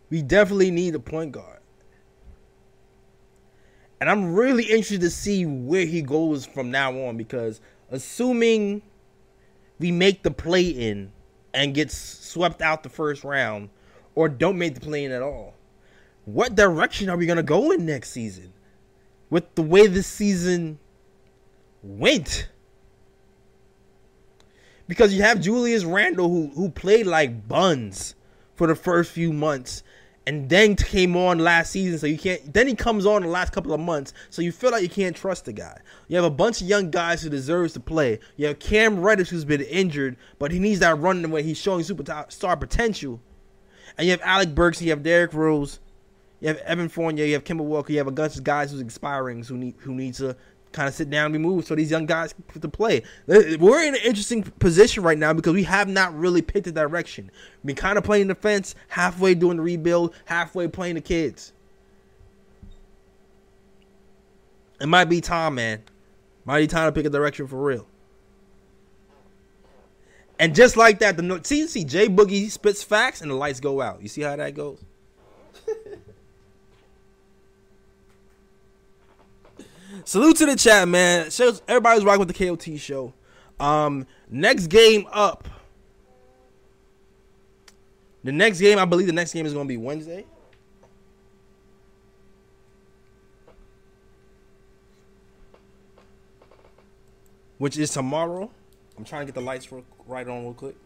We 0.08 0.22
definitely 0.22 0.70
need 0.70 0.94
a 0.94 1.00
point 1.00 1.32
guard. 1.32 1.59
And 4.00 4.08
I'm 4.08 4.34
really 4.34 4.64
interested 4.64 5.02
to 5.02 5.10
see 5.10 5.44
where 5.44 5.84
he 5.84 6.00
goes 6.00 6.46
from 6.46 6.70
now 6.70 6.98
on 7.06 7.16
because 7.18 7.60
assuming 7.90 8.82
we 9.78 9.92
make 9.92 10.22
the 10.22 10.30
play 10.30 10.68
in 10.68 11.12
and 11.52 11.74
get 11.74 11.90
swept 11.90 12.62
out 12.62 12.82
the 12.82 12.88
first 12.88 13.24
round 13.24 13.68
or 14.14 14.28
don't 14.28 14.56
make 14.56 14.74
the 14.74 14.80
play 14.80 15.04
in 15.04 15.12
at 15.12 15.20
all, 15.20 15.54
what 16.24 16.54
direction 16.54 17.10
are 17.10 17.16
we 17.16 17.26
going 17.26 17.36
to 17.36 17.42
go 17.42 17.72
in 17.72 17.84
next 17.84 18.10
season? 18.10 18.52
With 19.28 19.54
the 19.54 19.62
way 19.62 19.86
this 19.86 20.06
season 20.06 20.78
went. 21.82 22.48
Because 24.88 25.14
you 25.14 25.22
have 25.22 25.40
Julius 25.40 25.84
Randle 25.84 26.28
who 26.28 26.48
who 26.48 26.70
played 26.70 27.06
like 27.06 27.46
buns 27.46 28.14
for 28.56 28.66
the 28.66 28.74
first 28.74 29.12
few 29.12 29.32
months 29.32 29.82
and 30.26 30.48
then 30.48 30.76
came 30.76 31.16
on 31.16 31.38
last 31.38 31.70
season 31.70 31.98
so 31.98 32.06
you 32.06 32.18
can't 32.18 32.52
then 32.52 32.66
he 32.66 32.74
comes 32.74 33.06
on 33.06 33.22
the 33.22 33.28
last 33.28 33.52
couple 33.52 33.72
of 33.72 33.80
months 33.80 34.12
so 34.28 34.42
you 34.42 34.52
feel 34.52 34.70
like 34.70 34.82
you 34.82 34.88
can't 34.88 35.16
trust 35.16 35.44
the 35.44 35.52
guy. 35.52 35.78
You 36.08 36.16
have 36.16 36.24
a 36.24 36.30
bunch 36.30 36.60
of 36.60 36.66
young 36.66 36.90
guys 36.90 37.22
who 37.22 37.30
deserves 37.30 37.72
to 37.74 37.80
play. 37.80 38.20
You 38.36 38.48
have 38.48 38.58
cam 38.58 39.00
reddish 39.00 39.30
who's 39.30 39.44
been 39.44 39.62
injured 39.62 40.16
but 40.38 40.52
he 40.52 40.58
needs 40.58 40.80
that 40.80 40.98
run 40.98 41.28
when 41.30 41.44
he's 41.44 41.58
showing 41.58 41.84
superstar 41.84 42.58
potential. 42.58 43.20
And 43.96 44.06
you 44.06 44.12
have 44.12 44.22
alec 44.22 44.54
burks 44.54 44.80
you 44.82 44.90
have 44.90 45.02
derrick 45.02 45.32
rose 45.32 45.80
you 46.40 46.48
have 46.48 46.58
evan 46.58 46.88
fournier 46.88 47.24
you 47.24 47.34
have 47.34 47.44
Kemba 47.44 47.64
walker 47.64 47.92
you 47.92 47.98
have 47.98 48.06
a 48.06 48.12
bunch 48.12 48.36
of 48.36 48.44
guys 48.44 48.70
who's 48.70 48.80
expiring 48.80 49.42
who 49.42 49.56
need 49.56 49.74
who 49.78 49.94
need 49.94 50.14
to 50.14 50.36
kind 50.72 50.86
of 50.88 50.94
sit 50.94 51.10
down 51.10 51.26
and 51.26 51.32
be 51.32 51.38
moved 51.38 51.66
so 51.66 51.74
these 51.74 51.90
young 51.90 52.06
guys 52.06 52.32
to 52.60 52.68
play 52.68 53.02
we're 53.26 53.82
in 53.82 53.94
an 53.94 54.00
interesting 54.04 54.42
position 54.42 55.02
right 55.02 55.18
now 55.18 55.32
because 55.32 55.52
we 55.52 55.64
have 55.64 55.88
not 55.88 56.16
really 56.16 56.42
picked 56.42 56.66
a 56.66 56.72
direction 56.72 57.30
been 57.64 57.76
kind 57.76 57.98
of 57.98 58.04
playing 58.04 58.28
the 58.28 58.34
fence, 58.34 58.74
halfway 58.88 59.34
doing 59.34 59.56
the 59.56 59.62
rebuild, 59.62 60.14
halfway 60.24 60.68
playing 60.68 60.94
the 60.94 61.00
kids. 61.00 61.52
It 64.80 64.86
might 64.86 65.06
be 65.06 65.20
time, 65.20 65.56
man. 65.56 65.82
Might 66.44 66.60
be 66.60 66.66
time 66.66 66.88
to 66.88 66.92
pick 66.92 67.04
a 67.04 67.10
direction 67.10 67.46
for 67.46 67.62
real. 67.62 67.86
And 70.38 70.54
just 70.54 70.76
like 70.78 71.00
that, 71.00 71.18
the 71.18 71.40
see, 71.44 71.84
Jay 71.84 72.08
Boogie 72.08 72.50
spits 72.50 72.82
facts 72.82 73.20
and 73.20 73.30
the 73.30 73.34
lights 73.34 73.60
go 73.60 73.82
out. 73.82 74.00
You 74.00 74.08
see 74.08 74.22
how 74.22 74.36
that 74.36 74.54
goes? 74.54 74.82
Salute 80.04 80.36
to 80.36 80.46
the 80.46 80.56
chat, 80.56 80.88
man. 80.88 81.30
Everybody's 81.68 82.04
rocking 82.04 82.26
with 82.26 82.36
the 82.36 82.46
KOT 82.46 82.78
show. 82.78 83.12
Um, 83.58 84.06
next 84.30 84.68
game 84.68 85.06
up. 85.12 85.48
The 88.22 88.32
next 88.32 88.60
game, 88.60 88.78
I 88.78 88.84
believe 88.84 89.06
the 89.06 89.12
next 89.12 89.32
game 89.32 89.46
is 89.46 89.52
going 89.52 89.66
to 89.66 89.68
be 89.68 89.76
Wednesday. 89.76 90.26
Which 97.58 97.76
is 97.78 97.90
tomorrow. 97.90 98.50
I'm 98.96 99.04
trying 99.04 99.22
to 99.22 99.26
get 99.26 99.34
the 99.34 99.40
lights 99.40 99.68
right 100.06 100.26
on 100.26 100.44
real 100.44 100.54
quick. 100.54 100.76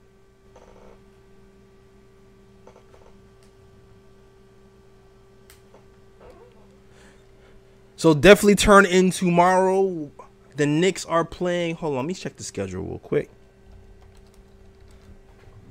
So 8.05 8.13
definitely 8.13 8.57
turn 8.57 8.85
in 8.85 9.11
tomorrow. 9.11 10.11
The 10.57 10.67
Knicks 10.67 11.07
are 11.07 11.25
playing. 11.25 11.77
Hold 11.77 11.93
on, 11.93 12.01
let 12.01 12.05
me 12.05 12.13
check 12.13 12.37
the 12.37 12.45
schedule 12.45 12.83
real 12.83 12.99
quick. 12.99 13.31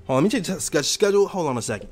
Hold 0.08 0.18
on, 0.18 0.24
let 0.24 0.34
me 0.34 0.42
check 0.42 0.56
the 0.56 0.82
schedule. 0.82 1.28
Hold 1.28 1.46
on 1.46 1.60
a 1.60 1.62
second. 1.62 1.90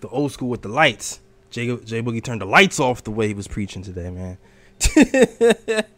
The 0.00 0.08
old 0.08 0.32
school 0.32 0.48
with 0.48 0.62
the 0.62 0.70
lights. 0.70 1.20
J, 1.50 1.76
Jay 1.76 2.00
Boogie 2.00 2.24
turned 2.24 2.40
the 2.40 2.46
lights 2.46 2.80
off 2.80 3.04
the 3.04 3.10
way 3.10 3.28
he 3.28 3.34
was 3.34 3.48
preaching 3.48 3.82
today, 3.82 4.08
man. 4.08 4.38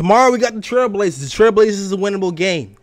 Tomorrow 0.00 0.32
we 0.32 0.38
got 0.38 0.54
the 0.54 0.60
Trailblazers. 0.60 1.20
The 1.20 1.26
Trailblazers 1.26 1.68
is 1.68 1.92
a 1.92 1.96
winnable 1.98 2.34
game. 2.34 2.74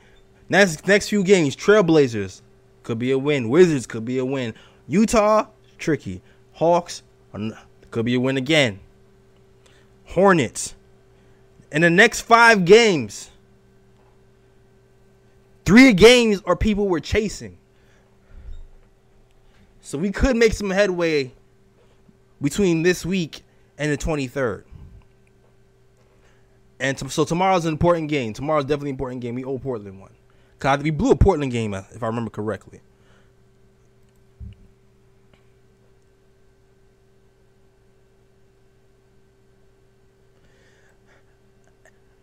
Next 0.49 0.85
next 0.85 1.09
few 1.09 1.23
games, 1.23 1.55
Trailblazers 1.55 2.43
could 2.83 2.99
be 2.99 3.09
a 3.09 3.17
win. 3.17 3.49
Wizards 3.49 3.87
could 3.87 4.05
be 4.05 4.19
a 4.19 4.23
win. 4.23 4.53
Utah 4.87 5.47
tricky. 5.79 6.21
Hawks 6.53 7.01
could 7.89 8.05
be 8.05 8.13
a 8.13 8.19
win 8.19 8.37
again. 8.37 8.79
Hornets. 10.05 10.75
In 11.71 11.81
the 11.81 11.89
next 11.89 12.21
five 12.21 12.65
games, 12.65 13.31
three 15.65 15.93
games 15.93 16.43
are 16.45 16.55
people 16.55 16.87
we're 16.87 16.99
chasing. 16.99 17.57
So 19.81 19.97
we 19.97 20.11
could 20.11 20.37
make 20.37 20.53
some 20.53 20.69
headway 20.69 21.33
between 22.39 22.83
this 22.83 23.03
week 23.03 23.41
and 23.79 23.91
the 23.91 23.97
23rd. 23.97 24.65
And 26.79 26.97
t- 26.97 27.07
so 27.09 27.25
tomorrow's 27.25 27.65
an 27.65 27.73
important 27.73 28.09
game. 28.09 28.33
Tomorrow's 28.33 28.65
definitely 28.65 28.91
an 28.91 28.95
important 28.95 29.21
game. 29.21 29.35
We 29.35 29.43
owe 29.43 29.57
Portland 29.57 29.99
one. 29.99 30.11
Cause 30.59 30.81
we 30.81 30.89
blew 30.89 31.11
a 31.11 31.15
Portland 31.15 31.51
game, 31.51 31.73
uh, 31.73 31.83
if 31.91 32.01
I 32.01 32.07
remember 32.07 32.31
correctly. 32.31 32.81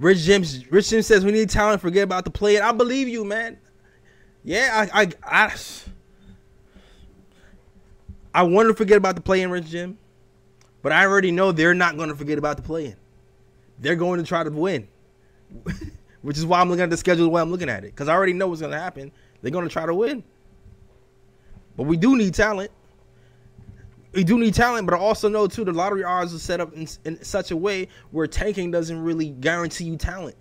Rich 0.01 0.19
Jim, 0.19 0.45
Rich 0.71 0.91
Jim 0.91 1.03
says 1.03 1.25
we 1.25 1.31
need 1.33 1.49
talent. 1.49 1.81
Forget 1.81 2.03
about 2.03 2.25
the 2.25 2.31
play. 2.31 2.61
I 2.61 2.73
believe 2.73 3.09
you, 3.09 3.25
man. 3.25 3.59
Yeah, 4.43 4.87
I, 4.93 5.03
I, 5.03 5.13
I, 5.23 5.55
I 8.35 8.43
want 8.43 8.69
to 8.69 8.75
forget 8.75 8.99
about 8.99 9.15
the 9.15 9.23
play 9.23 9.41
in 9.41 9.51
Rich 9.51 9.71
Jim, 9.71 9.97
but 10.83 10.93
I 10.93 11.07
already 11.07 11.31
know 11.31 11.53
they're 11.53 11.73
not 11.73 11.97
going 11.97 12.11
to 12.11 12.17
forget 12.17 12.37
about 12.37 12.57
the 12.57 12.63
play 12.63 12.87
in. 12.87 12.97
They're 13.85 13.97
going 13.97 14.19
to 14.19 14.25
try 14.25 14.43
to 14.43 14.51
win, 14.51 14.89
which 16.23 16.39
is 16.39 16.47
why 16.47 16.59
I'm 16.59 16.71
looking 16.71 16.85
at 16.85 16.89
the 16.89 16.97
schedule 16.97 17.25
the 17.25 17.29
way 17.29 17.43
I'm 17.43 17.51
looking 17.51 17.69
at 17.69 17.85
it 17.85 17.89
because 17.89 18.09
I 18.09 18.15
already 18.15 18.33
know 18.33 18.49
what's 18.49 18.63
going 18.63 18.73
to 18.73 18.79
happen. 18.79 19.13
They're 19.43 19.51
going 19.51 19.69
to 19.69 19.71
try 19.71 19.85
to 19.85 19.95
win, 19.95 20.25
but 21.77 21.83
we 21.83 21.99
do 21.99 22.17
need 22.17 22.33
talent. 22.33 22.71
We 24.15 24.25
do 24.25 24.39
need 24.39 24.55
talent, 24.55 24.87
but 24.87 24.95
I 24.95 24.99
also 24.99 25.29
know 25.29 25.47
too 25.47 25.67
the 25.67 25.73
lottery 25.73 26.03
odds 26.03 26.35
are 26.35 26.39
set 26.39 26.63
up 26.63 26.73
in, 26.73 26.89
in 27.05 27.23
such 27.23 27.51
a 27.51 27.57
way 27.59 27.89
where 28.11 28.27
tanking 28.27 28.71
doesn't 28.71 28.99
really 28.99 29.29
guarantee 29.29 29.85
you 29.85 29.99
talent. 29.99 30.37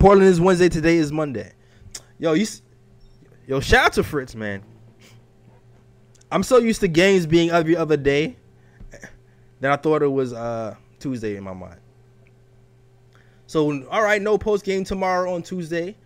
Portland 0.00 0.28
is 0.28 0.40
Wednesday. 0.40 0.68
Today 0.68 0.96
is 0.96 1.12
Monday. 1.12 1.52
Yo, 2.18 2.32
you, 2.32 2.48
yo, 3.46 3.60
shout 3.60 3.86
out 3.86 3.92
to 3.92 4.02
Fritz, 4.02 4.34
man. 4.34 4.64
I'm 6.32 6.42
so 6.42 6.56
used 6.58 6.80
to 6.80 6.88
games 6.88 7.26
being 7.26 7.50
every 7.50 7.76
other 7.76 7.96
day 7.96 8.38
that 9.60 9.72
I 9.72 9.76
thought 9.76 10.02
it 10.02 10.10
was 10.10 10.32
uh, 10.32 10.74
Tuesday 10.98 11.36
in 11.36 11.44
my 11.44 11.54
mind. 11.54 11.80
So, 13.46 13.86
all 13.88 14.02
right, 14.02 14.20
no 14.20 14.36
post 14.36 14.64
game 14.64 14.84
tomorrow 14.84 15.32
on 15.32 15.42
Tuesday. 15.42 15.96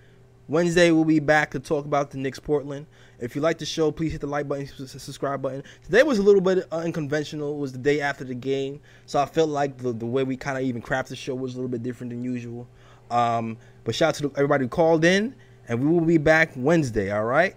Wednesday 0.49 0.91
we'll 0.91 1.05
be 1.05 1.19
back 1.19 1.51
to 1.53 1.61
talk 1.61 1.85
about 1.85 2.11
the 2.11 2.19
Knicks 2.19 2.39
Portland. 2.39 2.87
If 3.19 3.37
you 3.37 3.41
like 3.43 3.59
the 3.59 3.65
show, 3.65 3.91
please 3.91 4.13
hit 4.13 4.21
the 4.21 4.27
like 4.27 4.49
button, 4.49 4.67
subscribe 4.67 5.41
button. 5.41 5.63
Today 5.85 6.03
was 6.03 6.19
a 6.19 6.23
little 6.23 6.41
bit 6.41 6.67
unconventional. 6.73 7.55
It 7.55 7.59
was 7.59 7.73
the 7.73 7.79
day 7.79 8.01
after 8.01 8.25
the 8.25 8.35
game, 8.35 8.81
so 9.07 9.21
I 9.21 9.27
felt 9.27 9.49
like 9.49 9.79
the, 9.79 9.93
the 9.93 10.07
way 10.07 10.25
we 10.25 10.37
kind 10.37 10.59
of 10.59 10.65
even 10.65 10.83
craft 10.83 11.09
the 11.09 11.17
show 11.17 11.35
was 11.35 11.55
a 11.55 11.57
little 11.57 11.71
bit 11.71 11.83
different 11.83 12.11
than 12.11 12.23
usual. 12.23 12.69
Um, 13.11 13.57
but 13.85 13.95
shout 13.95 14.09
out 14.09 14.15
to 14.17 14.33
everybody 14.37 14.65
who 14.65 14.69
called 14.69 15.05
in, 15.05 15.35
and 15.69 15.81
we 15.81 15.87
will 15.87 16.05
be 16.05 16.19
back 16.19 16.51
Wednesday. 16.57 17.13
All 17.13 17.25
right. 17.25 17.55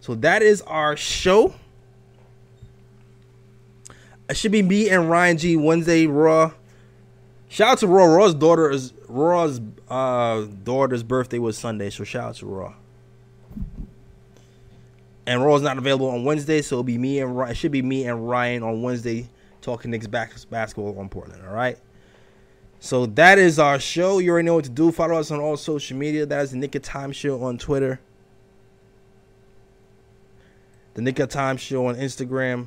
So 0.00 0.14
that 0.16 0.42
is 0.42 0.62
our 0.62 0.96
show. 0.96 1.54
It 4.28 4.36
should 4.36 4.52
be 4.52 4.62
me 4.62 4.88
and 4.88 5.08
Ryan 5.08 5.38
G 5.38 5.56
Wednesday 5.56 6.06
Raw. 6.06 6.52
Shout 7.48 7.68
out 7.72 7.78
to 7.78 7.86
Raw. 7.86 8.04
Raw's 8.04 8.34
daughter 8.34 8.70
is 8.70 8.92
Raw's 9.08 9.60
uh, 9.88 10.46
daughter's 10.64 11.02
birthday 11.02 11.38
was 11.38 11.56
Sunday, 11.56 11.90
so 11.90 12.04
shout 12.04 12.30
out 12.30 12.34
to 12.36 12.46
Raw. 12.46 12.74
And 15.26 15.44
Raw's 15.44 15.62
not 15.62 15.78
available 15.78 16.08
on 16.08 16.24
Wednesday, 16.24 16.62
so 16.62 16.76
it'll 16.76 16.84
be 16.84 16.98
me 16.98 17.20
and 17.20 17.36
Ryan. 17.36 17.52
It 17.52 17.56
should 17.56 17.72
be 17.72 17.82
me 17.82 18.06
and 18.06 18.28
Ryan 18.28 18.62
on 18.62 18.82
Wednesday 18.82 19.28
talking 19.60 19.90
Knicks 19.90 20.06
back 20.06 20.32
basketball 20.50 20.98
on 20.98 21.08
Portland. 21.08 21.42
All 21.46 21.54
right. 21.54 21.78
So 22.78 23.06
that 23.06 23.38
is 23.38 23.58
our 23.58 23.80
show. 23.80 24.18
You 24.18 24.30
already 24.30 24.46
know 24.46 24.54
what 24.54 24.64
to 24.64 24.70
do. 24.70 24.92
Follow 24.92 25.18
us 25.18 25.30
on 25.30 25.40
all 25.40 25.56
social 25.56 25.96
media. 25.96 26.26
That 26.26 26.42
is 26.42 26.50
the 26.52 26.58
Knick 26.58 26.74
of 26.74 26.82
Time 26.82 27.10
Show 27.10 27.42
on 27.42 27.58
Twitter. 27.58 28.00
The 30.94 31.02
Knick 31.02 31.18
of 31.18 31.28
Time 31.28 31.56
Show 31.56 31.86
on 31.86 31.96
Instagram. 31.96 32.66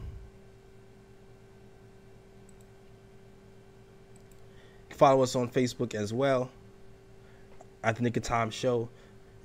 Follow 5.00 5.24
us 5.24 5.34
on 5.34 5.48
Facebook 5.48 5.96
as 5.96 6.12
well 6.12 6.52
at 7.86 7.96
the 7.96 8.04
Knick 8.04 8.18
of 8.18 8.24
Time 8.24 8.52
Show. 8.52 8.90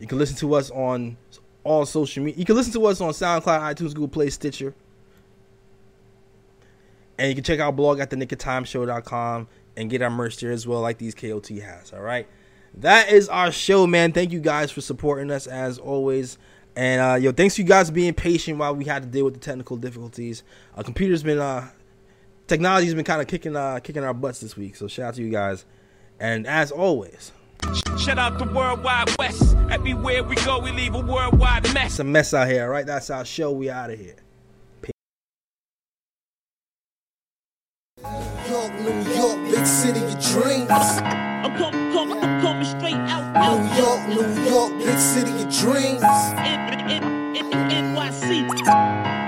You 0.00 0.08
can 0.08 0.18
listen 0.18 0.36
to 0.38 0.52
us 0.54 0.68
on 0.72 1.16
all 1.62 1.86
social 1.86 2.24
media. 2.24 2.40
You 2.40 2.44
can 2.44 2.56
listen 2.56 2.72
to 2.72 2.84
us 2.86 3.00
on 3.00 3.12
SoundCloud, 3.12 3.60
iTunes, 3.60 3.94
Google 3.94 4.08
Play, 4.08 4.30
Stitcher. 4.30 4.74
And 7.16 7.28
you 7.28 7.36
can 7.36 7.44
check 7.44 7.60
our 7.60 7.70
blog 7.70 8.00
at 8.00 8.10
the 8.10 8.16
nickoftimeshow.com 8.16 9.46
and 9.76 9.88
get 9.88 10.02
our 10.02 10.10
merch 10.10 10.38
there 10.38 10.50
as 10.50 10.66
well, 10.66 10.80
like 10.80 10.98
these 10.98 11.14
KOT 11.14 11.46
has. 11.50 11.92
All 11.92 12.02
right. 12.02 12.26
That 12.78 13.10
is 13.10 13.28
our 13.28 13.52
show, 13.52 13.86
man. 13.86 14.10
Thank 14.10 14.32
you 14.32 14.40
guys 14.40 14.72
for 14.72 14.80
supporting 14.80 15.30
us 15.30 15.46
as 15.46 15.78
always. 15.78 16.36
And 16.74 17.00
uh, 17.00 17.14
yo, 17.14 17.30
thanks 17.30 17.56
you 17.56 17.62
guys 17.64 17.90
for 17.90 17.94
being 17.94 18.12
patient 18.12 18.58
while 18.58 18.74
we 18.74 18.86
had 18.86 19.04
to 19.04 19.08
deal 19.08 19.24
with 19.24 19.34
the 19.34 19.40
technical 19.40 19.76
difficulties. 19.76 20.42
Our 20.76 20.82
computer's 20.82 21.22
been 21.22 21.38
uh 21.38 21.68
technology's 22.46 22.94
been 22.94 23.04
kind 23.04 23.20
of 23.20 23.26
kicking 23.26 23.56
uh 23.56 23.80
kicking 23.80 24.04
our 24.04 24.14
butts 24.14 24.40
this 24.40 24.56
week. 24.56 24.76
So 24.76 24.88
shout 24.88 25.08
out 25.08 25.14
to 25.14 25.22
you 25.22 25.30
guys. 25.30 25.64
And 26.20 26.46
as 26.46 26.70
always, 26.70 27.32
Shout 27.98 28.18
out 28.18 28.38
the 28.38 28.44
Worldwide 28.44 29.16
Wes. 29.18 29.54
Everywhere 29.70 30.22
we 30.22 30.36
go, 30.36 30.58
we 30.58 30.70
leave 30.72 30.94
a 30.94 31.00
worldwide 31.00 31.72
mess. 31.72 31.92
it's 31.92 31.98
a 31.98 32.04
mess 32.04 32.34
out 32.34 32.48
here, 32.48 32.68
right? 32.68 32.84
That's 32.84 33.08
our 33.10 33.24
show. 33.24 33.52
We 33.52 33.70
out 33.70 33.90
of 33.90 33.98
here. 33.98 34.16
York, 38.48 38.72
New 38.80 39.14
York, 39.14 39.50
big 39.50 39.66
city 39.66 40.00
of 40.04 40.12
dreams. 40.22 40.70
I'm 40.70 41.56
coming, 41.56 41.92
coming, 41.92 42.18
I'm 42.22 42.40
coming 42.42 42.64
straight 42.64 42.94
out, 42.94 43.60
New 43.60 43.82
York, 43.82 44.08
New 44.08 44.50
York, 44.50 44.78
big 44.78 44.98
city 44.98 45.32
of 45.42 45.50
dreams. 45.56 46.02
NYC. 47.70 49.23